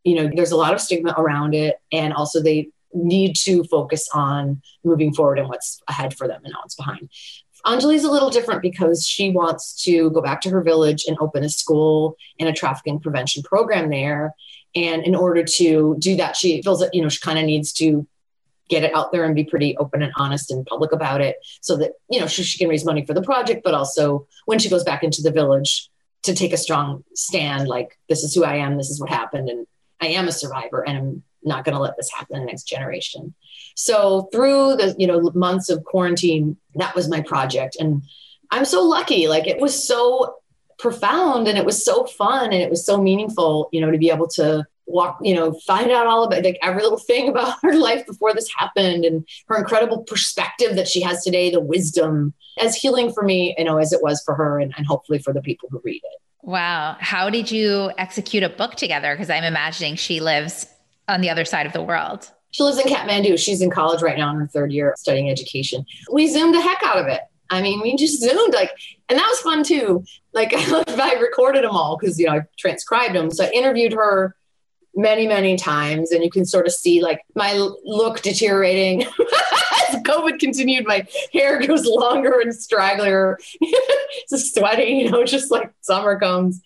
you 0.04 0.16
know, 0.16 0.30
there's 0.34 0.52
a 0.52 0.56
lot 0.56 0.74
of 0.74 0.80
stigma 0.80 1.14
around 1.16 1.54
it. 1.54 1.76
And 1.92 2.12
also, 2.12 2.42
they 2.42 2.70
need 2.94 3.36
to 3.36 3.64
focus 3.64 4.08
on 4.12 4.60
moving 4.84 5.14
forward 5.14 5.38
and 5.38 5.48
what's 5.48 5.80
ahead 5.88 6.14
for 6.14 6.28
them 6.28 6.40
and 6.44 6.52
not 6.52 6.64
what's 6.64 6.74
behind. 6.74 7.08
Anjali's 7.64 8.04
a 8.04 8.10
little 8.10 8.30
different 8.30 8.60
because 8.60 9.06
she 9.06 9.30
wants 9.30 9.82
to 9.84 10.10
go 10.10 10.20
back 10.20 10.40
to 10.42 10.50
her 10.50 10.62
village 10.62 11.04
and 11.06 11.16
open 11.20 11.44
a 11.44 11.48
school 11.48 12.16
and 12.38 12.48
a 12.48 12.52
trafficking 12.52 12.98
prevention 12.98 13.42
program 13.42 13.88
there. 13.88 14.34
And 14.74 15.04
in 15.04 15.14
order 15.14 15.44
to 15.44 15.96
do 15.98 16.16
that, 16.16 16.34
she 16.34 16.60
feels 16.62 16.80
that, 16.80 16.94
you 16.94 17.02
know, 17.02 17.08
she 17.08 17.20
kind 17.20 17.38
of 17.38 17.44
needs 17.44 17.72
to 17.74 18.06
get 18.68 18.84
it 18.84 18.94
out 18.94 19.12
there 19.12 19.24
and 19.24 19.34
be 19.34 19.44
pretty 19.44 19.76
open 19.76 20.02
and 20.02 20.12
honest 20.16 20.50
and 20.50 20.66
public 20.66 20.92
about 20.92 21.20
it 21.20 21.36
so 21.60 21.76
that, 21.76 21.92
you 22.08 22.20
know, 22.20 22.26
she, 22.26 22.42
she 22.42 22.58
can 22.58 22.68
raise 22.68 22.84
money 22.84 23.04
for 23.04 23.14
the 23.14 23.22
project, 23.22 23.62
but 23.64 23.74
also 23.74 24.26
when 24.46 24.58
she 24.58 24.70
goes 24.70 24.84
back 24.84 25.02
into 25.02 25.22
the 25.22 25.30
village 25.30 25.90
to 26.22 26.34
take 26.34 26.52
a 26.52 26.56
strong 26.56 27.04
stand, 27.14 27.68
like, 27.68 27.98
this 28.08 28.22
is 28.22 28.34
who 28.34 28.44
I 28.44 28.56
am, 28.56 28.76
this 28.76 28.90
is 28.90 29.00
what 29.00 29.10
happened, 29.10 29.48
and 29.48 29.66
I 30.00 30.06
am 30.06 30.28
a 30.28 30.32
survivor 30.32 30.82
and 30.86 30.96
I'm 30.96 31.22
not 31.44 31.64
going 31.64 31.74
to 31.74 31.80
let 31.80 31.96
this 31.96 32.10
happen 32.10 32.40
the 32.40 32.46
next 32.46 32.64
generation. 32.64 33.34
So 33.74 34.28
through 34.32 34.76
the 34.76 34.94
you 34.98 35.06
know 35.06 35.30
months 35.34 35.70
of 35.70 35.84
quarantine, 35.84 36.56
that 36.74 36.94
was 36.94 37.08
my 37.08 37.20
project, 37.20 37.76
and 37.78 38.02
I'm 38.50 38.64
so 38.64 38.82
lucky. 38.82 39.28
Like 39.28 39.46
it 39.46 39.60
was 39.60 39.86
so 39.86 40.36
profound, 40.78 41.48
and 41.48 41.58
it 41.58 41.64
was 41.64 41.84
so 41.84 42.04
fun, 42.04 42.52
and 42.52 42.62
it 42.62 42.70
was 42.70 42.84
so 42.84 43.00
meaningful. 43.00 43.68
You 43.72 43.80
know, 43.80 43.90
to 43.90 43.98
be 43.98 44.10
able 44.10 44.28
to 44.28 44.66
walk, 44.92 45.18
you 45.22 45.34
know, 45.34 45.52
find 45.66 45.90
out 45.90 46.06
all 46.06 46.24
about 46.24 46.44
like 46.44 46.58
every 46.62 46.82
little 46.82 46.98
thing 46.98 47.28
about 47.28 47.58
her 47.62 47.74
life 47.74 48.06
before 48.06 48.34
this 48.34 48.48
happened, 48.56 49.04
and 49.04 49.26
her 49.48 49.56
incredible 49.56 50.04
perspective 50.04 50.76
that 50.76 50.88
she 50.88 51.00
has 51.00 51.22
today, 51.24 51.50
the 51.50 51.60
wisdom, 51.60 52.34
as 52.60 52.76
healing 52.76 53.12
for 53.12 53.22
me, 53.22 53.54
you 53.58 53.64
know, 53.64 53.78
as 53.78 53.92
it 53.92 54.02
was 54.02 54.22
for 54.24 54.34
her, 54.34 54.58
and, 54.58 54.72
and 54.76 54.86
hopefully 54.86 55.18
for 55.18 55.32
the 55.32 55.42
people 55.42 55.68
who 55.70 55.80
read 55.84 56.00
it. 56.02 56.20
Wow. 56.42 56.96
How 56.98 57.30
did 57.30 57.50
you 57.50 57.92
execute 57.98 58.42
a 58.42 58.48
book 58.48 58.74
together? 58.74 59.14
Because 59.14 59.30
I'm 59.30 59.44
imagining 59.44 59.94
she 59.94 60.20
lives 60.20 60.66
on 61.08 61.20
the 61.20 61.30
other 61.30 61.44
side 61.44 61.66
of 61.66 61.72
the 61.72 61.82
world. 61.82 62.30
She 62.50 62.64
lives 62.64 62.78
in 62.78 62.86
Kathmandu. 62.86 63.38
She's 63.38 63.62
in 63.62 63.70
college 63.70 64.02
right 64.02 64.18
now 64.18 64.30
in 64.30 64.36
her 64.36 64.48
third 64.48 64.72
year 64.72 64.94
studying 64.98 65.30
education. 65.30 65.86
We 66.12 66.26
zoomed 66.26 66.54
the 66.54 66.60
heck 66.60 66.82
out 66.82 66.98
of 66.98 67.06
it. 67.06 67.20
I 67.48 67.62
mean, 67.62 67.80
we 67.80 67.96
just 67.96 68.20
zoomed 68.20 68.54
like, 68.54 68.70
and 69.08 69.18
that 69.18 69.26
was 69.28 69.40
fun 69.40 69.62
too. 69.62 70.04
Like 70.32 70.52
I 70.56 71.14
recorded 71.20 71.64
them 71.64 71.70
all 71.70 71.96
because 71.98 72.18
you 72.18 72.26
know 72.26 72.32
I 72.32 72.40
transcribed 72.58 73.14
them. 73.14 73.30
So 73.30 73.44
I 73.44 73.50
interviewed 73.50 73.92
her 73.92 74.34
many, 74.94 75.26
many 75.26 75.56
times, 75.56 76.12
and 76.12 76.22
you 76.22 76.30
can 76.30 76.44
sort 76.44 76.66
of 76.66 76.72
see 76.72 77.02
like 77.02 77.22
my 77.34 77.54
look 77.84 78.22
deteriorating 78.22 79.02
as 79.88 80.02
COVID 80.02 80.38
continued. 80.38 80.86
My 80.86 81.06
hair 81.32 81.64
goes 81.66 81.86
longer 81.86 82.40
and 82.40 82.52
stragglier. 82.52 83.36
it's 83.60 84.52
sweaty, 84.52 84.84
you 84.84 85.10
know, 85.10 85.24
just 85.24 85.50
like 85.50 85.72
summer 85.80 86.18
comes. 86.18 86.60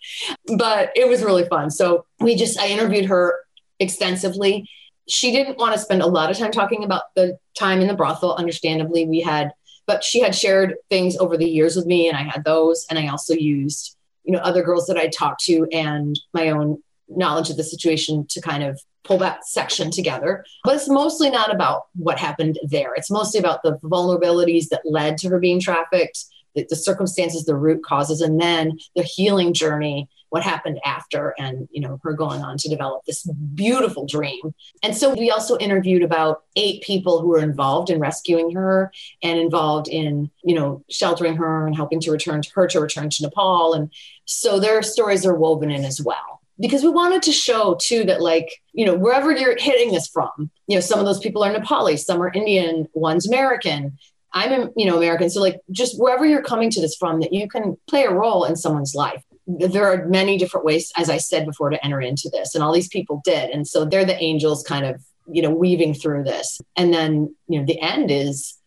But 0.57 0.91
it 0.95 1.07
was 1.07 1.23
really 1.23 1.45
fun. 1.45 1.71
So 1.71 2.05
we 2.19 2.35
just 2.35 2.59
I 2.59 2.67
interviewed 2.67 3.05
her 3.05 3.35
extensively. 3.79 4.69
She 5.07 5.31
didn't 5.31 5.57
want 5.57 5.73
to 5.73 5.79
spend 5.79 6.01
a 6.01 6.07
lot 6.07 6.29
of 6.29 6.37
time 6.37 6.51
talking 6.51 6.83
about 6.83 7.03
the 7.15 7.37
time 7.57 7.79
in 7.79 7.87
the 7.87 7.93
brothel. 7.93 8.35
Understandably, 8.35 9.07
we 9.07 9.21
had, 9.21 9.51
but 9.85 10.03
she 10.03 10.19
had 10.21 10.35
shared 10.35 10.75
things 10.89 11.15
over 11.17 11.37
the 11.37 11.49
years 11.49 11.75
with 11.77 11.85
me, 11.85 12.09
and 12.09 12.17
I 12.17 12.23
had 12.23 12.43
those. 12.43 12.85
And 12.89 12.99
I 12.99 13.07
also 13.07 13.33
used, 13.33 13.95
you 14.25 14.33
know, 14.33 14.39
other 14.39 14.63
girls 14.63 14.87
that 14.87 14.97
I 14.97 15.07
talked 15.07 15.45
to 15.45 15.65
and 15.71 16.19
my 16.33 16.49
own 16.49 16.83
knowledge 17.09 17.49
of 17.49 17.57
the 17.57 17.63
situation 17.63 18.25
to 18.29 18.41
kind 18.41 18.63
of 18.63 18.79
pull 19.03 19.17
that 19.19 19.45
section 19.45 19.89
together. 19.89 20.45
But 20.63 20.75
it's 20.75 20.89
mostly 20.89 21.29
not 21.29 21.53
about 21.53 21.87
what 21.95 22.19
happened 22.19 22.59
there. 22.63 22.93
It's 22.95 23.11
mostly 23.11 23.39
about 23.39 23.63
the 23.63 23.77
vulnerabilities 23.83 24.69
that 24.69 24.81
led 24.85 25.17
to 25.19 25.29
her 25.29 25.39
being 25.39 25.61
trafficked, 25.61 26.25
the, 26.55 26.65
the 26.69 26.75
circumstances, 26.75 27.45
the 27.45 27.55
root 27.55 27.83
causes, 27.83 28.21
and 28.21 28.39
then 28.39 28.77
the 28.95 29.03
healing 29.03 29.53
journey 29.53 30.09
what 30.29 30.43
happened 30.43 30.79
after 30.83 31.33
and 31.37 31.67
you 31.71 31.81
know 31.81 31.99
her 32.03 32.13
going 32.13 32.41
on 32.41 32.57
to 32.57 32.69
develop 32.69 33.03
this 33.05 33.23
beautiful 33.55 34.05
dream 34.05 34.53
and 34.83 34.95
so 34.95 35.13
we 35.13 35.31
also 35.31 35.57
interviewed 35.57 36.03
about 36.03 36.43
eight 36.55 36.81
people 36.83 37.21
who 37.21 37.27
were 37.27 37.39
involved 37.39 37.89
in 37.89 37.99
rescuing 37.99 38.51
her 38.51 38.91
and 39.23 39.39
involved 39.39 39.87
in 39.87 40.29
you 40.43 40.55
know 40.55 40.83
sheltering 40.89 41.35
her 41.35 41.65
and 41.65 41.75
helping 41.75 41.99
to 41.99 42.11
return 42.11 42.41
to 42.41 42.49
her 42.53 42.67
to 42.67 42.79
return 42.79 43.09
to 43.09 43.23
nepal 43.23 43.73
and 43.73 43.91
so 44.25 44.59
their 44.59 44.81
stories 44.81 45.25
are 45.25 45.35
woven 45.35 45.71
in 45.71 45.85
as 45.85 46.01
well 46.01 46.36
because 46.59 46.83
we 46.83 46.89
wanted 46.89 47.21
to 47.23 47.31
show 47.31 47.77
too 47.81 48.03
that 48.05 48.21
like 48.21 48.49
you 48.73 48.85
know 48.85 48.95
wherever 48.95 49.31
you're 49.31 49.57
hitting 49.57 49.91
this 49.91 50.07
from 50.07 50.49
you 50.67 50.75
know 50.75 50.81
some 50.81 50.99
of 50.99 51.05
those 51.05 51.19
people 51.19 51.43
are 51.43 51.53
nepali 51.53 51.97
some 51.97 52.21
are 52.21 52.31
indian 52.33 52.87
one's 52.93 53.27
american 53.27 53.97
i'm 54.33 54.69
you 54.75 54.85
know 54.85 54.97
american 54.97 55.29
so 55.29 55.41
like 55.41 55.59
just 55.71 55.99
wherever 55.99 56.25
you're 56.25 56.41
coming 56.41 56.69
to 56.69 56.81
this 56.81 56.95
from 56.95 57.19
that 57.19 57.33
you 57.33 57.47
can 57.47 57.77
play 57.87 58.03
a 58.03 58.11
role 58.11 58.43
in 58.43 58.55
someone's 58.55 58.95
life 58.95 59.23
there 59.47 59.87
are 59.87 60.05
many 60.05 60.37
different 60.37 60.65
ways, 60.65 60.91
as 60.97 61.09
I 61.09 61.17
said 61.17 61.45
before, 61.45 61.69
to 61.69 61.83
enter 61.83 62.01
into 62.01 62.29
this. 62.29 62.53
And 62.53 62.63
all 62.63 62.73
these 62.73 62.89
people 62.89 63.21
did. 63.23 63.49
And 63.49 63.65
so 63.65 63.85
they're 63.85 64.05
the 64.05 64.21
angels 64.21 64.61
kind 64.61 64.85
of, 64.85 65.01
you 65.25 65.41
know, 65.41 65.49
weaving 65.49 65.93
through 65.93 66.25
this. 66.25 66.59
And 66.75 66.93
then, 66.93 67.33
you 67.47 67.59
know, 67.59 67.65
the 67.65 67.79
end 67.79 68.11
is 68.11 68.57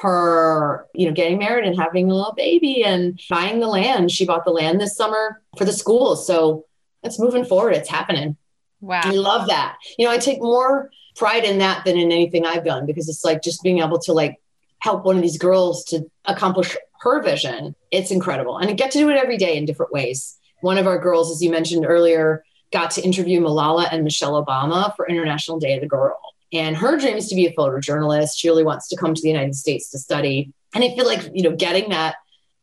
her, 0.00 0.86
you 0.94 1.06
know, 1.06 1.12
getting 1.12 1.38
married 1.38 1.64
and 1.64 1.78
having 1.78 2.10
a 2.10 2.14
little 2.14 2.34
baby 2.34 2.82
and 2.82 3.20
buying 3.28 3.60
the 3.60 3.68
land. 3.68 4.10
She 4.10 4.26
bought 4.26 4.44
the 4.44 4.50
land 4.50 4.80
this 4.80 4.96
summer 4.96 5.40
for 5.56 5.64
the 5.64 5.72
school. 5.72 6.16
So 6.16 6.64
it's 7.02 7.18
moving 7.18 7.44
forward. 7.44 7.74
It's 7.74 7.88
happening. 7.88 8.36
Wow. 8.80 9.02
I 9.04 9.10
love 9.10 9.48
that. 9.48 9.76
You 9.98 10.06
know, 10.06 10.12
I 10.12 10.18
take 10.18 10.40
more 10.40 10.90
pride 11.16 11.44
in 11.44 11.58
that 11.58 11.84
than 11.84 11.98
in 11.98 12.12
anything 12.12 12.46
I've 12.46 12.64
done 12.64 12.86
because 12.86 13.08
it's 13.08 13.24
like 13.24 13.42
just 13.42 13.62
being 13.62 13.80
able 13.80 13.98
to 14.00 14.12
like 14.12 14.40
help 14.78 15.04
one 15.04 15.16
of 15.16 15.22
these 15.22 15.38
girls 15.38 15.84
to 15.84 16.10
accomplish 16.24 16.76
her 17.00 17.22
vision. 17.22 17.74
It's 17.90 18.10
incredible. 18.10 18.58
And 18.58 18.70
I 18.70 18.72
get 18.72 18.90
to 18.92 18.98
do 18.98 19.10
it 19.10 19.16
every 19.16 19.36
day 19.36 19.56
in 19.56 19.66
different 19.66 19.92
ways. 19.92 20.38
One 20.60 20.78
of 20.78 20.86
our 20.86 20.98
girls, 20.98 21.30
as 21.30 21.42
you 21.42 21.50
mentioned 21.50 21.84
earlier, 21.86 22.44
got 22.72 22.90
to 22.92 23.02
interview 23.02 23.40
Malala 23.40 23.88
and 23.90 24.04
Michelle 24.04 24.42
Obama 24.44 24.94
for 24.96 25.08
International 25.08 25.58
Day 25.58 25.74
of 25.74 25.80
the 25.80 25.88
Girl. 25.88 26.18
And 26.52 26.76
her 26.76 26.98
dream 26.98 27.16
is 27.16 27.28
to 27.28 27.34
be 27.34 27.46
a 27.46 27.52
photojournalist. 27.52 28.32
She 28.36 28.48
really 28.48 28.64
wants 28.64 28.88
to 28.88 28.96
come 28.96 29.14
to 29.14 29.22
the 29.22 29.28
United 29.28 29.54
States 29.54 29.90
to 29.90 29.98
study. 29.98 30.52
And 30.74 30.84
I 30.84 30.94
feel 30.94 31.06
like, 31.06 31.28
you 31.32 31.42
know, 31.42 31.54
getting 31.54 31.90
that 31.90 32.16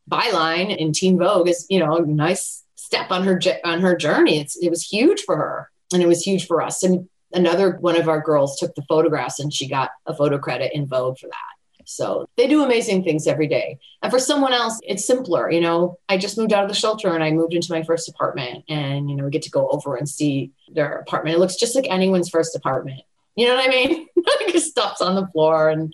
byline 0.10 0.76
in 0.76 0.94
Teen 0.94 1.18
Vogue 1.18 1.48
is, 1.48 1.66
you 1.70 1.80
know, 1.80 1.98
a 1.98 2.06
nice 2.06 2.64
step 2.88 3.12
on 3.12 3.24
her 3.26 3.38
on 3.66 3.82
her 3.82 3.98
journey. 3.98 4.40
It's, 4.40 4.56
it 4.56 4.70
was 4.70 4.82
huge 4.82 5.24
for 5.24 5.36
her 5.36 5.70
and 5.92 6.02
it 6.02 6.08
was 6.08 6.24
huge 6.24 6.48
for 6.48 6.62
us. 6.62 6.84
And 6.84 7.10
another 7.34 7.78
one 7.82 7.98
of 7.98 8.08
our 8.08 8.22
girls 8.22 8.58
took 8.58 8.74
the 8.76 8.86
photographs 8.88 9.42
and 9.42 9.54
she 9.54 9.68
got 9.68 9.92
a 10.06 10.16
photo 10.16 10.38
credit 10.38 10.72
in 10.74 10.88
Vogue 10.88 11.18
for 11.18 11.28
that. 11.28 11.54
So 11.84 12.30
they 12.38 12.48
do 12.48 12.64
amazing 12.64 13.04
things 13.04 13.28
every 13.28 13.48
day. 13.48 13.80
And 14.02 14.12
for 14.12 14.20
someone 14.20 14.54
else, 14.54 14.80
it's 14.84 15.06
simpler. 15.06 15.52
You 15.52 15.60
know, 15.60 15.98
I 16.08 16.18
just 16.18 16.38
moved 16.38 16.54
out 16.54 16.64
of 16.64 16.70
the 16.70 16.76
shelter 16.76 17.14
and 17.14 17.24
I 17.24 17.32
moved 17.32 17.54
into 17.54 17.74
my 17.74 17.84
first 17.84 18.08
apartment 18.08 18.64
and, 18.70 19.10
you 19.10 19.16
know, 19.18 19.26
we 19.26 19.32
get 19.32 19.42
to 19.44 19.52
go 19.52 19.68
over 19.70 19.98
and 19.98 20.08
see 20.08 20.52
their 20.74 21.00
apartment. 21.00 21.36
It 21.36 21.40
looks 21.40 21.56
just 21.56 21.76
like 21.76 21.90
anyone's 21.90 22.30
first 22.30 22.56
apartment. 22.56 23.02
You 23.36 23.48
know 23.48 23.56
what 23.56 23.68
I 23.68 23.70
mean? 23.70 24.08
like 24.40 24.58
stuff's 24.60 25.02
on 25.02 25.16
the 25.16 25.28
floor 25.28 25.70
and, 25.70 25.94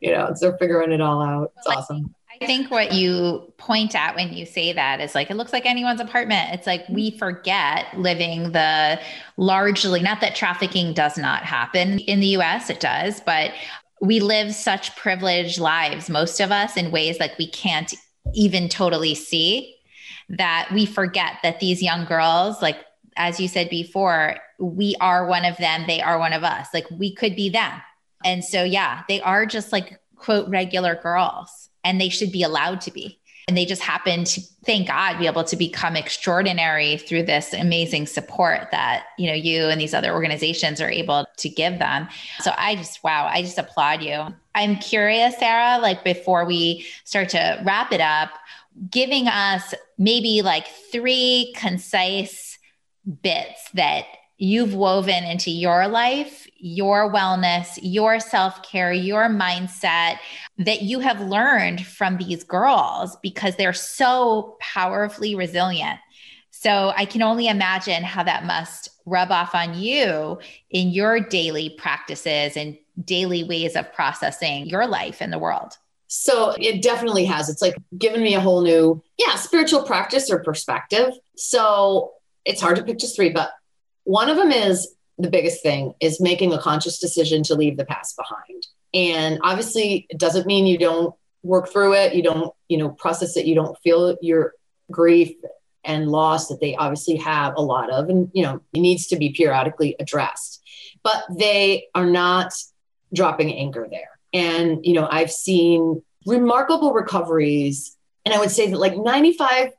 you 0.00 0.12
know, 0.12 0.34
they're 0.40 0.56
figuring 0.56 0.92
it 0.92 1.02
all 1.02 1.22
out. 1.22 1.52
It's 1.58 1.66
awesome. 1.66 2.14
I 2.42 2.46
think 2.46 2.70
what 2.70 2.92
you 2.92 3.52
point 3.58 3.94
at 3.94 4.16
when 4.16 4.32
you 4.32 4.46
say 4.46 4.72
that 4.72 5.00
is 5.00 5.14
like, 5.14 5.30
it 5.30 5.36
looks 5.36 5.52
like 5.52 5.66
anyone's 5.66 6.00
apartment. 6.00 6.54
It's 6.54 6.66
like 6.66 6.88
we 6.88 7.10
mm-hmm. 7.10 7.18
forget 7.18 7.86
living 7.98 8.52
the 8.52 8.98
largely, 9.36 10.00
not 10.00 10.22
that 10.22 10.34
trafficking 10.34 10.94
does 10.94 11.18
not 11.18 11.42
happen 11.42 11.98
in 11.98 12.20
the 12.20 12.28
US, 12.38 12.70
it 12.70 12.80
does, 12.80 13.20
but 13.20 13.52
we 14.00 14.20
live 14.20 14.54
such 14.54 14.96
privileged 14.96 15.58
lives, 15.58 16.08
most 16.08 16.40
of 16.40 16.50
us, 16.50 16.76
in 16.76 16.90
ways 16.90 17.20
like 17.20 17.36
we 17.36 17.46
can't 17.46 17.94
even 18.32 18.68
totally 18.68 19.14
see 19.14 19.76
that 20.30 20.70
we 20.72 20.86
forget 20.86 21.34
that 21.42 21.60
these 21.60 21.82
young 21.82 22.06
girls, 22.06 22.62
like 22.62 22.78
as 23.16 23.38
you 23.38 23.48
said 23.48 23.68
before, 23.68 24.36
we 24.58 24.96
are 25.00 25.26
one 25.26 25.44
of 25.44 25.56
them, 25.58 25.84
they 25.86 26.00
are 26.00 26.18
one 26.18 26.32
of 26.32 26.44
us. 26.44 26.68
Like 26.72 26.86
we 26.90 27.14
could 27.14 27.36
be 27.36 27.50
them. 27.50 27.82
And 28.24 28.44
so, 28.44 28.62
yeah, 28.64 29.02
they 29.08 29.20
are 29.20 29.44
just 29.44 29.72
like, 29.72 30.00
quote, 30.20 30.48
regular 30.48 30.94
girls, 30.94 31.68
and 31.84 32.00
they 32.00 32.08
should 32.08 32.32
be 32.32 32.42
allowed 32.42 32.80
to 32.82 32.90
be. 32.90 33.18
And 33.48 33.56
they 33.56 33.64
just 33.64 33.82
happen 33.82 34.22
to 34.24 34.40
thank 34.64 34.86
god 34.86 35.18
be 35.18 35.26
able 35.26 35.42
to 35.42 35.56
become 35.56 35.96
extraordinary 35.96 36.98
through 36.98 37.24
this 37.24 37.52
amazing 37.52 38.06
support 38.06 38.68
that 38.70 39.06
you 39.18 39.26
know 39.26 39.34
you 39.34 39.64
and 39.64 39.80
these 39.80 39.94
other 39.94 40.12
organizations 40.12 40.80
are 40.80 40.90
able 40.90 41.26
to 41.38 41.48
give 41.48 41.80
them. 41.80 42.06
So 42.40 42.52
i 42.56 42.76
just 42.76 43.02
wow 43.02 43.28
i 43.32 43.42
just 43.42 43.58
applaud 43.58 44.02
you. 44.02 44.26
I'm 44.54 44.76
curious 44.76 45.36
sarah 45.38 45.78
like 45.80 46.04
before 46.04 46.44
we 46.44 46.86
start 47.04 47.30
to 47.30 47.60
wrap 47.64 47.92
it 47.92 48.00
up 48.00 48.30
giving 48.88 49.26
us 49.26 49.74
maybe 49.98 50.42
like 50.42 50.66
three 50.92 51.52
concise 51.56 52.58
bits 53.22 53.70
that 53.74 54.04
you've 54.40 54.74
woven 54.74 55.22
into 55.22 55.50
your 55.50 55.86
life, 55.86 56.48
your 56.56 57.12
wellness, 57.12 57.78
your 57.82 58.18
self 58.18 58.62
care, 58.62 58.90
your 58.90 59.28
mindset 59.28 60.16
that 60.58 60.82
you 60.82 60.98
have 61.00 61.20
learned 61.20 61.86
from 61.86 62.16
these 62.16 62.42
girls 62.42 63.16
because 63.22 63.54
they're 63.56 63.74
so 63.74 64.56
powerfully 64.58 65.34
resilient. 65.34 66.00
So 66.50 66.92
I 66.96 67.04
can 67.04 67.22
only 67.22 67.48
imagine 67.48 68.02
how 68.02 68.22
that 68.22 68.44
must 68.44 68.88
rub 69.04 69.30
off 69.30 69.54
on 69.54 69.78
you 69.78 70.38
in 70.70 70.88
your 70.88 71.20
daily 71.20 71.70
practices 71.78 72.56
and 72.56 72.78
daily 73.04 73.44
ways 73.44 73.76
of 73.76 73.92
processing 73.92 74.66
your 74.66 74.86
life 74.86 75.20
in 75.20 75.30
the 75.30 75.38
world. 75.38 75.76
So 76.08 76.54
it 76.58 76.82
definitely 76.82 77.26
has. 77.26 77.48
It's 77.50 77.62
like 77.62 77.76
given 77.96 78.22
me 78.22 78.34
a 78.34 78.40
whole 78.40 78.62
new, 78.62 79.02
yeah, 79.18 79.36
spiritual 79.36 79.82
practice 79.82 80.30
or 80.30 80.42
perspective. 80.42 81.12
So 81.36 82.12
it's 82.44 82.60
hard 82.60 82.76
to 82.76 82.82
pick 82.82 82.98
just 82.98 83.16
three, 83.16 83.30
but 83.30 83.52
one 84.10 84.28
of 84.28 84.36
them 84.36 84.50
is 84.50 84.92
the 85.18 85.30
biggest 85.30 85.62
thing 85.62 85.94
is 86.00 86.20
making 86.20 86.52
a 86.52 86.58
conscious 86.58 86.98
decision 86.98 87.44
to 87.44 87.54
leave 87.54 87.76
the 87.76 87.84
past 87.84 88.16
behind. 88.16 88.66
And 88.92 89.38
obviously, 89.44 90.08
it 90.10 90.18
doesn't 90.18 90.48
mean 90.48 90.66
you 90.66 90.78
don't 90.78 91.14
work 91.44 91.68
through 91.68 91.94
it, 91.94 92.12
you 92.12 92.22
don't, 92.24 92.52
you 92.68 92.76
know, 92.76 92.88
process 92.88 93.36
it, 93.36 93.46
you 93.46 93.54
don't 93.54 93.78
feel 93.84 94.16
your 94.20 94.54
grief 94.90 95.36
and 95.84 96.08
loss 96.08 96.48
that 96.48 96.60
they 96.60 96.74
obviously 96.74 97.18
have 97.18 97.54
a 97.56 97.62
lot 97.62 97.88
of, 97.88 98.08
and 98.08 98.28
you 98.34 98.42
know, 98.42 98.60
it 98.74 98.80
needs 98.80 99.06
to 99.06 99.16
be 99.16 99.30
periodically 99.30 99.94
addressed. 100.00 100.60
But 101.04 101.22
they 101.30 101.84
are 101.94 102.06
not 102.06 102.52
dropping 103.14 103.54
anchor 103.54 103.86
there. 103.88 104.18
And 104.32 104.84
you 104.84 104.94
know, 104.94 105.06
I've 105.08 105.30
seen 105.30 106.02
remarkable 106.26 106.92
recoveries 106.92 107.96
and 108.24 108.34
I 108.34 108.38
would 108.38 108.50
say 108.50 108.70
that 108.70 108.78
like 108.78 108.94
95% 108.94 109.72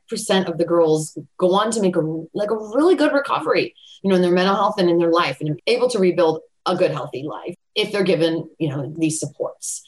of 0.48 0.58
the 0.58 0.64
girls 0.64 1.16
go 1.38 1.54
on 1.54 1.70
to 1.72 1.80
make 1.80 1.96
a 1.96 2.00
like 2.34 2.50
a 2.50 2.56
really 2.56 2.96
good 2.96 3.12
recovery, 3.12 3.74
you 4.02 4.10
know, 4.10 4.16
in 4.16 4.22
their 4.22 4.32
mental 4.32 4.56
health 4.56 4.78
and 4.78 4.90
in 4.90 4.98
their 4.98 5.10
life 5.12 5.38
and 5.40 5.60
able 5.66 5.88
to 5.90 5.98
rebuild 5.98 6.40
a 6.66 6.76
good 6.76 6.90
healthy 6.90 7.22
life 7.22 7.54
if 7.74 7.92
they're 7.92 8.02
given, 8.02 8.48
you 8.58 8.68
know, 8.68 8.92
these 8.98 9.20
supports. 9.20 9.82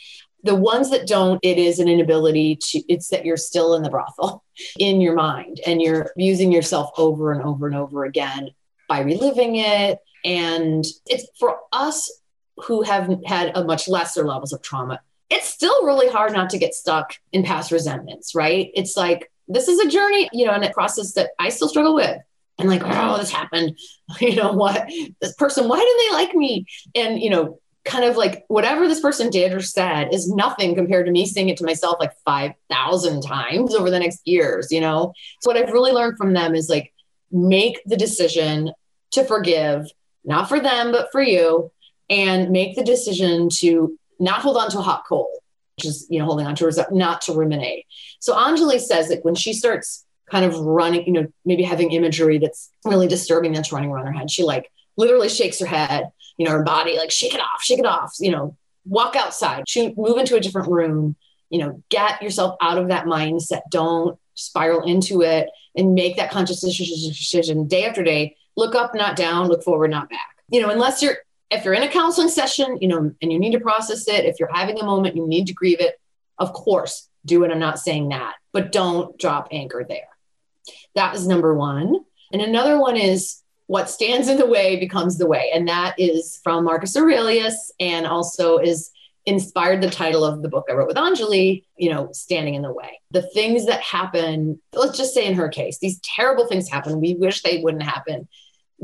The 0.45 0.55
ones 0.55 0.91
that 0.91 1.07
don't, 1.07 1.41
it 1.43 1.59
is 1.59 1.79
an 1.79 1.89
inability 1.89 2.57
to, 2.57 2.83
it's 2.89 3.09
that 3.09 3.25
you're 3.25 3.37
still 3.39 3.75
in 3.75 3.83
the 3.83 3.91
brothel 3.91 4.45
in 4.79 5.01
your 5.01 5.15
mind 5.15 5.61
and 5.67 5.81
you're 5.81 6.11
using 6.17 6.53
yourself 6.53 6.91
over 6.99 7.33
and 7.33 7.43
over 7.43 7.67
and 7.67 7.75
over 7.75 8.05
again 8.05 8.51
by 8.89 9.01
reliving 9.01 9.57
it. 9.57 9.99
And 10.25 10.85
it's 11.07 11.27
for 11.39 11.59
us 11.73 12.11
who 12.59 12.83
have 12.83 13.11
had 13.25 13.57
a 13.57 13.65
much 13.65 13.89
lesser 13.89 14.25
levels 14.25 14.53
of 14.53 14.63
trauma, 14.63 15.01
it's 15.31 15.49
still 15.49 15.85
really 15.85 16.09
hard 16.09 16.33
not 16.33 16.51
to 16.51 16.59
get 16.59 16.75
stuck 16.75 17.15
in 17.33 17.43
past 17.43 17.73
resentments, 17.73 18.35
right? 18.35 18.71
It's 18.75 18.97
like, 18.97 19.31
this 19.49 19.69
is 19.69 19.81
a 19.81 19.89
journey, 19.89 20.29
you 20.33 20.47
know, 20.47 20.53
and 20.53 20.65
a 20.65 20.71
process 20.71 21.13
that 21.15 21.31
I 21.39 21.49
still 21.49 21.69
struggle 21.69 21.95
with. 21.95 22.19
And 22.59 22.69
like, 22.69 22.83
oh, 22.85 23.19
this 23.19 23.33
happened. 23.33 23.79
You 24.21 24.37
know 24.37 24.53
what? 24.53 24.87
This 25.21 25.35
person, 25.35 25.67
why 25.67 25.79
didn't 25.79 25.99
they 25.99 26.25
like 26.25 26.35
me? 26.37 26.67
And, 26.95 27.19
you 27.19 27.31
know, 27.31 27.59
kind 27.85 28.05
of 28.05 28.17
like 28.17 28.45
whatever 28.49 28.87
this 28.87 29.01
person 29.01 29.31
did 29.31 29.53
or 29.53 29.61
said 29.61 30.13
is 30.13 30.31
nothing 30.31 30.75
compared 30.75 31.07
to 31.07 31.13
me 31.13 31.27
saying 31.27 31.49
it 31.49 31.57
to 31.59 31.65
myself 31.65 31.97
like 31.99 32.13
5,000 32.25 33.23
times 33.23 33.75
over 33.75 33.91
the 33.91 33.99
next 33.99 34.21
years, 34.27 34.71
you 34.71 34.81
know? 34.81 35.13
So, 35.41 35.51
what 35.51 35.57
I've 35.57 35.73
really 35.73 35.93
learned 35.93 36.17
from 36.17 36.33
them 36.33 36.55
is 36.55 36.69
like, 36.69 36.93
make 37.31 37.81
the 37.85 37.97
decision 37.97 38.73
to 39.13 39.25
forgive, 39.25 39.87
not 40.25 40.49
for 40.49 40.61
them, 40.61 40.93
but 40.93 41.11
for 41.11 41.21
you, 41.21 41.71
and 42.09 42.51
make 42.51 42.77
the 42.77 42.85
decision 42.85 43.49
to 43.49 43.99
not 44.19 44.41
hold 44.41 44.57
on 44.57 44.71
to 44.71 44.79
a 44.79 44.83
hot 44.83 45.05
coal, 45.07 45.29
which 45.77 45.87
is, 45.87 46.07
you 46.09 46.19
know, 46.19 46.25
holding 46.25 46.47
on 46.47 46.55
to 46.57 46.65
herself, 46.65 46.89
not 46.93 47.23
to 47.23 47.33
ruminate. 47.33 47.87
So 48.21 48.35
Anjali 48.35 48.81
says 48.81 49.09
that 49.09 49.25
when 49.25 49.35
she 49.35 49.53
starts 49.53 50.05
kind 50.31 50.45
of 50.45 50.59
running, 50.59 51.07
you 51.07 51.13
know, 51.13 51.27
maybe 51.45 51.63
having 51.63 51.93
imagery 51.93 52.39
that's 52.39 52.71
really 52.85 53.09
disturbing 53.09 53.53
that's 53.53 53.73
running 53.73 53.91
around 53.91 54.07
her 54.07 54.13
head, 54.13 54.31
she 54.31 54.43
like 54.43 54.71
literally 54.97 55.29
shakes 55.29 55.59
her 55.59 55.67
head, 55.67 56.11
you 56.37 56.47
know, 56.47 56.53
her 56.53 56.63
body, 56.63 56.97
like 56.97 57.11
shake 57.11 57.35
it 57.35 57.41
off, 57.41 57.63
shake 57.63 57.79
it 57.79 57.87
off, 57.87 58.15
you 58.21 58.31
know, 58.31 58.57
walk 58.87 59.17
outside, 59.17 59.69
she 59.69 59.95
move 59.97 60.19
into 60.19 60.37
a 60.37 60.41
different 60.41 60.71
room, 60.71 61.17
you 61.51 61.59
know, 61.59 61.83
get 61.89 62.23
yourself 62.23 62.57
out 62.61 62.79
of 62.79 62.89
that 62.89 63.07
mindset. 63.07 63.63
Don't 63.71 64.19
spiral 64.35 64.83
into 64.83 65.23
it 65.23 65.49
and 65.77 65.95
make 65.95 66.17
that 66.17 66.31
conscious 66.31 66.61
decision 66.61 67.67
day 67.67 67.85
after 67.85 68.03
day. 68.03 68.37
Look 68.57 68.75
up, 68.75 68.95
not 68.95 69.17
down, 69.17 69.49
look 69.49 69.63
forward, 69.63 69.91
not 69.91 70.11
back. 70.11 70.37
You 70.49 70.61
know, 70.61 70.71
unless 70.71 71.03
you're 71.03 71.17
if 71.55 71.65
you're 71.65 71.75
in 71.75 71.83
a 71.83 71.89
counseling 71.89 72.29
session, 72.29 72.79
you 72.81 72.89
know, 72.89 73.13
and 73.21 73.33
you 73.33 73.39
need 73.39 73.53
to 73.53 73.61
process 73.61 74.07
it, 74.09 74.25
if 74.25 74.39
you're 74.39 74.53
having 74.53 74.79
a 74.81 74.85
moment, 74.85 75.17
you 75.17 75.27
need 75.27 75.47
to 75.47 75.55
grieve 75.55 75.81
it, 75.81 76.01
of 76.39 76.53
course, 76.53 77.09
do 77.25 77.45
it. 77.45 77.51
I'm 77.51 77.59
not 77.59 77.79
saying 77.79 78.09
that, 78.09 78.35
but 78.53 78.73
don't 78.73 79.19
drop 79.19 79.49
anchor 79.51 79.85
there. 79.89 80.09
That 80.95 81.15
is 81.15 81.27
number 81.27 81.55
one. 81.55 81.97
And 82.33 82.43
another 82.43 82.79
one 82.79 82.97
is 82.97 83.41
what 83.67 83.89
stands 83.89 84.29
in 84.29 84.37
the 84.37 84.47
way 84.47 84.79
becomes 84.79 85.17
the 85.17 85.27
way. 85.27 85.51
And 85.55 85.69
that 85.69 85.95
is 85.99 86.41
from 86.43 86.65
Marcus 86.65 86.97
Aurelius 86.97 87.73
and 87.81 88.07
also 88.07 88.59
is 88.59 88.91
inspired 89.27 89.81
the 89.81 89.89
title 89.89 90.25
of 90.25 90.43
the 90.43 90.49
book 90.49 90.67
I 90.69 90.75
wrote 90.75 90.89
with 90.89 90.97
Anjali, 90.97 91.65
you 91.77 91.91
know, 91.91 92.11
standing 92.13 92.55
in 92.55 92.63
the 92.63 92.73
way. 92.73 93.01
The 93.11 93.23
things 93.23 93.67
that 93.67 93.81
happen, 93.81 94.61
let's 94.75 94.99
just 94.99 95.15
say 95.15 95.25
in 95.27 95.35
her 95.35 95.49
case, 95.49 95.79
these 95.79 95.99
terrible 96.01 96.47
things 96.47 96.69
happen. 96.69 97.01
We 97.01 97.15
wish 97.15 97.43
they 97.43 97.63
wouldn't 97.63 97.85
happen 97.85 98.29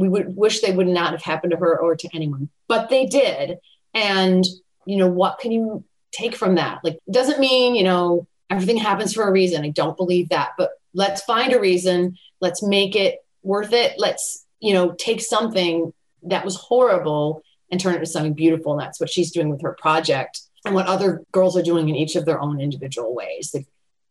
we 0.01 0.09
would 0.09 0.34
wish 0.34 0.61
they 0.61 0.72
would 0.72 0.88
not 0.88 1.12
have 1.12 1.22
happened 1.22 1.51
to 1.51 1.59
her 1.59 1.78
or 1.78 1.94
to 1.94 2.09
anyone, 2.14 2.48
but 2.68 2.88
they 2.88 3.05
did. 3.05 3.59
And, 3.92 4.46
you 4.86 4.96
know, 4.96 5.09
what 5.09 5.38
can 5.38 5.53
you 5.53 5.84
take 6.11 6.34
from 6.34 6.55
that? 6.55 6.80
Like, 6.82 6.94
it 6.94 7.12
doesn't 7.12 7.38
mean, 7.38 7.74
you 7.74 7.84
know, 7.84 8.26
everything 8.48 8.78
happens 8.78 9.12
for 9.12 9.28
a 9.28 9.30
reason. 9.30 9.62
I 9.62 9.68
don't 9.68 9.98
believe 9.98 10.30
that, 10.30 10.53
but 10.57 10.70
let's 10.94 11.22
find 11.22 11.53
a 11.53 11.61
reason. 11.61 12.16
Let's 12.40 12.62
make 12.62 12.96
it 12.96 13.18
worth 13.42 13.74
it. 13.74 13.98
Let's, 13.98 14.46
you 14.59 14.72
know, 14.72 14.92
take 14.92 15.20
something 15.20 15.92
that 16.22 16.46
was 16.46 16.57
horrible 16.57 17.42
and 17.70 17.78
turn 17.78 17.92
it 17.92 17.96
into 17.96 18.07
something 18.07 18.32
beautiful. 18.32 18.72
And 18.72 18.80
that's 18.80 19.01
what 19.01 19.11
she's 19.11 19.30
doing 19.30 19.51
with 19.51 19.61
her 19.61 19.76
project 19.78 20.40
and 20.64 20.74
what 20.74 20.86
other 20.86 21.22
girls 21.30 21.59
are 21.59 21.62
doing 21.62 21.90
in 21.90 21.94
each 21.94 22.16
of 22.16 22.24
their 22.24 22.40
own 22.40 22.59
individual 22.59 23.14
ways. 23.14 23.51
Like 23.53 23.66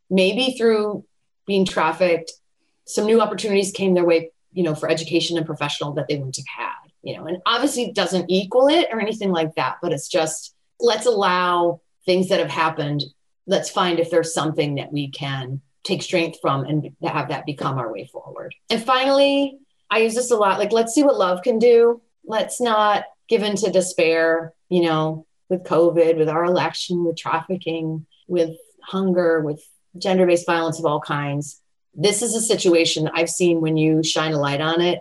maybe 0.10 0.52
through 0.52 1.04
being 1.48 1.66
trafficked, 1.66 2.32
some 2.86 3.08
new 3.08 3.22
opportunities 3.22 3.72
came 3.72 3.96
their 3.96 4.06
way 4.06 4.32
you 4.52 4.64
know, 4.64 4.76
for 4.76 4.90
education 4.90 5.38
and 5.38 5.46
professional 5.46 5.94
that 5.94 6.08
they 6.08 6.16
wouldn't 6.16 6.38
have 6.38 6.46
had, 6.48 6.92
you 7.04 7.16
know, 7.16 7.26
and 7.26 7.38
obviously 7.46 7.84
it 7.84 7.96
doesn't 7.96 8.30
equal 8.30 8.68
it 8.68 8.88
or 8.92 9.00
anything 9.00 9.32
like 9.32 9.54
that, 9.56 9.78
but 9.82 9.94
it's 9.94 10.08
just 10.08 10.56
let's 10.80 11.06
allow 11.06 11.82
things 12.06 12.30
that 12.30 12.40
have 12.40 12.50
happened. 12.50 13.04
Let's 13.46 13.70
find 13.70 14.00
if 14.00 14.10
there's 14.10 14.34
something 14.34 14.76
that 14.76 14.92
we 14.92 15.10
can 15.10 15.62
take 15.84 16.02
strength 16.02 16.40
from 16.42 16.66
and 16.66 16.92
have 17.04 17.30
that 17.30 17.46
become 17.46 17.78
our 17.78 17.92
way 17.92 18.06
forward. 18.12 18.54
And 18.70 18.84
finally, 18.84 19.60
I 19.90 20.00
use 20.00 20.16
this 20.16 20.32
a 20.32 20.38
lot 20.38 20.60
like, 20.60 20.72
let's 20.72 20.94
see 20.94 21.04
what 21.04 21.18
love 21.18 21.42
can 21.42 21.60
do. 21.60 22.02
Let's 22.26 22.62
not 22.62 23.06
give 23.28 23.44
in 23.44 23.56
to 23.58 23.72
despair, 23.72 24.54
you 24.70 24.84
know, 24.84 25.26
with 25.50 25.64
COVID, 25.64 26.18
with 26.18 26.30
our 26.30 26.46
election, 26.46 27.04
with 27.04 27.18
trafficking, 27.18 28.06
with 28.28 28.56
hunger, 28.84 29.42
with 29.42 29.64
gender 29.98 30.26
based 30.28 30.46
violence 30.46 30.80
of 30.80 30.86
all 30.86 31.00
kinds 31.00 31.62
this 31.94 32.22
is 32.22 32.36
a 32.36 32.42
situation 32.42 33.10
I've 33.14 33.30
seen 33.30 33.62
when 33.62 33.78
you 33.78 34.04
shine 34.04 34.34
a 34.34 34.40
light 34.40 34.62
on 34.62 34.82
it, 34.82 35.00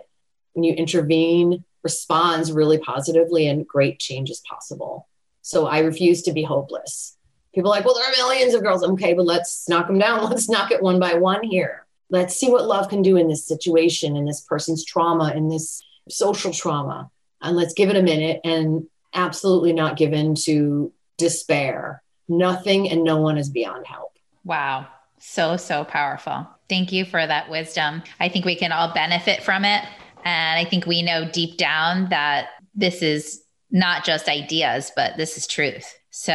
when 0.53 0.63
you 0.63 0.73
intervene, 0.73 1.63
responds 1.83 2.51
really 2.51 2.77
positively, 2.77 3.47
and 3.47 3.67
great 3.67 3.99
change 3.99 4.29
is 4.29 4.41
possible. 4.47 5.07
So 5.41 5.67
I 5.67 5.79
refuse 5.79 6.23
to 6.23 6.33
be 6.33 6.43
hopeless. 6.43 7.15
People 7.53 7.71
are 7.71 7.75
like, 7.75 7.85
well, 7.85 7.95
there 7.95 8.05
are 8.05 8.15
millions 8.17 8.53
of 8.53 8.61
girls. 8.61 8.83
Okay, 8.83 9.13
but 9.13 9.25
let's 9.25 9.67
knock 9.67 9.87
them 9.87 9.97
down. 9.97 10.23
Let's 10.29 10.49
knock 10.49 10.71
it 10.71 10.83
one 10.83 10.99
by 10.99 11.15
one 11.15 11.43
here. 11.43 11.85
Let's 12.11 12.35
see 12.35 12.49
what 12.49 12.65
love 12.65 12.89
can 12.89 13.01
do 13.01 13.17
in 13.17 13.27
this 13.27 13.45
situation, 13.45 14.15
in 14.15 14.25
this 14.25 14.41
person's 14.41 14.83
trauma, 14.83 15.33
in 15.35 15.49
this 15.49 15.83
social 16.09 16.51
trauma. 16.51 17.09
And 17.41 17.55
let's 17.55 17.73
give 17.73 17.89
it 17.89 17.95
a 17.95 18.01
minute 18.01 18.41
and 18.43 18.87
absolutely 19.13 19.73
not 19.73 19.95
give 19.95 20.13
in 20.13 20.35
to 20.35 20.91
despair. 21.17 22.01
Nothing 22.27 22.89
and 22.89 23.03
no 23.03 23.17
one 23.17 23.37
is 23.37 23.49
beyond 23.49 23.87
help. 23.87 24.13
Wow. 24.43 24.87
So, 25.19 25.57
so 25.57 25.83
powerful. 25.83 26.47
Thank 26.69 26.91
you 26.91 27.05
for 27.05 27.25
that 27.25 27.49
wisdom. 27.49 28.03
I 28.19 28.29
think 28.29 28.45
we 28.45 28.55
can 28.55 28.71
all 28.71 28.93
benefit 28.93 29.43
from 29.43 29.65
it. 29.65 29.83
And 30.23 30.59
I 30.59 30.69
think 30.69 30.85
we 30.85 31.01
know 31.01 31.29
deep 31.29 31.57
down 31.57 32.09
that 32.09 32.49
this 32.75 33.01
is 33.01 33.43
not 33.71 34.03
just 34.03 34.27
ideas, 34.27 34.91
but 34.95 35.17
this 35.17 35.37
is 35.37 35.47
truth. 35.47 35.93
So, 36.11 36.33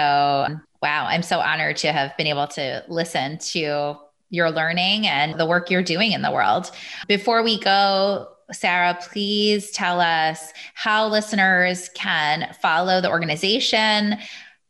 wow, 0.82 1.07
I'm 1.07 1.22
so 1.22 1.41
honored 1.41 1.76
to 1.78 1.93
have 1.93 2.16
been 2.16 2.26
able 2.26 2.47
to 2.49 2.85
listen 2.89 3.39
to 3.39 3.97
your 4.30 4.51
learning 4.51 5.07
and 5.07 5.39
the 5.39 5.47
work 5.47 5.70
you're 5.70 5.82
doing 5.82 6.12
in 6.12 6.22
the 6.22 6.30
world. 6.30 6.70
Before 7.09 7.43
we 7.43 7.59
go, 7.61 8.28
Sarah, 8.53 8.99
please 9.01 9.70
tell 9.70 10.01
us 10.01 10.53
how 10.74 11.09
listeners 11.09 11.89
can 11.95 12.55
follow 12.61 13.01
the 13.01 13.11
organization, 13.11 14.18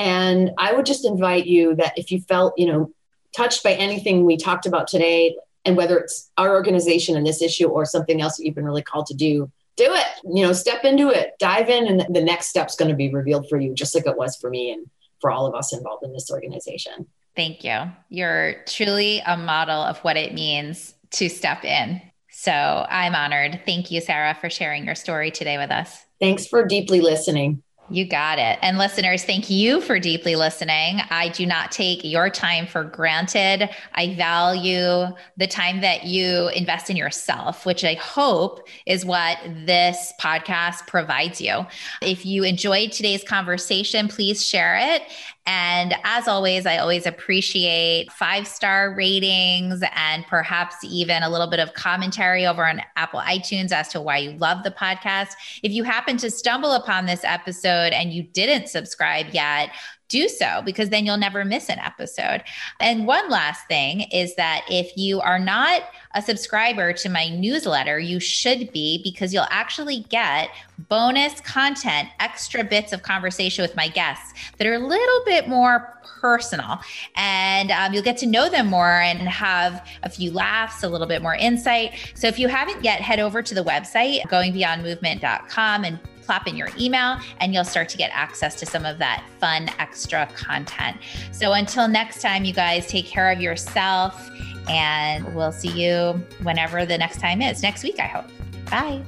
And 0.00 0.52
I 0.56 0.72
would 0.72 0.86
just 0.86 1.04
invite 1.04 1.44
you 1.44 1.74
that 1.74 1.92
if 1.98 2.10
you 2.10 2.22
felt, 2.22 2.54
you 2.56 2.64
know, 2.64 2.90
touched 3.36 3.62
by 3.62 3.74
anything 3.74 4.24
we 4.24 4.38
talked 4.38 4.64
about 4.64 4.88
today, 4.88 5.36
and 5.66 5.76
whether 5.76 5.98
it's 5.98 6.30
our 6.38 6.54
organization 6.54 7.18
and 7.18 7.26
this 7.26 7.42
issue 7.42 7.66
or 7.66 7.84
something 7.84 8.22
else 8.22 8.38
that 8.38 8.46
you've 8.46 8.54
been 8.54 8.64
really 8.64 8.80
called 8.80 9.04
to 9.08 9.14
do, 9.14 9.52
do 9.76 9.92
it. 9.92 10.06
You 10.24 10.46
know, 10.46 10.54
step 10.54 10.84
into 10.84 11.10
it, 11.10 11.32
dive 11.38 11.68
in, 11.68 11.86
and 11.86 12.14
the 12.14 12.24
next 12.24 12.48
step's 12.48 12.76
going 12.76 12.88
to 12.88 12.96
be 12.96 13.12
revealed 13.12 13.46
for 13.50 13.60
you, 13.60 13.74
just 13.74 13.94
like 13.94 14.06
it 14.06 14.16
was 14.16 14.36
for 14.36 14.48
me 14.48 14.72
and 14.72 14.88
for 15.20 15.30
all 15.30 15.46
of 15.46 15.54
us 15.54 15.74
involved 15.74 16.02
in 16.02 16.14
this 16.14 16.30
organization. 16.30 17.06
Thank 17.36 17.62
you. 17.62 17.92
You're 18.08 18.64
truly 18.64 19.20
a 19.26 19.36
model 19.36 19.82
of 19.82 19.98
what 19.98 20.16
it 20.16 20.32
means 20.32 20.94
to 21.10 21.28
step 21.28 21.62
in. 21.62 22.00
So 22.30 22.52
I'm 22.52 23.14
honored. 23.14 23.60
Thank 23.66 23.90
you, 23.90 24.00
Sarah, 24.00 24.34
for 24.40 24.48
sharing 24.48 24.86
your 24.86 24.94
story 24.94 25.30
today 25.30 25.58
with 25.58 25.70
us. 25.70 26.06
Thanks 26.20 26.46
for 26.46 26.64
deeply 26.64 27.02
listening. 27.02 27.62
You 27.92 28.06
got 28.06 28.38
it. 28.38 28.56
And 28.62 28.78
listeners, 28.78 29.24
thank 29.24 29.50
you 29.50 29.80
for 29.80 29.98
deeply 29.98 30.36
listening. 30.36 31.00
I 31.10 31.28
do 31.30 31.44
not 31.44 31.72
take 31.72 32.04
your 32.04 32.30
time 32.30 32.68
for 32.68 32.84
granted. 32.84 33.68
I 33.94 34.14
value 34.14 35.12
the 35.36 35.48
time 35.48 35.80
that 35.80 36.04
you 36.04 36.48
invest 36.54 36.88
in 36.88 36.96
yourself, 36.96 37.66
which 37.66 37.82
I 37.82 37.94
hope 37.94 38.68
is 38.86 39.04
what 39.04 39.38
this 39.66 40.12
podcast 40.20 40.86
provides 40.86 41.40
you. 41.40 41.66
If 42.00 42.24
you 42.24 42.44
enjoyed 42.44 42.92
today's 42.92 43.24
conversation, 43.24 44.06
please 44.06 44.46
share 44.46 44.76
it. 44.76 45.02
And 45.46 45.94
as 46.04 46.28
always, 46.28 46.66
I 46.66 46.78
always 46.78 47.06
appreciate 47.06 48.12
five 48.12 48.46
star 48.46 48.94
ratings 48.94 49.82
and 49.94 50.26
perhaps 50.26 50.76
even 50.84 51.22
a 51.22 51.30
little 51.30 51.48
bit 51.48 51.60
of 51.60 51.74
commentary 51.74 52.46
over 52.46 52.66
on 52.66 52.80
Apple 52.96 53.20
iTunes 53.20 53.72
as 53.72 53.88
to 53.88 54.00
why 54.00 54.18
you 54.18 54.32
love 54.32 54.62
the 54.62 54.70
podcast. 54.70 55.30
If 55.62 55.72
you 55.72 55.82
happen 55.82 56.16
to 56.18 56.30
stumble 56.30 56.72
upon 56.72 57.06
this 57.06 57.24
episode 57.24 57.92
and 57.92 58.12
you 58.12 58.22
didn't 58.22 58.68
subscribe 58.68 59.26
yet, 59.32 59.70
do 60.10 60.28
so 60.28 60.60
because 60.64 60.90
then 60.90 61.06
you'll 61.06 61.16
never 61.16 61.44
miss 61.44 61.70
an 61.70 61.78
episode. 61.78 62.42
And 62.80 63.06
one 63.06 63.30
last 63.30 63.66
thing 63.66 64.02
is 64.12 64.34
that 64.34 64.64
if 64.68 64.94
you 64.96 65.20
are 65.20 65.38
not 65.38 65.82
a 66.14 66.20
subscriber 66.20 66.92
to 66.92 67.08
my 67.08 67.28
newsletter, 67.28 67.98
you 67.98 68.20
should 68.20 68.72
be 68.72 69.00
because 69.02 69.32
you'll 69.32 69.46
actually 69.50 70.00
get 70.10 70.50
bonus 70.88 71.40
content, 71.40 72.08
extra 72.18 72.64
bits 72.64 72.92
of 72.92 73.02
conversation 73.02 73.62
with 73.62 73.76
my 73.76 73.88
guests 73.88 74.34
that 74.58 74.66
are 74.66 74.74
a 74.74 74.78
little 74.78 75.24
bit 75.24 75.48
more 75.48 76.00
personal. 76.20 76.80
And 77.16 77.70
um, 77.70 77.94
you'll 77.94 78.02
get 78.02 78.16
to 78.18 78.26
know 78.26 78.50
them 78.50 78.66
more 78.66 79.00
and 79.00 79.20
have 79.20 79.86
a 80.02 80.10
few 80.10 80.32
laughs, 80.32 80.82
a 80.82 80.88
little 80.88 81.06
bit 81.06 81.22
more 81.22 81.34
insight. 81.34 82.12
So 82.14 82.26
if 82.26 82.38
you 82.38 82.48
haven't 82.48 82.84
yet, 82.84 83.00
head 83.00 83.20
over 83.20 83.42
to 83.42 83.54
the 83.54 83.62
website, 83.62 84.22
goingbeyondmovement.com, 84.22 85.84
and 85.84 85.98
plop 86.30 86.46
in 86.46 86.56
your 86.56 86.68
email, 86.78 87.18
and 87.38 87.52
you'll 87.52 87.64
start 87.64 87.88
to 87.88 87.96
get 87.96 88.08
access 88.14 88.54
to 88.54 88.64
some 88.64 88.86
of 88.86 88.98
that 88.98 89.26
fun 89.40 89.68
extra 89.80 90.26
content. 90.26 90.96
So 91.32 91.54
until 91.54 91.88
next 91.88 92.22
time, 92.22 92.44
you 92.44 92.52
guys 92.52 92.86
take 92.86 93.06
care 93.06 93.32
of 93.32 93.40
yourself, 93.40 94.30
and 94.68 95.34
we'll 95.34 95.50
see 95.50 95.72
you 95.72 96.24
whenever 96.44 96.86
the 96.86 96.96
next 96.96 97.18
time 97.18 97.42
is, 97.42 97.64
next 97.64 97.82
week, 97.82 97.98
I 97.98 98.06
hope. 98.06 98.26
Bye. 98.70 99.02